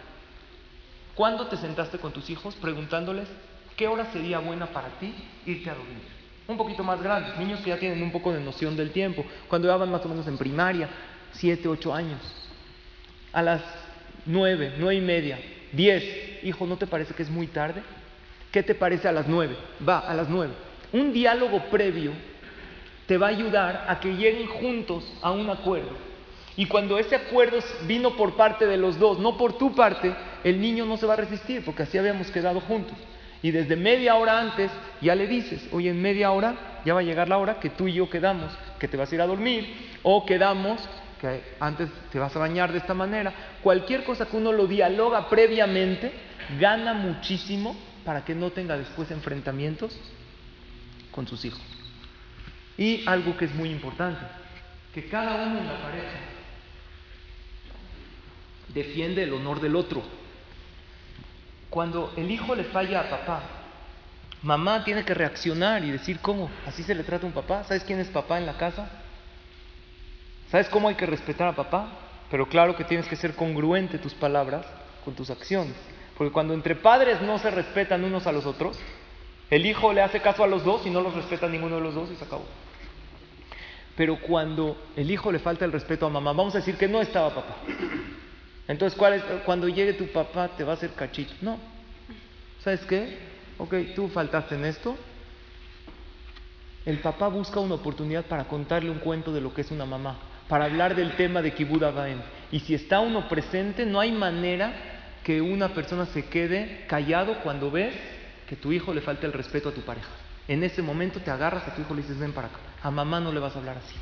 ¿Cuándo 1.15 1.47
te 1.47 1.57
sentaste 1.57 1.97
con 1.97 2.11
tus 2.11 2.29
hijos 2.29 2.55
preguntándoles 2.55 3.27
qué 3.75 3.87
hora 3.87 4.05
sería 4.11 4.39
buena 4.39 4.67
para 4.67 4.89
ti 4.99 5.15
irte 5.45 5.69
a 5.69 5.75
dormir? 5.75 6.17
un 6.47 6.57
poquito 6.57 6.83
más 6.83 7.01
grandes, 7.01 7.37
niños 7.37 7.59
que 7.59 7.69
ya 7.69 7.77
tienen 7.77 8.01
un 8.01 8.11
poco 8.11 8.31
de 8.31 8.39
noción 8.39 8.77
del 8.77 8.91
tiempo, 8.91 9.25
cuando 9.49 9.67
ya 9.67 9.75
van 9.75 9.91
más 9.91 10.05
o 10.05 10.09
menos 10.09 10.27
en 10.27 10.37
primaria, 10.37 10.89
7, 11.33 11.67
8 11.67 11.93
años. 11.93 12.21
A 13.33 13.41
las 13.41 13.61
9, 14.25 14.75
9 14.77 14.95
y 14.95 15.01
media, 15.01 15.39
10, 15.73 16.43
hijo, 16.43 16.65
¿no 16.65 16.77
te 16.77 16.87
parece 16.87 17.13
que 17.13 17.23
es 17.23 17.29
muy 17.29 17.47
tarde? 17.47 17.83
¿Qué 18.51 18.63
te 18.63 18.75
parece 18.75 19.07
a 19.07 19.11
las 19.11 19.27
9? 19.27 19.55
Va, 19.87 19.99
a 19.99 20.13
las 20.13 20.29
9. 20.29 20.53
Un 20.93 21.13
diálogo 21.13 21.63
previo 21.69 22.11
te 23.07 23.17
va 23.17 23.27
a 23.27 23.29
ayudar 23.29 23.85
a 23.87 23.99
que 23.99 24.15
lleguen 24.15 24.47
juntos 24.47 25.03
a 25.21 25.31
un 25.31 25.49
acuerdo. 25.49 25.91
Y 26.55 26.65
cuando 26.65 26.97
ese 26.97 27.15
acuerdo 27.15 27.59
vino 27.85 28.15
por 28.15 28.35
parte 28.35 28.65
de 28.65 28.77
los 28.77 28.97
dos, 28.97 29.19
no 29.19 29.37
por 29.37 29.57
tu 29.57 29.75
parte, 29.75 30.13
el 30.43 30.59
niño 30.59 30.85
no 30.85 30.97
se 30.97 31.05
va 31.05 31.13
a 31.13 31.17
resistir, 31.17 31.63
porque 31.63 31.83
así 31.83 31.97
habíamos 31.97 32.31
quedado 32.31 32.59
juntos. 32.61 32.97
Y 33.43 33.51
desde 33.51 33.75
media 33.75 34.15
hora 34.15 34.39
antes 34.39 34.71
ya 34.99 35.13
le 35.13 35.27
dices, 35.27 35.67
oye, 35.71 35.91
en 35.91 36.01
media 36.01 36.31
hora 36.31 36.81
ya 36.83 36.95
va 36.95 37.01
a 37.01 37.03
llegar 37.03 37.29
la 37.29 37.37
hora 37.37 37.59
que 37.59 37.69
tú 37.69 37.87
y 37.87 37.93
yo 37.93 38.09
quedamos, 38.09 38.51
que 38.79 38.87
te 38.87 38.97
vas 38.97 39.11
a 39.11 39.15
ir 39.15 39.21
a 39.21 39.27
dormir, 39.27 39.71
o 40.01 40.25
quedamos 40.25 40.81
que 41.21 41.41
antes 41.59 41.89
te 42.11 42.19
vas 42.19 42.35
a 42.35 42.39
bañar 42.39 42.71
de 42.71 42.79
esta 42.79 42.93
manera. 42.93 43.33
Cualquier 43.61 44.03
cosa 44.03 44.25
que 44.25 44.37
uno 44.37 44.51
lo 44.51 44.65
dialoga 44.65 45.29
previamente, 45.29 46.11
gana 46.59 46.93
muchísimo 46.93 47.75
para 48.07 48.23
que 48.23 48.33
no 48.33 48.51
tenga 48.51 48.77
después 48.77 49.11
enfrentamientos 49.11 49.93
con 51.11 51.27
sus 51.27 51.43
hijos. 51.43 51.59
Y 52.77 53.05
algo 53.05 53.35
que 53.35 53.43
es 53.43 53.53
muy 53.53 53.69
importante, 53.69 54.21
que 54.93 55.09
cada 55.09 55.35
uno 55.35 55.59
en 55.59 55.67
la 55.67 55.81
pareja 55.81 56.17
defiende 58.69 59.23
el 59.23 59.33
honor 59.33 59.59
del 59.59 59.75
otro. 59.75 60.01
Cuando 61.69 62.13
el 62.15 62.31
hijo 62.31 62.55
le 62.55 62.63
falla 62.63 63.01
a 63.01 63.09
papá, 63.09 63.41
mamá 64.41 64.85
tiene 64.85 65.03
que 65.03 65.13
reaccionar 65.13 65.83
y 65.83 65.91
decir, 65.91 66.19
¿cómo? 66.21 66.49
¿Así 66.65 66.83
se 66.83 66.95
le 66.95 67.03
trata 67.03 67.25
a 67.25 67.27
un 67.27 67.33
papá? 67.33 67.65
¿Sabes 67.65 67.83
quién 67.83 67.99
es 67.99 68.07
papá 68.07 68.37
en 68.37 68.45
la 68.45 68.57
casa? 68.57 68.89
¿Sabes 70.49 70.69
cómo 70.69 70.87
hay 70.87 70.95
que 70.95 71.05
respetar 71.05 71.49
a 71.49 71.55
papá? 71.57 71.89
Pero 72.31 72.47
claro 72.47 72.73
que 72.77 72.85
tienes 72.85 73.05
que 73.09 73.17
ser 73.17 73.35
congruente 73.35 73.97
tus 73.97 74.13
palabras 74.13 74.65
con 75.03 75.13
tus 75.13 75.29
acciones. 75.29 75.75
Porque 76.17 76.33
cuando 76.33 76.53
entre 76.53 76.75
padres 76.75 77.21
no 77.21 77.37
se 77.37 77.51
respetan 77.51 78.03
unos 78.03 78.25
a 78.25 78.31
los 78.31 78.45
otros, 78.45 78.79
el 79.49 79.65
hijo 79.65 79.93
le 79.93 80.01
hace 80.01 80.19
caso 80.19 80.43
a 80.43 80.47
los 80.47 80.63
dos 80.63 80.85
y 80.85 80.89
no 80.89 81.01
los 81.01 81.13
respeta 81.13 81.47
ninguno 81.47 81.75
de 81.75 81.81
los 81.81 81.93
dos 81.93 82.09
y 82.11 82.15
se 82.15 82.25
acabó. 82.25 82.45
Pero 83.95 84.19
cuando 84.19 84.77
el 84.95 85.09
hijo 85.09 85.31
le 85.31 85.39
falta 85.39 85.65
el 85.65 85.71
respeto 85.71 86.05
a 86.05 86.09
mamá, 86.09 86.33
vamos 86.33 86.55
a 86.55 86.59
decir 86.59 86.75
que 86.75 86.87
no 86.87 87.01
estaba 87.01 87.33
papá. 87.33 87.57
Entonces, 88.67 88.97
¿cuál 88.97 89.13
es? 89.13 89.23
cuando 89.45 89.67
llegue 89.69 89.93
tu 89.93 90.07
papá 90.07 90.49
te 90.49 90.63
va 90.63 90.71
a 90.71 90.75
hacer 90.75 90.91
cachito. 90.93 91.33
No. 91.41 91.57
¿Sabes 92.63 92.81
qué? 92.81 93.17
Ok, 93.57 93.75
tú 93.95 94.07
faltaste 94.09 94.55
en 94.55 94.65
esto. 94.65 94.97
El 96.85 96.99
papá 96.99 97.27
busca 97.27 97.59
una 97.59 97.75
oportunidad 97.75 98.25
para 98.25 98.45
contarle 98.45 98.89
un 98.89 98.99
cuento 98.99 99.31
de 99.33 99.41
lo 99.41 99.53
que 99.53 99.61
es 99.61 99.71
una 99.71 99.85
mamá, 99.85 100.17
para 100.47 100.65
hablar 100.65 100.95
del 100.95 101.15
tema 101.15 101.41
de 101.41 101.53
Kibud 101.53 101.83
Abaem. 101.83 102.19
Y 102.51 102.59
si 102.61 102.73
está 102.73 102.99
uno 102.99 103.27
presente, 103.27 103.85
no 103.85 103.99
hay 103.99 104.11
manera 104.11 104.96
que 105.27 105.41
una 105.41 105.73
persona 105.73 106.05
se 106.05 106.23
quede 106.23 106.85
callado 106.87 107.41
cuando 107.43 107.69
ves 107.69 107.93
que 108.47 108.55
tu 108.55 108.71
hijo 108.71 108.93
le 108.93 109.01
falta 109.01 109.27
el 109.27 109.33
respeto 109.33 109.67
a 109.67 109.73
tu 109.73 109.81
pareja. 109.81 110.07
En 110.47 110.63
ese 110.63 110.81
momento 110.81 111.19
te 111.19 111.29
agarras 111.29 111.67
a 111.67 111.75
tu 111.75 111.81
hijo 111.81 111.91
y 111.91 111.97
le 111.97 112.01
dices, 112.03 112.17
ven 112.17 112.31
para 112.31 112.47
acá. 112.47 112.59
A 112.81 112.89
mamá 112.91 113.19
no 113.19 113.33
le 113.33 113.41
vas 113.41 113.53
a 113.53 113.59
hablar 113.59 113.75
así. 113.75 113.93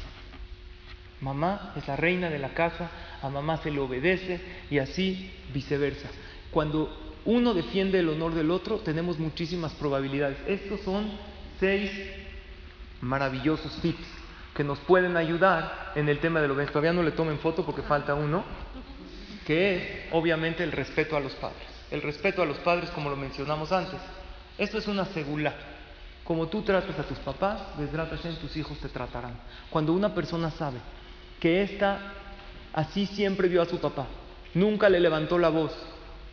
Mamá 1.22 1.74
es 1.78 1.88
la 1.88 1.96
reina 1.96 2.30
de 2.30 2.38
la 2.38 2.50
casa, 2.50 2.92
a 3.24 3.30
mamá 3.30 3.58
se 3.58 3.72
le 3.72 3.80
obedece 3.80 4.40
y 4.70 4.78
así 4.78 5.32
viceversa. 5.52 6.08
Cuando 6.52 6.96
uno 7.26 7.56
defiende 7.56 8.02
el 8.02 8.10
honor 8.10 8.36
del 8.36 8.52
otro, 8.52 8.78
tenemos 8.82 9.18
muchísimas 9.18 9.74
probabilidades. 9.74 10.38
Estos 10.46 10.82
son 10.82 11.10
seis 11.60 11.90
maravillosos 13.02 13.82
tips 13.82 14.06
que 14.54 14.64
nos 14.64 14.78
pueden 14.82 15.18
ayudar 15.18 15.94
en 15.96 16.08
el 16.08 16.20
tema 16.20 16.40
de 16.40 16.50
lo 16.50 16.56
que 16.56 16.68
todavía 16.68 16.94
no 16.94 17.02
le 17.02 17.14
tomen 17.14 17.40
foto 17.40 17.66
porque 17.66 17.82
falta 17.82 18.14
uno, 18.14 18.44
que 19.46 19.76
es 19.76 19.84
obviamente 20.12 20.64
el 20.64 20.72
respeto 20.72 21.16
a 21.16 21.20
los 21.20 21.34
padres. 21.34 21.68
El 21.92 22.02
respeto 22.02 22.42
a 22.42 22.46
los 22.46 22.58
padres, 22.58 22.90
como 22.92 23.10
lo 23.10 23.16
mencionamos 23.16 23.72
antes, 23.72 24.00
esto 24.58 24.78
es 24.78 24.88
una 24.88 25.06
segula. 25.06 25.54
Como 26.24 26.48
tú 26.48 26.64
tratas 26.64 26.98
a 26.98 27.04
tus 27.04 27.20
papás, 27.20 27.62
en 27.78 28.36
tus 28.38 28.58
hijos 28.58 28.80
te 28.80 28.90
tratarán. 28.90 29.38
Cuando 29.70 29.94
una 29.94 30.14
persona 30.14 30.50
sabe 30.50 30.80
que 31.40 31.62
ésta 31.62 32.00
así 32.74 33.06
siempre 33.06 33.48
vio 33.48 33.62
a 33.62 33.66
su 33.66 33.80
papá, 33.80 34.08
nunca 34.54 34.90
le 34.90 35.00
levantó 35.00 35.38
la 35.38 35.50
voz, 35.50 35.72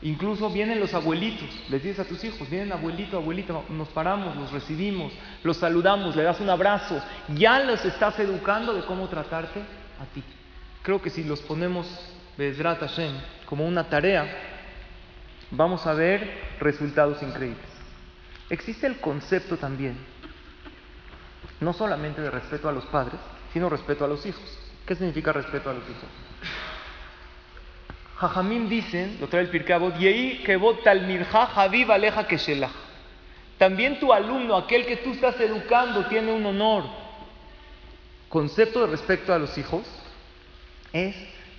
Incluso 0.02 0.50
vienen 0.50 0.80
los 0.80 0.94
abuelitos, 0.94 1.48
les 1.68 1.80
dices 1.80 2.00
a 2.00 2.04
tus 2.04 2.24
hijos, 2.24 2.50
vienen 2.50 2.72
abuelito, 2.72 3.16
abuelita, 3.16 3.54
nos 3.68 3.88
paramos, 3.88 4.34
los 4.36 4.50
recibimos, 4.50 5.12
los 5.44 5.58
saludamos, 5.58 6.16
le 6.16 6.24
das 6.24 6.40
un 6.40 6.50
abrazo, 6.50 7.00
ya 7.36 7.60
los 7.60 7.84
estás 7.84 8.18
educando 8.18 8.74
de 8.74 8.82
cómo 8.82 9.08
tratarte 9.08 9.60
a 9.60 10.04
ti. 10.12 10.24
Creo 10.82 11.00
que 11.00 11.08
si 11.08 11.22
los 11.22 11.40
ponemos, 11.42 11.86
Bezrat 12.36 12.80
Hashem, 12.80 13.12
como 13.46 13.66
una 13.66 13.88
tarea, 13.88 14.26
vamos 15.50 15.86
a 15.86 15.94
ver 15.94 16.28
resultados 16.60 17.22
increíbles. 17.22 17.66
Existe 18.48 18.86
el 18.86 18.98
concepto 18.98 19.56
también, 19.56 19.96
no 21.60 21.72
solamente 21.72 22.20
de 22.20 22.30
respeto 22.30 22.68
a 22.68 22.72
los 22.72 22.84
padres, 22.86 23.20
sino 23.52 23.68
respeto 23.68 24.04
a 24.04 24.08
los 24.08 24.24
hijos. 24.26 24.58
¿Qué 24.86 24.94
significa 24.94 25.32
respeto 25.32 25.70
a 25.70 25.74
los 25.74 25.84
hijos? 25.84 26.08
Jajamim 28.16 28.68
dicen, 28.68 29.16
lo 29.20 29.28
trae 29.28 29.42
el 29.42 29.48
Pirkabot, 29.48 29.96
Yei 29.98 30.42
Kebot 30.44 30.84
Talmirja 30.84 31.46
Javiv 31.46 31.90
Aleja 31.90 32.26
Keshelach. 32.26 32.70
También 33.58 33.98
tu 34.00 34.12
alumno, 34.12 34.56
aquel 34.56 34.86
que 34.86 34.96
tú 34.96 35.12
estás 35.12 35.38
educando, 35.40 36.06
tiene 36.06 36.32
un 36.32 36.44
honor. 36.46 36.84
Concepto 38.28 38.80
de 38.80 38.86
respecto 38.88 39.32
a 39.34 39.38
los 39.38 39.56
hijos 39.58 39.82
es 40.92 41.14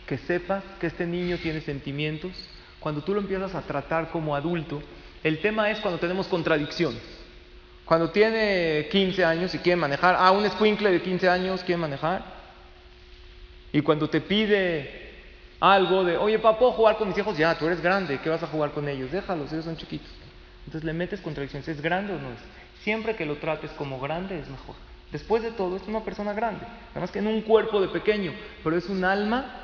que 0.08 0.18
sepas 0.18 0.64
que 0.80 0.88
este 0.88 1.06
niño 1.06 1.38
tiene 1.38 1.62
sentimientos. 1.62 2.32
Cuando 2.80 3.01
tú 3.01 3.14
lo 3.14 3.22
empiezas 3.22 3.56
a 3.56 3.62
tratar 3.62 4.10
como 4.10 4.36
adulto, 4.36 4.82
el 5.24 5.39
tema 5.39 5.70
es 5.70 5.80
cuando 5.80 5.99
tenemos 5.99 6.28
contradicción. 6.28 6.97
Cuando 7.86 8.10
tiene 8.12 8.88
15 8.91 9.26
años 9.26 9.54
y 9.56 9.60
quiere 9.60 9.76
manejar, 9.76 10.16
ah, 10.18 10.32
un 10.32 10.45
escuincle 10.45 10.91
de 10.91 11.01
15 11.01 11.30
años 11.30 11.64
quiere 11.64 11.82
manejar. 11.82 12.24
Y 13.72 13.82
cuando 13.82 14.10
te 14.10 14.22
pide 14.22 15.04
algo 15.60 16.04
de, 16.04 16.18
oye, 16.18 16.39
papá, 16.39 16.60
¿puedo 16.60 16.72
jugar 16.74 16.97
con 16.97 17.08
mis 17.08 17.18
hijos? 17.18 17.38
Ya, 17.38 17.58
tú 17.58 17.66
eres 17.66 17.82
grande, 17.82 18.20
¿qué 18.22 18.30
vas 18.30 18.43
a 18.43 18.47
jugar 18.47 18.72
con 18.72 18.88
ellos? 18.88 19.12
Déjalos, 19.12 19.51
ellos 19.51 19.66
son 19.66 19.78
chiquitos. 19.78 20.10
Entonces 20.66 20.84
le 20.84 20.93
metes 20.93 21.22
contradicciones, 21.22 21.68
¿es 21.68 21.82
grande 21.82 22.14
o 22.14 22.20
no 22.20 22.30
es? 22.30 22.39
Siempre 22.84 23.16
que 23.16 23.26
lo 23.26 23.38
trates 23.38 23.72
como 23.72 23.99
grande 23.99 24.39
es 24.39 24.49
mejor. 24.49 24.76
Después 25.12 25.43
de 25.43 25.51
todo, 25.51 25.76
es 25.78 25.84
una 25.88 26.01
persona 26.01 26.34
grande, 26.34 26.66
además 26.91 27.12
que 27.12 27.20
en 27.20 27.28
un 27.28 27.41
cuerpo 27.41 27.80
de 27.80 27.88
pequeño, 27.88 28.34
pero 28.64 28.76
es 28.76 28.89
un 28.89 29.06
alma 29.06 29.62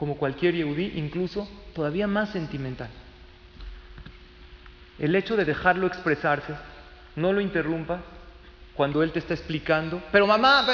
como 0.00 0.16
cualquier 0.16 0.54
yehudí, 0.54 0.94
incluso 0.96 1.46
todavía 1.74 2.06
más 2.06 2.30
sentimental. 2.30 2.88
El 4.98 5.14
hecho 5.14 5.36
de 5.36 5.44
dejarlo 5.44 5.86
expresarse, 5.86 6.54
no 7.16 7.34
lo 7.34 7.42
interrumpas 7.42 8.00
cuando 8.72 9.02
él 9.02 9.12
te 9.12 9.18
está 9.18 9.34
explicando, 9.34 10.02
pero 10.10 10.26
mamá, 10.26 10.66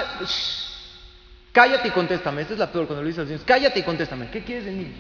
Cállate 1.51 1.89
y 1.89 1.91
contéstame. 1.91 2.43
Esta 2.43 2.53
es 2.53 2.61
la 2.61 2.71
peor 2.71 2.87
cuando 2.87 3.03
le 3.03 3.09
dices 3.09 3.19
a 3.19 3.23
los 3.23 3.31
niños. 3.31 3.45
Cállate 3.47 3.81
y 3.81 3.83
contéstame. 3.83 4.31
¿Qué 4.31 4.45
quieres 4.45 4.67
de 4.67 4.73
mí? 4.73 4.93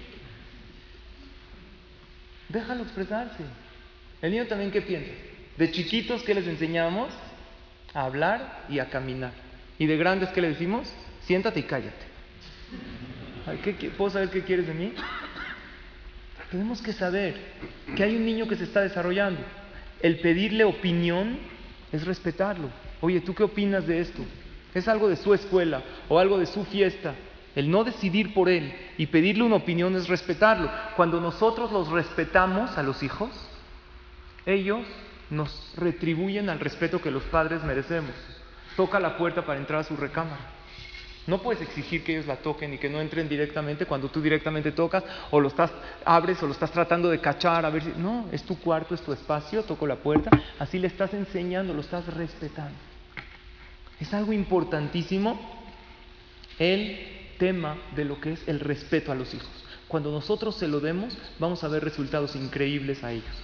Déjalo 2.48 2.82
expresarse. 2.82 3.44
El 4.22 4.30
niño 4.32 4.46
también, 4.46 4.70
¿qué 4.70 4.80
piensa? 4.80 5.12
De 5.56 5.70
chiquitos, 5.70 6.22
¿qué 6.22 6.34
les 6.34 6.46
enseñamos? 6.48 7.12
A 7.92 8.04
hablar 8.04 8.64
y 8.70 8.78
a 8.78 8.88
caminar. 8.88 9.32
Y 9.78 9.84
de 9.84 9.98
grandes, 9.98 10.30
¿qué 10.30 10.40
le 10.40 10.48
decimos? 10.48 10.90
Siéntate 11.26 11.60
y 11.60 11.64
cállate. 11.64 12.06
¿Puedo 13.96 14.10
saber 14.10 14.30
qué 14.30 14.42
quieres 14.42 14.66
de 14.66 14.74
mí? 14.74 14.92
Tenemos 16.50 16.82
que 16.82 16.92
saber 16.92 17.34
que 17.96 18.02
hay 18.02 18.16
un 18.16 18.24
niño 18.24 18.46
que 18.48 18.56
se 18.56 18.64
está 18.64 18.80
desarrollando. 18.80 19.40
El 20.00 20.20
pedirle 20.20 20.64
opinión 20.64 21.38
es 21.92 22.04
respetarlo. 22.04 22.68
Oye, 23.00 23.20
¿tú 23.20 23.34
qué 23.34 23.42
opinas 23.42 23.86
de 23.86 24.00
esto? 24.00 24.22
es 24.78 24.88
algo 24.88 25.08
de 25.08 25.16
su 25.16 25.32
escuela 25.32 25.82
o 26.08 26.18
algo 26.18 26.38
de 26.38 26.44
su 26.44 26.64
fiesta. 26.66 27.14
El 27.54 27.70
no 27.70 27.82
decidir 27.82 28.34
por 28.34 28.50
él 28.50 28.74
y 28.98 29.06
pedirle 29.06 29.42
una 29.42 29.56
opinión 29.56 29.96
es 29.96 30.06
respetarlo. 30.06 30.70
Cuando 30.96 31.18
nosotros 31.18 31.72
los 31.72 31.88
respetamos 31.88 32.76
a 32.76 32.82
los 32.82 33.02
hijos, 33.02 33.30
ellos 34.44 34.84
nos 35.30 35.72
retribuyen 35.76 36.50
al 36.50 36.60
respeto 36.60 37.00
que 37.00 37.10
los 37.10 37.22
padres 37.24 37.64
merecemos. 37.64 38.10
Toca 38.76 39.00
la 39.00 39.16
puerta 39.16 39.46
para 39.46 39.58
entrar 39.58 39.80
a 39.80 39.84
su 39.84 39.96
recámara. 39.96 40.55
No 41.26 41.42
puedes 41.42 41.60
exigir 41.60 42.04
que 42.04 42.12
ellos 42.12 42.26
la 42.26 42.36
toquen 42.36 42.74
y 42.74 42.78
que 42.78 42.88
no 42.88 43.00
entren 43.00 43.28
directamente 43.28 43.84
cuando 43.84 44.08
tú 44.08 44.22
directamente 44.22 44.70
tocas 44.70 45.02
o 45.30 45.40
lo 45.40 45.48
estás 45.48 45.72
abres 46.04 46.40
o 46.42 46.46
lo 46.46 46.52
estás 46.52 46.70
tratando 46.70 47.10
de 47.10 47.20
cachar 47.20 47.64
a 47.66 47.70
ver 47.70 47.82
si 47.82 47.92
no, 47.96 48.26
es 48.30 48.44
tu 48.44 48.58
cuarto, 48.60 48.94
es 48.94 49.00
tu 49.02 49.12
espacio, 49.12 49.64
toco 49.64 49.86
la 49.86 49.96
puerta, 49.96 50.30
así 50.58 50.78
le 50.78 50.86
estás 50.86 51.12
enseñando, 51.14 51.74
lo 51.74 51.80
estás 51.80 52.06
respetando. 52.14 52.78
Es 53.98 54.14
algo 54.14 54.32
importantísimo 54.32 55.40
el 56.58 56.98
tema 57.38 57.76
de 57.96 58.04
lo 58.04 58.20
que 58.20 58.32
es 58.32 58.48
el 58.48 58.60
respeto 58.60 59.10
a 59.10 59.16
los 59.16 59.34
hijos. 59.34 59.50
Cuando 59.88 60.12
nosotros 60.12 60.56
se 60.56 60.68
lo 60.68 60.80
demos, 60.80 61.16
vamos 61.38 61.64
a 61.64 61.68
ver 61.68 61.82
resultados 61.82 62.36
increíbles 62.36 63.02
a 63.02 63.12
ellos. 63.12 63.34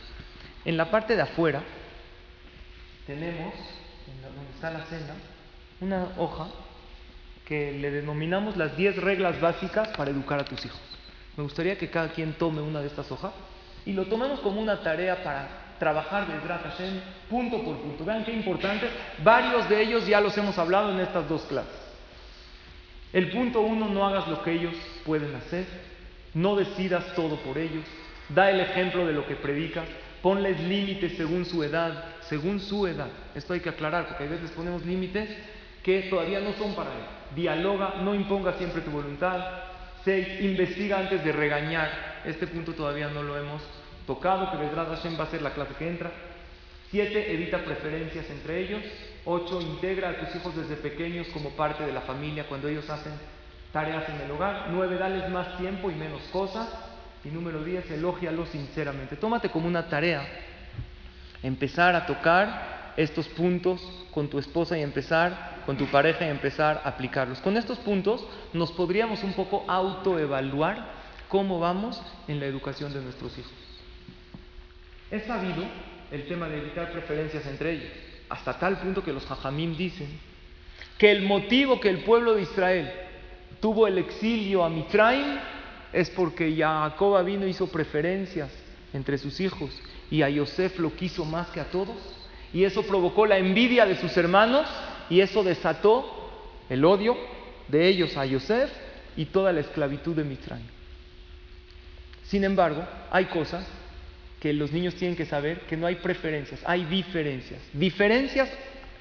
En 0.65 0.77
la 0.77 0.91
parte 0.91 1.17
de 1.17 1.23
afuera 1.23 1.63
tenemos, 3.07 3.55
donde 4.23 4.51
está 4.55 4.71
la 4.71 4.85
cena, 4.85 5.15
una 5.81 6.09
hoja 6.17 6.47
que 7.47 7.73
le 7.73 7.91
denominamos 7.91 8.57
las 8.57 8.77
10 8.77 8.97
reglas 8.97 9.41
básicas 9.41 9.89
para 9.97 10.11
educar 10.11 10.41
a 10.41 10.45
tus 10.45 10.65
hijos. 10.65 10.81
Me 11.37 11.43
gustaría 11.43 11.77
que 11.77 11.91
cada 11.91 12.09
quien 12.09 12.35
tome 12.35 12.61
una 12.61 12.81
de 12.81 12.87
estas 12.87 13.11
hojas 13.11 13.33
y 13.85 13.93
lo 13.93 14.05
tomemos 14.07 14.41
como 14.41 14.61
una 14.61 14.81
tarea 14.83 15.23
para 15.23 15.63
trabajar 15.79 16.29
de 16.29 16.35
Hashem 16.39 17.01
punto 17.29 17.63
por 17.65 17.79
punto. 17.79 18.05
Vean 18.05 18.25
qué 18.25 18.33
importante. 18.33 18.89
Varios 19.25 19.69
de 19.69 19.83
ellos 19.83 20.07
ya 20.07 20.21
los 20.21 20.37
hemos 20.39 20.57
hablado 20.59 20.93
en 20.93 21.01
estas 21.01 21.29
dos 21.29 21.43
clases. 21.43 21.81
El 23.13 23.31
punto 23.31 23.61
uno, 23.61 23.89
no 23.89 24.07
hagas 24.07 24.29
lo 24.29 24.43
que 24.43 24.53
ellos 24.53 24.75
pueden 25.05 25.35
hacer. 25.35 25.67
No 26.35 26.55
decidas 26.55 27.15
todo 27.15 27.37
por 27.39 27.59
ellos. 27.59 27.85
Da 28.29 28.51
el 28.51 28.61
ejemplo 28.61 29.07
de 29.07 29.13
lo 29.13 29.27
que 29.27 29.35
predicas. 29.35 29.87
Ponles 30.23 30.61
límites 30.61 31.17
según 31.17 31.45
su 31.45 31.65
edad. 31.65 32.05
Según 32.29 32.61
su 32.61 32.87
edad. 32.87 33.09
Esto 33.35 33.55
hay 33.55 33.61
que 33.61 33.71
aclarar 33.71 34.07
porque 34.07 34.25
a 34.25 34.29
veces 34.29 34.51
ponemos 34.53 34.87
límites 34.87 35.29
que 35.83 36.03
todavía 36.03 36.41
no 36.41 36.53
son 36.53 36.75
para 36.75 36.91
él. 36.91 37.22
Dialoga, 37.35 37.95
no 38.03 38.15
imponga 38.15 38.55
siempre 38.55 38.83
tu 38.83 38.91
voluntad. 38.91 39.41
Seis, 40.05 40.41
investiga 40.41 40.99
antes 40.99 41.25
de 41.25 41.33
regañar. 41.33 41.91
Este 42.25 42.47
punto 42.47 42.73
todavía 42.73 43.09
no 43.09 43.23
lo 43.23 43.37
hemos 43.39 43.63
tocado, 44.07 44.51
que 44.51 44.57
Vedrat 44.57 44.89
Hashem 44.89 45.19
va 45.19 45.25
a 45.25 45.31
ser 45.31 45.43
la 45.43 45.51
clase 45.51 45.75
que 45.79 45.89
entra. 45.89 46.11
Siete, 46.91 47.33
evita 47.33 47.59
preferencias 47.59 48.29
entre 48.31 48.61
ellos. 48.61 48.83
Ocho, 49.25 49.61
integra 49.61 50.11
a 50.11 50.19
tus 50.19 50.35
hijos 50.35 50.57
desde 50.57 50.77
pequeños 50.77 51.29
como 51.29 51.51
parte 51.51 51.85
de 51.87 51.93
la 51.93 52.01
familia 52.03 52.47
cuando 52.49 52.69
ellos 52.69 52.91
hacen 52.91 53.13
tareas 53.73 54.09
en 54.09 54.21
el 54.21 54.31
hogar. 54.31 54.67
Nueve, 54.71 54.97
dales 54.97 55.29
más 55.31 55.57
tiempo 55.59 55.91
y 55.91 55.95
menos 55.95 56.23
cosas. 56.33 56.69
Y 57.25 57.29
número 57.29 57.63
diez, 57.63 57.89
elógialos 57.91 58.49
sinceramente. 58.49 59.17
Tómate 59.17 59.49
como 59.49 59.69
una 59.69 59.89
tarea 59.89 60.27
empezar 61.43 61.95
a 61.97 62.07
tocar 62.07 62.72
estos 62.97 63.29
puntos 63.29 63.81
con 64.11 64.29
tu 64.29 64.39
esposa 64.39 64.79
y 64.79 64.83
empezar 64.83 65.63
con 65.65 65.77
tu 65.77 65.87
pareja 65.87 66.27
y 66.27 66.31
empezar 66.31 66.83
a 66.85 66.89
aplicarlos. 66.89 67.41
Con 67.41 67.57
estos 67.57 67.79
puntos 67.79 68.25
nos 68.53 68.73
podríamos 68.73 69.23
un 69.23 69.33
poco 69.33 69.65
autoevaluar 69.69 71.03
cómo 71.29 71.59
vamos 71.59 72.01
en 72.29 72.41
la 72.41 72.47
educación 72.47 72.93
de 72.93 73.01
nuestros 73.01 73.37
hijos. 73.39 73.53
Es 75.11 75.25
sabido 75.25 75.65
el 76.11 76.27
tema 76.27 76.49
de 76.49 76.59
evitar 76.59 76.93
preferencias 76.93 77.47
entre 77.47 77.73
ellos, 77.73 77.93
hasta 78.29 78.59
tal 78.59 78.79
punto 78.79 79.03
que 79.03 79.13
los 79.13 79.31
hajamim 79.31 79.77
dicen 79.77 80.09
que 80.99 81.11
el 81.11 81.23
motivo 81.23 81.81
que 81.81 81.89
el 81.89 82.05
pueblo 82.05 82.35
de 82.35 82.43
Israel 82.43 82.93
tuvo 83.61 83.87
el 83.87 83.99
exilio 83.99 84.65
a 84.65 84.69
Mitraim 84.69 85.39
es 85.93 86.11
porque 86.11 86.55
Jacob 86.57 87.25
vino 87.25 87.47
hizo 87.47 87.67
preferencias 87.67 88.51
entre 88.93 89.19
sus 89.19 89.41
hijos 89.41 89.71
y 90.11 90.23
a 90.23 90.29
Yosef 90.29 90.79
lo 90.79 90.95
quiso 90.95 91.25
más 91.25 91.49
que 91.49 91.61
a 91.61 91.71
todos 91.71 91.97
y 92.53 92.65
eso 92.65 92.83
provocó 92.83 93.27
la 93.27 93.39
envidia 93.39 93.87
de 93.87 93.97
sus 93.97 94.17
hermanos 94.17 94.67
y 95.09 95.21
eso 95.21 95.43
desató 95.43 96.31
el 96.69 96.85
odio 96.85 97.17
de 97.69 97.89
ellos 97.89 98.17
a 98.17 98.27
Yosef 98.27 98.71
y 99.17 99.27
toda 99.27 99.53
la 99.53 99.61
esclavitud 99.61 100.15
de 100.15 100.25
Mitraim. 100.25 100.67
Sin 102.25 102.45
embargo, 102.45 102.85
hay 103.11 103.27
cosas 103.27 103.67
que 104.41 104.53
los 104.53 104.73
niños 104.73 104.95
tienen 104.95 105.17
que 105.17 105.27
saber 105.27 105.61
que 105.63 105.77
no 105.77 105.87
hay 105.87 105.97
preferencias, 105.97 106.61
hay 106.65 106.85
diferencias. 106.85 107.61
Diferencias 107.73 108.51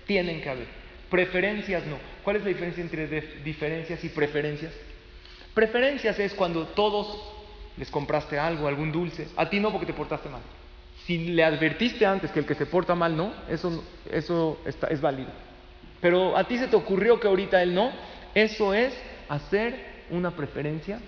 tienen 0.06 0.42
que 0.42 0.50
haber, 0.50 0.68
preferencias 1.10 1.86
no. 1.88 1.98
¿Cuál 2.24 2.38
es 2.38 2.44
la 2.44 2.50
diferencia 2.50 2.84
entre 2.84 3.08
diferencias 3.44 4.04
y 4.04 4.10
preferencias? 4.10 4.74
Preferencias 5.54 6.20
es 6.20 6.34
cuando 6.34 6.68
todos 6.68 7.18
les 7.78 7.90
compraste 7.90 8.38
algo, 8.38 8.68
algún 8.68 8.92
dulce, 8.92 9.28
a 9.36 9.50
ti 9.50 9.60
no 9.60 9.72
porque 9.72 9.88
te 9.88 9.94
portaste 9.94 10.30
mal. 10.30 10.42
Si 11.12 11.18
le 11.18 11.44
advertiste 11.44 12.06
antes 12.06 12.32
que 12.32 12.40
el 12.40 12.46
que 12.46 12.56
se 12.56 12.66
porta 12.66 12.96
mal 12.96 13.18
no, 13.18 13.34
eso, 13.50 13.84
eso 14.10 14.58
es 14.66 15.02
válido. 15.02 15.28
Pero 16.00 16.38
a 16.38 16.46
ti 16.46 16.58
se 16.58 16.70
te 16.70 16.76
ocurrió 16.78 17.20
que 17.20 17.28
ahorita 17.28 17.62
él 17.62 17.76
no, 17.76 17.92
eso 18.34 18.74
es 18.74 18.94
hacer 19.28 20.06
una 20.10 20.32
preferencia, 20.32 21.02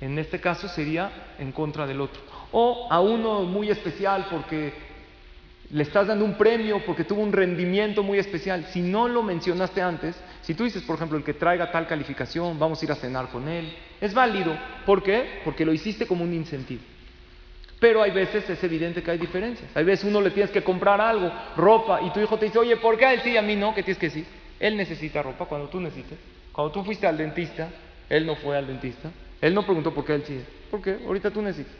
en 0.00 0.18
este 0.18 0.40
caso 0.40 0.66
sería 0.66 1.36
en 1.38 1.52
contra 1.52 1.86
del 1.86 2.00
otro. 2.00 2.20
O 2.50 2.88
a 2.90 2.98
uno 3.00 3.44
muy 3.44 3.70
especial 3.70 4.26
porque 4.28 4.72
le 5.70 5.84
estás 5.84 6.08
dando 6.08 6.24
un 6.24 6.34
premio 6.34 6.84
porque 6.84 7.04
tuvo 7.04 7.22
un 7.22 7.32
rendimiento 7.32 8.02
muy 8.02 8.18
especial. 8.18 8.66
Si 8.72 8.80
no 8.80 9.06
lo 9.06 9.22
mencionaste 9.22 9.80
antes, 9.80 10.20
si 10.42 10.54
tú 10.54 10.64
dices, 10.64 10.82
por 10.82 10.96
ejemplo, 10.96 11.16
el 11.16 11.22
que 11.22 11.34
traiga 11.34 11.70
tal 11.70 11.86
calificación, 11.86 12.58
vamos 12.58 12.82
a 12.82 12.84
ir 12.86 12.90
a 12.90 12.96
cenar 12.96 13.28
con 13.28 13.46
él, 13.46 13.72
es 14.00 14.12
válido. 14.12 14.58
¿Por 14.84 15.00
qué? 15.04 15.42
Porque 15.44 15.64
lo 15.64 15.72
hiciste 15.72 16.08
como 16.08 16.24
un 16.24 16.34
incentivo. 16.34 16.82
Pero 17.80 18.02
hay 18.02 18.10
veces 18.10 18.48
es 18.50 18.62
evidente 18.64 19.02
que 19.02 19.10
hay 19.10 19.18
diferencias. 19.18 19.70
Hay 19.74 19.84
veces 19.84 20.04
uno 20.04 20.20
le 20.20 20.30
tienes 20.30 20.50
que 20.50 20.62
comprar 20.62 21.00
algo, 21.00 21.32
ropa, 21.56 22.00
y 22.02 22.10
tu 22.10 22.20
hijo 22.20 22.36
te 22.36 22.46
dice, 22.46 22.58
oye, 22.58 22.76
¿por 22.76 22.96
qué 22.96 23.06
a 23.06 23.14
él 23.14 23.20
sí 23.22 23.30
y 23.30 23.36
a 23.36 23.42
mí 23.42 23.54
no? 23.54 23.74
¿Qué 23.74 23.82
tienes 23.82 23.98
que 23.98 24.06
decir? 24.06 24.26
Él 24.58 24.76
necesita 24.76 25.22
ropa 25.22 25.44
cuando 25.44 25.68
tú 25.68 25.78
necesites. 25.78 26.18
Cuando 26.52 26.72
tú 26.72 26.82
fuiste 26.84 27.06
al 27.06 27.16
dentista, 27.16 27.68
él 28.08 28.26
no 28.26 28.34
fue 28.34 28.56
al 28.56 28.66
dentista. 28.66 29.10
Él 29.40 29.54
no 29.54 29.64
preguntó 29.64 29.94
por 29.94 30.04
qué 30.04 30.14
él 30.14 30.24
sí. 30.26 30.40
¿Por 30.70 30.82
qué? 30.82 30.98
Ahorita 31.06 31.30
tú 31.30 31.40
necesitas. 31.40 31.76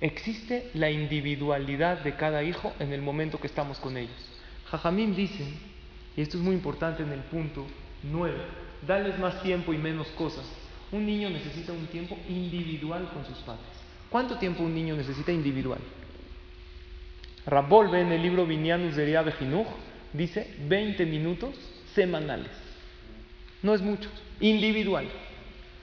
Existe 0.00 0.70
la 0.74 0.90
individualidad 0.90 1.98
de 1.98 2.14
cada 2.14 2.42
hijo 2.42 2.72
en 2.78 2.92
el 2.92 3.02
momento 3.02 3.40
que 3.40 3.46
estamos 3.48 3.78
con 3.78 3.96
ellos. 3.96 4.16
Jajamín 4.66 5.16
dice, 5.16 5.44
y 6.16 6.22
esto 6.22 6.36
es 6.36 6.42
muy 6.42 6.54
importante 6.54 7.02
en 7.02 7.12
el 7.12 7.20
punto 7.20 7.66
9, 8.04 8.34
darles 8.86 9.18
más 9.18 9.42
tiempo 9.42 9.72
y 9.72 9.78
menos 9.78 10.06
cosas. 10.08 10.44
Un 10.92 11.06
niño 11.06 11.30
necesita 11.30 11.72
un 11.72 11.86
tiempo 11.86 12.16
individual 12.28 13.10
con 13.12 13.24
sus 13.24 13.38
padres. 13.38 13.81
¿Cuánto 14.12 14.36
tiempo 14.36 14.62
un 14.62 14.74
niño 14.74 14.94
necesita 14.94 15.32
individual? 15.32 15.80
Rabolve 17.46 18.02
en 18.02 18.12
el 18.12 18.20
libro 18.20 18.46
Vinianus 18.46 18.94
de 18.94 19.22
Bejinuj 19.22 19.66
dice 20.12 20.54
20 20.68 21.06
minutos 21.06 21.54
semanales. 21.94 22.50
No 23.62 23.74
es 23.74 23.80
mucho, 23.80 24.10
individual. 24.38 25.08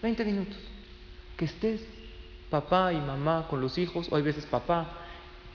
20 0.04 0.26
minutos. 0.26 0.58
Que 1.38 1.46
estés 1.46 1.84
papá 2.52 2.94
y 2.94 2.98
mamá 2.98 3.48
con 3.50 3.62
los 3.62 3.80
hijos, 3.80 4.08
o 4.12 4.16
hay 4.16 4.22
veces 4.22 4.46
papá. 4.46 4.92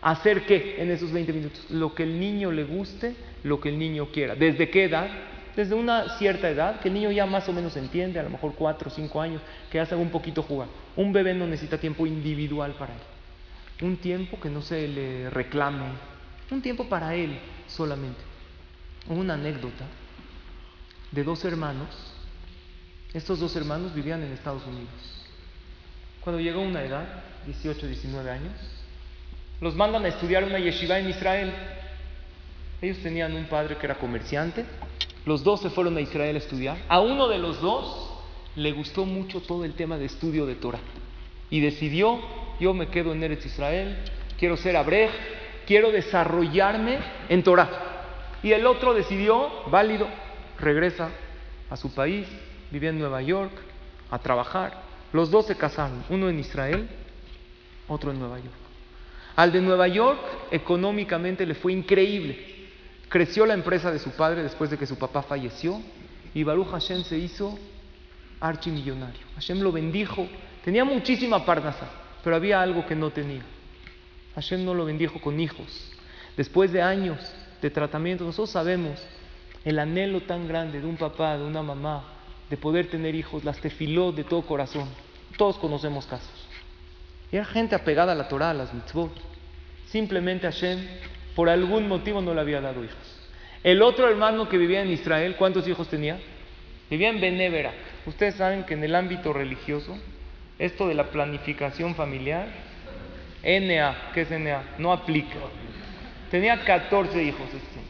¿Hacer 0.03 0.45
qué 0.45 0.83
en 0.83 0.91
esos 0.91 1.13
20 1.13 1.33
minutos? 1.33 1.71
Lo 1.71 1.95
que 1.95 2.03
el 2.03 2.19
niño 2.19 2.51
le 2.51 2.65
guste, 2.65 3.15
lo 3.45 3.61
que 3.61 3.69
el 3.69 3.79
niño 3.79 4.07
quiera. 4.07 4.35
¿Desde 4.35 4.69
qué 4.69 4.85
edad? 4.85 5.09
Desde 5.57 5.75
una 5.75 6.19
cierta 6.19 6.49
edad, 6.49 6.81
que 6.81 6.89
el 6.89 6.95
niño 6.95 7.11
ya 7.13 7.27
más 7.27 7.49
o 7.49 7.53
menos 7.53 7.77
entiende, 7.77 8.19
a 8.19 8.25
lo 8.25 8.31
mejor 8.31 8.55
4 8.55 8.89
o 8.89 8.91
5 8.91 9.21
años, 9.21 9.41
que 9.71 9.79
hace 9.79 9.95
un 9.95 10.11
poquito 10.11 10.43
jugar. 10.43 10.69
Un 10.97 11.13
bebé 11.13 11.35
no 11.35 11.47
necesita 11.47 11.79
tiempo 11.79 12.07
individual 12.07 12.73
para 12.73 12.93
él. 12.93 13.01
Un 13.83 13.97
tiempo 13.97 14.41
que 14.41 14.51
no 14.51 14.63
se 14.63 14.89
le 14.89 15.31
reclame. 15.31 15.87
Un 16.51 16.61
tiempo 16.61 16.89
para 16.89 17.15
él 17.15 17.39
solamente. 17.69 18.21
Una 19.09 19.35
anécdota 19.35 19.85
de 21.13 21.23
dos 21.23 21.45
hermanos. 21.45 21.89
Estos 23.13 23.39
dos 23.39 23.55
hermanos 23.55 23.95
vivían 23.95 24.23
en 24.23 24.33
Estados 24.33 24.67
Unidos. 24.67 24.91
Cuando 26.21 26.41
llegó 26.41 26.63
una 26.63 26.83
edad, 26.83 27.07
18, 27.47 27.87
19 27.87 28.31
años, 28.31 28.53
los 29.61 29.77
mandan 29.77 30.05
a 30.05 30.09
estudiar 30.09 30.43
una 30.43 30.59
yeshiva 30.59 30.99
en 30.99 31.11
Israel. 31.11 31.53
Ellos 32.83 32.99
tenían 32.99 33.35
un 33.35 33.45
padre 33.45 33.77
que 33.77 33.87
era 33.87 33.95
comerciante. 33.95 34.65
Los 35.27 35.43
dos 35.43 35.61
se 35.61 35.71
fueron 35.71 35.97
a 35.97 36.01
Israel 36.01 36.37
a 36.37 36.39
estudiar. 36.39 36.79
A 36.89 37.01
uno 37.01 37.29
de 37.29 37.39
los 37.39 37.61
dos 37.61 38.11
le 38.57 38.73
gustó 38.73 39.05
mucho 39.05 39.41
todo 39.41 39.65
el 39.65 39.75
tema 39.75 39.97
de 39.97 40.07
estudio 40.07 40.47
de 40.47 40.55
Torah. 40.55 40.81
Y 41.51 41.61
decidió, 41.61 42.21
yo 42.61 42.75
me 42.75 42.89
quedo 42.89 43.13
en 43.13 43.23
Eretz 43.23 43.47
Israel, 43.47 43.97
quiero 44.39 44.57
ser 44.57 44.77
abrej, 44.77 45.11
quiero 45.67 45.91
desarrollarme 45.91 46.99
en 47.29 47.43
Torah. 47.43 47.71
Y 48.43 48.53
el 48.53 48.67
otro 48.67 48.93
decidió, 48.93 49.51
válido, 49.71 50.07
regresa 50.59 51.11
a 51.71 51.77
su 51.77 51.95
país, 51.95 52.27
vivía 52.71 52.91
en 52.91 52.99
Nueva 52.99 53.23
York, 53.23 53.53
a 54.11 54.19
trabajar. 54.19 54.83
Los 55.13 55.31
dos 55.31 55.47
se 55.47 55.57
casaron, 55.57 56.05
uno 56.11 56.29
en 56.29 56.39
Israel, 56.39 56.89
otro 57.89 58.11
en 58.11 58.19
Nueva 58.19 58.39
York. 58.39 58.55
Al 59.37 59.53
de 59.53 59.61
Nueva 59.61 59.89
York 59.89 60.21
económicamente 60.51 61.47
le 61.47 61.55
fue 61.55 61.73
increíble. 61.73 62.54
Creció 63.09 63.47
la 63.47 63.55
empresa 63.55 63.91
de 63.93 63.99
su 63.99 64.11
padre 64.11 64.43
después 64.43 64.71
de 64.71 64.79
que 64.79 64.87
su 64.87 64.97
papá 64.97 65.23
falleció 65.23 65.81
y 66.35 66.43
Baruch 66.43 66.69
Hashem 66.71 67.05
se 67.05 67.19
hizo 67.19 67.59
archimillonario. 68.41 69.21
Hashem 69.37 69.61
lo 69.61 69.73
bendijo. 69.73 70.27
Tenía 70.65 70.85
muchísima 70.85 71.45
parnasa, 71.45 71.89
pero 72.23 72.37
había 72.37 72.61
algo 72.61 72.87
que 72.87 72.95
no 72.95 73.11
tenía. 73.11 73.43
Hashem 74.35 74.65
no 74.65 74.75
lo 74.75 74.85
bendijo 74.85 75.21
con 75.21 75.39
hijos. 75.39 75.93
Después 76.37 76.73
de 76.73 76.83
años 76.83 77.19
de 77.63 77.71
tratamiento, 77.71 78.25
nosotros 78.25 78.51
sabemos 78.51 79.01
el 79.65 79.79
anhelo 79.79 80.23
tan 80.23 80.49
grande 80.49 80.81
de 80.81 80.87
un 80.87 80.97
papá, 80.97 81.39
de 81.39 81.45
una 81.45 81.63
mamá, 81.63 82.05
de 82.51 82.57
poder 82.57 82.89
tener 82.89 83.15
hijos, 83.15 83.45
las 83.45 83.59
tefiló 83.59 84.13
de 84.13 84.25
todo 84.25 84.43
corazón. 84.43 84.89
Todos 85.39 85.57
conocemos 85.57 86.07
casos. 86.07 86.49
Y 87.33 87.37
era 87.37 87.45
gente 87.45 87.75
apegada 87.75 88.13
a 88.13 88.15
la 88.15 88.29
Torah, 88.29 88.51
a 88.51 88.55
las 88.55 88.75
mitzvot. 88.75 89.13
Simplemente 89.87 90.47
Hashem, 90.47 90.87
por 91.35 91.49
algún 91.49 91.89
motivo, 91.89 92.21
no 92.21 92.35
le 92.35 92.41
había 92.41 92.61
dado 92.61 92.85
hijos. 92.85 93.21
El 93.63 93.83
otro 93.83 94.09
hermano 94.09 94.49
que 94.49 94.59
vivía 94.59 94.83
en 94.83 94.91
Israel, 94.91 95.37
¿cuántos 95.39 95.67
hijos 95.67 95.89
tenía? 95.89 96.19
Vivía 96.91 97.09
en 97.09 97.21
Benevera. 97.21 97.73
Ustedes 98.07 98.35
saben 98.35 98.65
que 98.65 98.75
en 98.75 98.85
el 98.85 98.95
ámbito 98.95 99.33
religioso, 99.33 99.97
esto 100.59 100.87
de 100.87 100.95
la 100.95 101.05
planificación 101.05 101.95
familiar, 101.95 102.47
NA, 103.43 104.11
¿qué 104.13 104.23
es 104.23 104.31
NA? 104.31 104.77
No 104.79 104.93
aplica. 104.93 105.37
Tenía 106.31 106.63
14 106.65 107.23
hijos 107.23 107.47
este. 107.47 107.81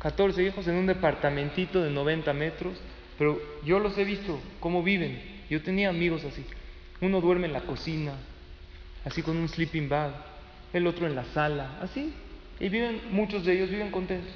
14 0.00 0.42
hijos 0.42 0.66
en 0.68 0.76
un 0.76 0.86
departamentito 0.86 1.82
de 1.82 1.90
90 1.90 2.32
metros, 2.32 2.78
pero 3.18 3.40
yo 3.64 3.78
los 3.78 3.96
he 3.98 4.04
visto, 4.04 4.40
cómo 4.60 4.82
viven. 4.82 5.20
Yo 5.48 5.62
tenía 5.62 5.88
amigos 5.88 6.24
así. 6.24 6.44
Uno 7.00 7.20
duerme 7.20 7.46
en 7.46 7.52
la 7.52 7.60
cocina, 7.60 8.12
así 9.04 9.22
con 9.22 9.36
un 9.36 9.48
sleeping 9.48 9.88
bag, 9.88 10.12
el 10.72 10.86
otro 10.86 11.06
en 11.06 11.14
la 11.14 11.24
sala, 11.26 11.78
así. 11.80 12.12
Y 12.58 12.68
viven, 12.68 13.00
muchos 13.10 13.44
de 13.44 13.52
ellos 13.52 13.70
viven 13.70 13.90
contentos. 13.90 14.32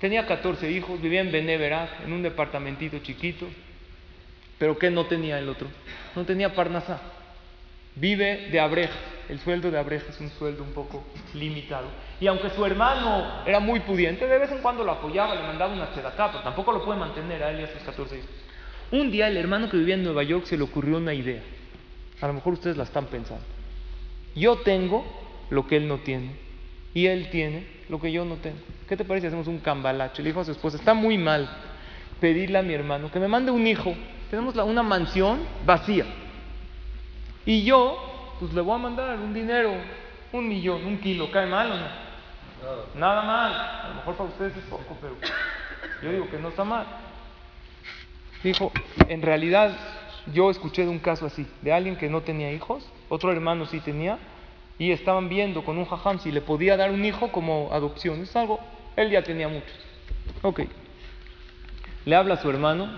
Tenía 0.00 0.26
14 0.26 0.70
hijos, 0.70 1.00
vivía 1.00 1.20
en 1.20 1.32
Beneverat, 1.32 2.04
en 2.04 2.12
un 2.12 2.22
departamentito 2.22 2.98
chiquito. 2.98 3.46
Pero 4.58 4.78
¿qué 4.78 4.90
no 4.90 5.06
tenía 5.06 5.38
el 5.38 5.48
otro? 5.48 5.68
No 6.14 6.24
tenía 6.24 6.54
parnasá. 6.54 7.00
Vive 7.96 8.48
de 8.50 8.60
abrej. 8.60 8.90
El 9.28 9.40
sueldo 9.40 9.70
de 9.70 9.78
abrej 9.78 10.02
es 10.08 10.20
un 10.20 10.28
sueldo 10.30 10.62
un 10.62 10.72
poco 10.72 11.04
limitado. 11.32 11.86
Y 12.20 12.26
aunque 12.26 12.50
su 12.50 12.64
hermano 12.66 13.42
era 13.46 13.60
muy 13.60 13.80
pudiente, 13.80 14.26
de 14.26 14.38
vez 14.38 14.52
en 14.52 14.58
cuando 14.58 14.84
lo 14.84 14.92
apoyaba, 14.92 15.34
le 15.34 15.42
mandaba 15.42 15.72
una 15.72 15.90
tzedaká, 15.92 16.30
pero 16.30 16.44
tampoco 16.44 16.72
lo 16.72 16.84
puede 16.84 16.98
mantener 16.98 17.42
a 17.42 17.50
él 17.50 17.60
y 17.60 17.62
a 17.64 17.72
sus 17.72 17.82
14 17.82 18.18
hijos. 18.18 18.30
Un 18.90 19.10
día 19.10 19.28
el 19.28 19.38
hermano 19.38 19.70
que 19.70 19.78
vivía 19.78 19.94
en 19.94 20.02
Nueva 20.02 20.22
York 20.22 20.44
se 20.44 20.58
le 20.58 20.64
ocurrió 20.64 20.98
una 20.98 21.14
idea. 21.14 21.42
A 22.20 22.26
lo 22.26 22.34
mejor 22.34 22.52
ustedes 22.52 22.76
la 22.76 22.84
están 22.84 23.06
pensando. 23.06 23.44
Yo 24.34 24.56
tengo 24.56 25.04
lo 25.48 25.66
que 25.66 25.76
él 25.76 25.88
no 25.88 25.98
tiene 25.98 26.43
y 26.94 27.06
él 27.06 27.28
tiene 27.30 27.66
lo 27.88 28.00
que 28.00 28.10
yo 28.12 28.24
no 28.24 28.36
tengo. 28.36 28.56
¿Qué 28.88 28.96
te 28.96 29.04
parece 29.04 29.24
si 29.24 29.28
hacemos 29.28 29.48
un 29.48 29.58
cambalache? 29.58 30.22
Le 30.22 30.30
dijo 30.30 30.40
a 30.40 30.44
su 30.44 30.52
esposa, 30.52 30.76
está 30.76 30.94
muy 30.94 31.18
mal 31.18 31.48
pedirle 32.20 32.58
a 32.58 32.62
mi 32.62 32.72
hermano 32.72 33.10
que 33.10 33.18
me 33.18 33.28
mande 33.28 33.50
un 33.50 33.66
hijo. 33.66 33.94
Tenemos 34.30 34.54
una 34.56 34.82
mansión 34.82 35.40
vacía. 35.66 36.06
Y 37.44 37.64
yo, 37.64 38.36
pues 38.40 38.54
le 38.54 38.60
voy 38.60 38.74
a 38.76 38.78
mandar 38.78 39.18
un 39.18 39.34
dinero, 39.34 39.72
un 40.32 40.48
millón, 40.48 40.84
un 40.86 40.98
kilo. 40.98 41.30
¿Cae 41.30 41.46
mal 41.46 41.72
o 41.72 41.76
no? 41.76 42.04
Nada 42.94 43.22
mal. 43.22 43.52
A 43.52 43.88
lo 43.88 43.94
mejor 43.96 44.14
para 44.14 44.30
ustedes 44.30 44.56
es 44.56 44.64
poco, 44.64 44.96
pero 45.00 45.16
yo 46.02 46.12
digo 46.12 46.30
que 46.30 46.38
no 46.38 46.48
está 46.48 46.64
mal. 46.64 46.86
Dijo, 48.42 48.72
en 49.08 49.22
realidad 49.22 49.72
yo 50.32 50.50
escuché 50.50 50.82
de 50.82 50.88
un 50.88 50.98
caso 50.98 51.26
así, 51.26 51.46
de 51.62 51.72
alguien 51.72 51.96
que 51.96 52.08
no 52.08 52.22
tenía 52.22 52.52
hijos, 52.52 52.86
otro 53.08 53.32
hermano 53.32 53.66
sí 53.66 53.80
tenía, 53.80 54.18
y 54.78 54.90
estaban 54.90 55.28
viendo 55.28 55.64
con 55.64 55.78
un 55.78 55.84
jajam 55.84 56.18
si 56.18 56.32
le 56.32 56.40
podía 56.40 56.76
dar 56.76 56.90
un 56.90 57.04
hijo 57.04 57.30
como 57.30 57.70
adopción. 57.72 58.22
Es 58.22 58.34
algo, 58.36 58.60
él 58.96 59.10
ya 59.10 59.22
tenía 59.22 59.48
muchos. 59.48 59.74
Ok, 60.42 60.62
Le 62.04 62.16
habla 62.16 62.34
a 62.34 62.36
su 62.42 62.50
hermano 62.50 62.90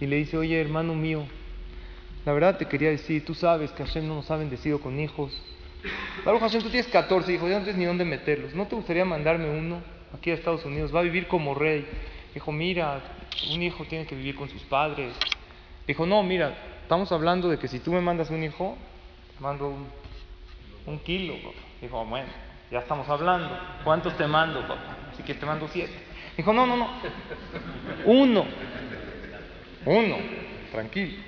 y 0.00 0.06
le 0.06 0.16
dice, 0.16 0.36
oye 0.36 0.60
hermano 0.60 0.94
mío, 0.94 1.24
la 2.24 2.32
verdad 2.32 2.56
te 2.56 2.66
quería 2.66 2.90
decir, 2.90 3.24
tú 3.24 3.34
sabes 3.34 3.70
que 3.72 3.84
Hashem 3.84 4.06
no 4.06 4.16
nos 4.16 4.30
ha 4.30 4.36
bendecido 4.36 4.80
con 4.80 4.98
hijos. 4.98 5.32
Baruch 6.24 6.40
Hashem, 6.40 6.62
tú 6.62 6.70
tienes 6.70 6.90
14 6.90 7.32
hijos, 7.32 7.48
ya 7.48 7.58
no 7.58 7.64
tienes 7.64 7.78
ni 7.78 7.86
dónde 7.86 8.04
meterlos. 8.04 8.54
¿No 8.54 8.66
te 8.66 8.76
gustaría 8.76 9.04
mandarme 9.04 9.48
uno 9.50 9.80
aquí 10.14 10.30
a 10.30 10.34
Estados 10.34 10.64
Unidos? 10.64 10.94
Va 10.94 11.00
a 11.00 11.02
vivir 11.02 11.26
como 11.26 11.54
rey. 11.54 11.86
Dijo, 12.34 12.52
mira, 12.52 13.00
un 13.52 13.62
hijo 13.62 13.84
tiene 13.84 14.06
que 14.06 14.14
vivir 14.14 14.34
con 14.34 14.48
sus 14.48 14.62
padres. 14.62 15.14
Dijo, 15.86 16.06
no, 16.06 16.22
mira, 16.22 16.54
estamos 16.82 17.10
hablando 17.12 17.48
de 17.48 17.58
que 17.58 17.68
si 17.68 17.78
tú 17.78 17.92
me 17.92 18.00
mandas 18.00 18.30
un 18.30 18.44
hijo, 18.44 18.76
te 19.36 19.42
mando 19.42 19.68
un, 19.68 19.86
un 20.90 20.98
kilo. 20.98 21.34
Papá. 21.36 21.58
Dijo, 21.80 22.04
bueno, 22.04 22.28
ya 22.70 22.80
estamos 22.80 23.08
hablando. 23.08 23.48
¿Cuántos 23.84 24.16
te 24.16 24.26
mando, 24.26 24.60
papá? 24.62 24.96
Así 25.12 25.22
que 25.22 25.34
te 25.34 25.46
mando 25.46 25.68
siete. 25.68 25.94
Dijo, 26.36 26.52
no, 26.52 26.66
no, 26.66 26.76
no. 26.76 26.88
Uno. 28.04 28.44
Uno. 29.84 30.16
Tranquilo. 30.70 31.22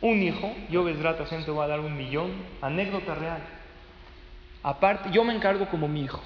Un 0.00 0.20
hijo, 0.20 0.52
yo 0.68 0.82
Besrat 0.82 1.18
Hashem 1.18 1.44
te 1.44 1.50
voy 1.52 1.64
a 1.64 1.68
dar 1.68 1.80
un 1.80 1.96
millón. 1.96 2.32
Anécdota 2.60 3.14
real. 3.14 3.42
Aparte, 4.62 5.10
yo 5.12 5.22
me 5.24 5.34
encargo 5.34 5.68
como 5.68 5.86
mi 5.86 6.02
hijo. 6.02 6.20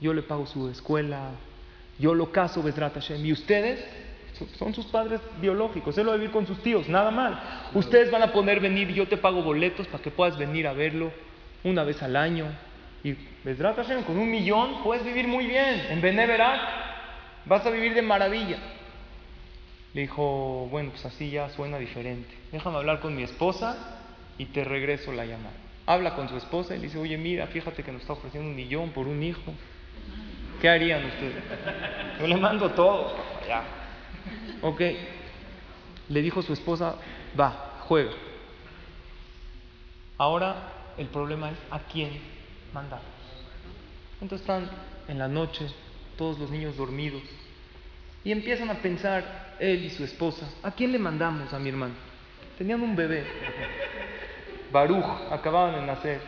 Yo 0.00 0.12
le 0.12 0.22
pago 0.22 0.46
su 0.46 0.68
escuela. 0.68 1.30
Yo 1.98 2.14
lo 2.14 2.32
caso 2.32 2.62
Besrat 2.62 2.94
Hashem. 2.94 3.24
Y 3.24 3.32
ustedes 3.32 3.84
son 4.58 4.74
sus 4.74 4.86
padres 4.86 5.20
biológicos. 5.40 5.96
Él 5.96 6.08
va 6.08 6.14
a 6.14 6.16
vivir 6.16 6.32
con 6.32 6.46
sus 6.46 6.60
tíos, 6.62 6.88
nada 6.88 7.10
mal. 7.10 7.40
Ustedes 7.74 8.10
van 8.10 8.22
a 8.22 8.32
poder 8.32 8.58
venir 8.58 8.88
yo 8.92 9.06
te 9.06 9.16
pago 9.16 9.42
boletos 9.42 9.86
para 9.86 10.02
que 10.02 10.10
puedas 10.10 10.36
venir 10.36 10.66
a 10.66 10.72
verlo 10.72 11.12
una 11.64 11.84
vez 11.84 12.02
al 12.02 12.16
año. 12.16 12.46
Y 13.04 13.14
con 14.06 14.18
un 14.18 14.30
millón 14.30 14.82
puedes 14.82 15.04
vivir 15.04 15.26
muy 15.26 15.46
bien. 15.46 15.86
En 15.90 16.00
Beneverak 16.00 16.60
vas 17.46 17.66
a 17.66 17.70
vivir 17.70 17.94
de 17.94 18.02
maravilla. 18.02 18.58
Le 19.94 20.02
dijo, 20.02 20.68
bueno, 20.70 20.90
pues 20.90 21.04
así 21.04 21.30
ya 21.30 21.50
suena 21.50 21.78
diferente. 21.78 22.32
Déjame 22.50 22.76
hablar 22.78 23.00
con 23.00 23.14
mi 23.14 23.22
esposa 23.22 23.98
y 24.38 24.46
te 24.46 24.64
regreso 24.64 25.12
la 25.12 25.26
llamada. 25.26 25.54
Habla 25.84 26.14
con 26.14 26.28
su 26.28 26.36
esposa 26.36 26.74
y 26.74 26.78
le 26.78 26.84
dice, 26.84 26.98
oye, 26.98 27.18
mira, 27.18 27.46
fíjate 27.48 27.82
que 27.82 27.92
nos 27.92 28.02
está 28.02 28.14
ofreciendo 28.14 28.48
un 28.48 28.56
millón 28.56 28.90
por 28.90 29.08
un 29.08 29.22
hijo. 29.22 29.52
¿Qué 30.60 30.68
harían 30.68 31.04
ustedes? 31.04 31.42
Yo 32.20 32.26
le 32.26 32.36
mando 32.36 32.70
todo. 32.70 33.16
Ya. 33.48 33.64
Ok. 34.62 34.80
Le 36.08 36.22
dijo 36.22 36.40
su 36.42 36.52
esposa, 36.52 36.94
va, 37.38 37.80
juega. 37.80 38.12
Ahora 40.16 40.71
el 40.96 41.06
problema 41.08 41.50
es 41.50 41.58
a 41.70 41.78
quién 41.80 42.10
mandar. 42.72 43.00
Entonces 44.20 44.42
están 44.42 44.70
en 45.08 45.18
la 45.18 45.28
noche, 45.28 45.66
todos 46.16 46.38
los 46.38 46.50
niños 46.50 46.76
dormidos, 46.76 47.22
y 48.24 48.30
empiezan 48.30 48.70
a 48.70 48.74
pensar, 48.74 49.56
él 49.58 49.84
y 49.84 49.90
su 49.90 50.04
esposa, 50.04 50.48
¿a 50.62 50.70
quién 50.70 50.92
le 50.92 50.98
mandamos 50.98 51.52
a 51.52 51.58
mi 51.58 51.70
hermano? 51.70 51.94
Tenían 52.56 52.80
un 52.80 52.94
bebé, 52.94 53.24
Baruch, 54.70 55.04
acababan 55.30 55.74
de 55.74 55.86
nacer, 55.86 56.20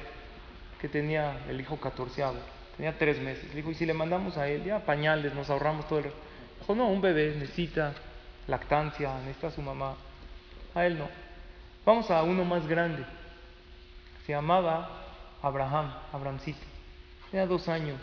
que 0.81 0.89
tenía 0.89 1.39
el 1.49 1.61
hijo 1.61 1.79
catorceavo, 1.79 2.37
tenía 2.77 2.99
tres 2.99 3.21
meses. 3.21 3.49
Le 3.51 3.57
dijo, 3.57 3.71
¿y 3.71 3.75
si 3.75 3.87
le 3.87 3.95
mandamos 3.95 4.37
a 4.37 4.49
él? 4.49 4.65
Ya 4.65 4.81
pañales, 4.81 5.35
nos 5.35 5.49
ahorramos 5.49 5.89
todo 5.89 6.01
el... 6.01 6.07
Dijo, 6.59 6.75
no, 6.75 6.89
un 6.89 7.01
bebé 7.01 7.35
necesita 7.39 7.95
lactancia, 8.47 9.17
necesita 9.21 9.47
a 9.47 9.51
su 9.51 9.63
mamá. 9.63 9.95
A 10.75 10.85
él 10.85 10.99
no. 10.99 11.09
Vamos 11.87 12.11
a 12.11 12.23
uno 12.23 12.45
más 12.45 12.67
grande. 12.67 13.05
Se 14.27 14.33
llamaba 14.33 14.89
Abraham, 15.43 15.93
Abrahamcito. 16.13 16.59
Tenía 17.31 17.47
dos 17.47 17.69
años. 17.69 18.01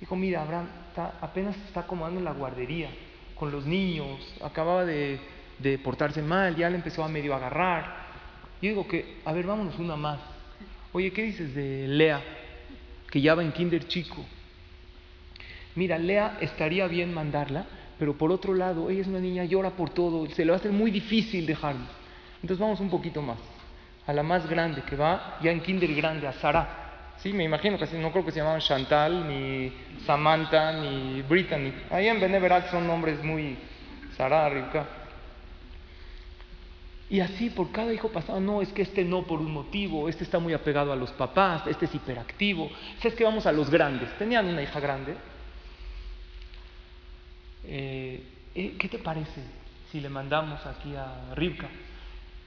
Dijo, 0.00 0.16
mira, 0.16 0.42
Abraham 0.42 0.68
está, 0.88 1.14
apenas 1.20 1.56
está 1.66 1.80
acomodando 1.80 2.18
en 2.18 2.24
la 2.24 2.32
guardería 2.32 2.90
con 3.34 3.50
los 3.50 3.66
niños, 3.66 4.18
acababa 4.42 4.84
de, 4.84 5.20
de 5.58 5.78
portarse 5.78 6.22
mal, 6.22 6.56
ya 6.56 6.70
le 6.70 6.76
empezó 6.76 7.04
a 7.04 7.08
medio 7.08 7.34
agarrar. 7.34 8.06
Yo 8.62 8.70
digo 8.70 8.88
que, 8.88 9.18
a 9.24 9.32
ver, 9.32 9.46
vámonos 9.46 9.78
una 9.78 9.96
más. 9.96 10.18
Oye, 10.92 11.12
¿qué 11.12 11.22
dices 11.22 11.54
de 11.54 11.86
Lea? 11.86 12.22
Que 13.10 13.20
ya 13.20 13.34
va 13.34 13.42
en 13.42 13.52
kinder 13.52 13.86
chico. 13.86 14.24
Mira, 15.74 15.98
Lea 15.98 16.38
estaría 16.40 16.86
bien 16.86 17.12
mandarla, 17.12 17.66
pero 17.98 18.16
por 18.16 18.32
otro 18.32 18.54
lado, 18.54 18.88
ella 18.88 19.02
es 19.02 19.06
una 19.06 19.20
niña, 19.20 19.44
llora 19.44 19.70
por 19.70 19.90
todo, 19.90 20.26
se 20.30 20.44
le 20.44 20.50
va 20.50 20.56
a 20.56 20.60
hacer 20.60 20.72
muy 20.72 20.90
difícil 20.90 21.44
dejarla. 21.44 21.86
Entonces 22.36 22.58
vamos 22.58 22.80
un 22.80 22.88
poquito 22.88 23.20
más. 23.20 23.36
A 24.06 24.12
la 24.12 24.22
más 24.22 24.48
grande, 24.48 24.82
que 24.82 24.96
va 24.96 25.38
ya 25.42 25.50
en 25.50 25.60
kinder 25.60 25.92
grande, 25.94 26.26
a 26.26 26.32
Sara. 26.32 26.84
Sí, 27.18 27.32
me 27.32 27.44
imagino 27.44 27.78
que 27.78 27.86
no 27.98 28.12
creo 28.12 28.24
que 28.24 28.30
se 28.30 28.38
llamaban 28.38 28.60
Chantal, 28.60 29.26
ni 29.26 29.72
Samantha, 30.04 30.72
ni 30.72 31.22
Brittany. 31.22 31.72
Ahí 31.90 32.08
en 32.08 32.20
Beneverat 32.20 32.70
son 32.70 32.86
nombres 32.86 33.22
muy 33.24 33.56
Sara, 34.16 34.48
Rivka. 34.48 34.86
Y 37.08 37.20
así 37.20 37.50
por 37.50 37.70
cada 37.70 37.92
hijo 37.92 38.08
pasado, 38.08 38.40
no, 38.40 38.60
es 38.60 38.72
que 38.72 38.82
este 38.82 39.04
no 39.04 39.22
por 39.22 39.40
un 39.40 39.52
motivo, 39.52 40.08
este 40.08 40.24
está 40.24 40.38
muy 40.38 40.52
apegado 40.52 40.92
a 40.92 40.96
los 40.96 41.10
papás, 41.12 41.66
este 41.66 41.84
es 41.84 41.94
hiperactivo. 41.94 42.68
Es 43.02 43.14
que 43.14 43.24
vamos 43.24 43.46
a 43.46 43.52
los 43.52 43.70
grandes. 43.70 44.10
Tenían 44.18 44.46
una 44.46 44.62
hija 44.62 44.80
grande. 44.80 45.14
Eh, 47.64 48.22
eh, 48.54 48.76
¿Qué 48.78 48.88
te 48.88 48.98
parece 48.98 49.42
si 49.90 50.00
le 50.00 50.08
mandamos 50.08 50.64
aquí 50.66 50.94
a 50.96 51.34
Rivka, 51.34 51.68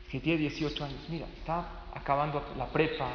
que 0.09 0.19
tiene 0.19 0.39
18 0.39 0.83
años? 0.83 0.99
Mira, 1.09 1.27
está 1.37 1.83
acabando 1.93 2.43
la 2.57 2.67
prepa, 2.67 3.09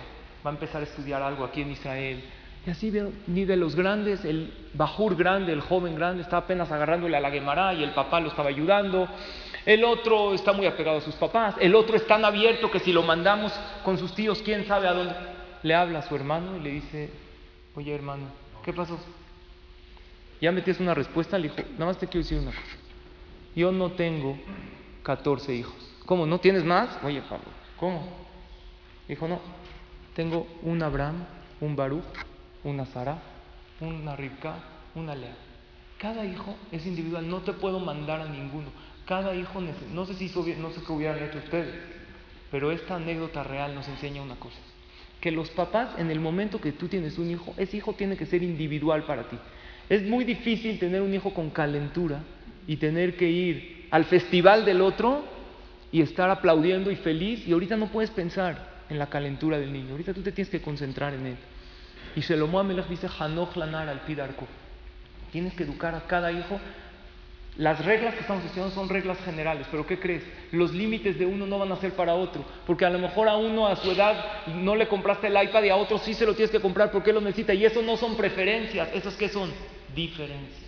va 0.45 0.51
a 0.51 0.55
empezar 0.55 0.81
a 0.81 0.85
estudiar 0.85 1.23
algo 1.23 1.45
aquí 1.45 1.63
en 1.63 1.73
Israel. 1.73 2.25
Y 2.67 2.71
así 2.71 2.93
ni 3.27 3.45
de 3.45 3.57
los 3.57 3.77
grandes, 3.77 4.25
el 4.25 4.71
Bajur 4.73 5.17
grande, 5.17 5.53
el 5.53 5.61
joven 5.61 5.95
grande, 5.95 6.23
está 6.23 6.39
apenas 6.39 6.73
agarrándole 6.73 7.17
a 7.17 7.21
la 7.21 7.31
Gemara 7.31 7.75
y 7.75 7.83
el 7.83 7.91
papá 7.91 8.21
lo 8.21 8.29
estaba 8.29 8.49
ayudando. 8.49 9.07
El 9.67 9.85
otro 9.85 10.33
está 10.33 10.53
muy 10.53 10.67
apegado 10.67 10.99
a 10.99 11.01
sus 11.03 11.15
papás. 11.15 11.57
El 11.61 11.75
otro 11.75 11.97
es 11.97 12.07
tan 12.07 12.25
abierto 12.25 12.71
que 12.71 12.81
si 12.81 12.93
lo 12.93 13.03
mandamos 13.03 13.53
con 13.85 13.99
sus 13.99 14.15
tíos, 14.15 14.41
quién 14.43 14.67
sabe 14.67 14.89
a 14.89 14.95
dónde. 14.95 15.15
Le 15.63 15.75
habla 15.75 15.99
a 15.99 16.03
su 16.03 16.15
hermano 16.15 16.57
y 16.57 16.61
le 16.61 16.71
dice, 16.71 17.11
oye 17.75 17.95
hermano, 17.95 18.25
¿qué 18.65 18.73
pasó? 18.73 18.99
Ya 20.41 20.53
metías 20.53 20.81
una 20.81 20.95
respuesta, 20.95 21.39
le 21.39 21.49
dijo, 21.49 21.57
nada 21.73 21.87
más 21.87 21.99
te 21.99 22.07
quiero 22.07 22.25
decir 22.25 22.39
una 22.39 22.51
cosa. 22.51 22.77
Yo 23.55 23.73
no 23.73 23.93
tengo 23.93 24.39
14 25.03 25.55
hijos. 25.55 25.94
¿Cómo? 26.07 26.27
¿No 26.27 26.39
tienes 26.39 26.65
más? 26.65 26.99
Oye, 27.03 27.23
Pablo, 27.23 27.47
¿cómo? 27.79 28.03
Dijo, 29.09 29.27
no, 29.27 29.41
tengo 30.15 30.47
un 30.63 30.83
Abraham, 30.83 31.25
un 31.61 31.77
Baruch, 31.77 32.05
una 32.63 32.85
Sara, 32.87 33.19
una 33.81 34.15
Rivka, 34.15 34.57
una 34.95 35.15
Lea. 35.15 35.35
Cada 35.99 36.25
hijo 36.25 36.57
es 36.73 36.87
individual, 36.87 37.29
no 37.29 37.41
te 37.41 37.53
puedo 37.55 37.81
mandar 37.81 38.21
a 38.21 38.27
ninguno. 38.27 38.69
Cada 39.07 39.35
hijo, 39.35 39.61
no 39.93 40.07
sé 40.07 40.15
si 40.15 40.31
no 40.59 40.71
sé 40.71 40.81
qué 40.87 40.93
hubieran 40.93 41.23
hecho 41.23 41.39
ustedes, 41.39 41.75
pero 42.51 42.71
esta 42.71 42.97
anécdota 42.97 43.43
real 43.43 43.75
nos 43.75 43.89
enseña 43.89 44.23
una 44.23 44.37
cosa. 44.37 44.59
Que 45.21 45.31
los 45.31 45.49
papás, 45.51 45.99
en 45.99 46.11
el 46.11 46.21
momento 46.21 46.61
que 46.61 46.73
tú 46.73 46.89
tienes 46.89 47.19
un 47.19 47.31
hijo, 47.31 47.55
ese 47.57 47.79
hijo 47.79 47.95
tiene 47.95 48.17
que 48.17 48.27
ser 48.27 48.43
individual 48.43 49.05
para 49.05 49.29
ti. 49.29 49.39
Es 49.89 50.03
muy 50.03 50.25
difícil 50.25 50.79
tener 50.79 51.01
un 51.01 51.15
hijo 51.15 51.33
con 51.33 51.51
calentura 51.51 52.23
y 52.67 52.77
tener 52.77 53.17
que 53.17 53.31
ir 53.31 53.89
al 53.91 54.05
festival 54.05 54.65
del 54.65 54.81
otro 54.81 55.34
y 55.95 56.03
estar 56.03 56.29
aplaudiendo 56.29 56.91
y 56.91 56.97
feliz 56.97 57.47
y 57.47 57.53
ahorita 57.53 57.77
no 57.77 57.87
puedes 57.87 58.11
pensar 58.11 58.59
en 58.91 58.99
la 58.99 59.07
calentura 59.07 59.61
del 59.61 59.73
niño. 59.73 59.93
Ahorita 59.93 60.13
tú 60.13 60.23
te 60.23 60.33
tienes 60.33 60.51
que 60.51 60.61
concentrar 60.61 61.15
en 61.15 61.25
él. 61.25 61.37
Y 62.17 62.21
Shelomo 62.21 62.59
Amelech 62.59 62.89
dice, 62.89 63.07
Hanoch 63.17 63.55
lanar 63.55 63.89
al 63.89 64.01
pidarko. 64.01 64.45
Tienes 65.31 65.55
que 65.55 65.63
educar 65.63 65.95
a 65.95 66.01
cada 66.09 66.33
hijo. 66.33 66.59
Las 67.59 67.85
reglas 67.85 68.15
que 68.15 68.23
estamos 68.23 68.45
estudiando 68.45 68.75
son 68.75 68.89
reglas 68.89 69.19
generales, 69.25 69.69
pero 69.71 69.87
¿qué 69.87 70.01
crees? 70.01 70.25
Los 70.51 70.75
límites 70.75 71.17
de 71.17 71.27
uno 71.27 71.47
no 71.47 71.61
van 71.61 71.71
a 71.71 71.77
ser 71.77 71.93
para 71.93 72.15
otro, 72.15 72.45
porque 72.67 72.85
a 72.85 72.91
lo 72.91 72.99
mejor 72.99 73.29
a 73.29 73.37
uno 73.37 73.69
a 73.69 73.77
su 73.77 73.93
edad 73.93 74.17
no 74.49 74.75
le 74.75 74.89
compraste 74.89 75.29
el 75.29 75.41
iPad 75.41 75.63
y 75.63 75.69
a 75.69 75.77
otro 75.77 75.99
sí 75.99 76.13
se 76.15 76.27
lo 76.27 76.35
tienes 76.35 76.51
que 76.51 76.59
comprar 76.59 76.91
porque 76.91 77.13
lo 77.13 77.21
necesita. 77.21 77.55
Y 77.55 77.65
eso 77.65 77.83
no 77.83 77.97
son 77.97 78.17
preferencias, 78.17 78.89
¿esos 78.93 79.15
qué 79.15 79.29
son? 79.29 79.53
Diferencias. 79.95 80.64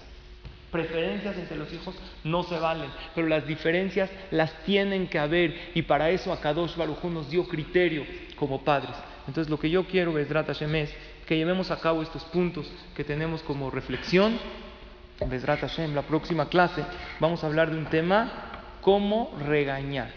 Preferencias 0.70 1.36
entre 1.36 1.56
los 1.56 1.72
hijos 1.72 1.94
no 2.24 2.42
se 2.42 2.58
valen, 2.58 2.90
pero 3.14 3.28
las 3.28 3.46
diferencias 3.46 4.10
las 4.30 4.52
tienen 4.64 5.06
que 5.06 5.18
haber 5.18 5.70
y 5.74 5.82
para 5.82 6.10
eso 6.10 6.32
Akadosh 6.32 6.76
Baruj 6.76 7.04
Hu 7.04 7.10
nos 7.10 7.30
dio 7.30 7.46
criterio 7.46 8.04
como 8.36 8.62
padres. 8.62 8.94
Entonces 9.28 9.48
lo 9.48 9.58
que 9.58 9.70
yo 9.70 9.84
quiero, 9.84 10.12
Besrat 10.12 10.46
Hashem, 10.46 10.74
es 10.74 10.94
que 11.26 11.36
llevemos 11.36 11.70
a 11.70 11.80
cabo 11.80 12.02
estos 12.02 12.24
puntos 12.24 12.70
que 12.94 13.04
tenemos 13.04 13.42
como 13.42 13.70
reflexión. 13.70 14.38
Besrat 15.28 15.60
Hashem, 15.60 15.94
la 15.94 16.02
próxima 16.02 16.48
clase 16.48 16.84
vamos 17.20 17.42
a 17.42 17.46
hablar 17.46 17.70
de 17.70 17.78
un 17.78 17.86
tema, 17.86 18.30
cómo 18.80 19.36
regañar, 19.46 20.10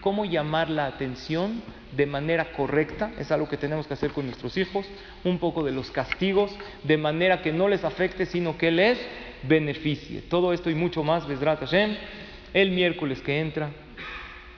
cómo 0.00 0.24
llamar 0.24 0.70
la 0.70 0.86
atención 0.86 1.62
de 1.92 2.06
manera 2.06 2.52
correcta, 2.52 3.12
es 3.18 3.32
algo 3.32 3.48
que 3.48 3.56
tenemos 3.56 3.86
que 3.86 3.94
hacer 3.94 4.12
con 4.12 4.26
nuestros 4.26 4.56
hijos, 4.56 4.86
un 5.24 5.38
poco 5.38 5.64
de 5.64 5.72
los 5.72 5.90
castigos, 5.90 6.54
de 6.84 6.98
manera 6.98 7.40
que 7.42 7.52
no 7.52 7.68
les 7.68 7.82
afecte, 7.84 8.26
sino 8.26 8.58
que 8.58 8.70
les 8.70 8.98
beneficie. 9.42 10.22
Todo 10.22 10.52
esto 10.52 10.70
y 10.70 10.74
mucho 10.74 11.02
más, 11.02 11.26
Besrat 11.26 11.60
Hashem, 11.60 11.96
el 12.54 12.70
miércoles 12.70 13.20
que 13.20 13.40
entra 13.40 13.70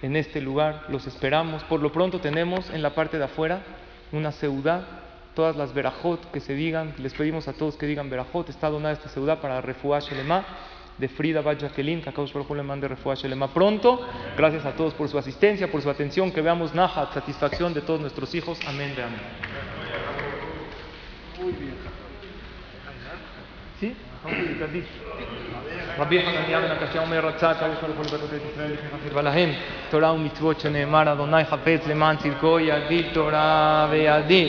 en 0.02 0.16
este 0.16 0.40
lugar, 0.40 0.86
los 0.88 1.06
esperamos. 1.06 1.62
Por 1.64 1.80
lo 1.80 1.92
pronto 1.92 2.20
tenemos 2.20 2.70
en 2.70 2.82
la 2.82 2.94
parte 2.94 3.18
de 3.18 3.24
afuera 3.24 3.62
una 4.12 4.32
ciudad, 4.32 4.86
todas 5.34 5.56
las 5.56 5.74
verajot 5.74 6.30
que 6.30 6.40
se 6.40 6.54
digan, 6.54 6.94
les 6.98 7.14
pedimos 7.14 7.48
a 7.48 7.52
todos 7.52 7.76
que 7.76 7.86
digan 7.86 8.10
verajot, 8.10 8.48
está 8.48 8.68
donada 8.68 8.94
esta 8.94 9.08
ciudad 9.08 9.40
para 9.40 9.60
refugiar 9.60 10.02
Shelema 10.02 10.44
de 11.00 11.08
Frida 11.08 11.40
Bat 11.40 11.60
Jacqueline, 11.60 12.02
que 12.02 12.10
Baruj 12.10 12.50
Hu 12.50 12.54
le 12.54 12.62
mande 12.62 12.86
refuah 12.86 13.14
Shelema 13.14 13.48
pronto. 13.48 14.06
Gracias 14.36 14.66
a 14.66 14.72
todos 14.72 14.94
por 14.94 15.08
su 15.08 15.18
asistencia, 15.18 15.70
por 15.70 15.80
su 15.80 15.88
atención, 15.88 16.30
que 16.30 16.42
veamos 16.42 16.74
Nahat, 16.74 17.14
satisfacción 17.14 17.72
de 17.72 17.80
todos 17.80 18.00
nuestros 18.00 18.34
hijos. 18.34 18.58
Amén, 18.66 18.94
de 18.94 19.02
amén. 19.02 19.20
¿Sí? 21.36 21.89
רבי 25.98 26.22
חנניה 26.22 26.60
בן 26.60 26.70
הקשיא 26.70 27.00
אומר 27.00 27.26
רצה 27.26 27.50
הקדוש 27.50 27.76
ברוך 27.82 27.96
הוא 27.96 28.04
לבנות 28.06 28.30
את 28.34 28.52
ישראל 28.52 28.72
לפני 28.72 28.88
חסיבה 29.00 29.22
להם 29.22 29.50
תורה 29.90 30.12
ומצוות 30.12 30.60
שנאמר 30.60 31.12
אדוני 31.12 31.44
חפץ 31.44 31.86
למען 31.86 32.16
צדקו 32.16 32.60
ידיד 32.60 33.06
תורה 33.12 33.86
וידיד 33.90 34.48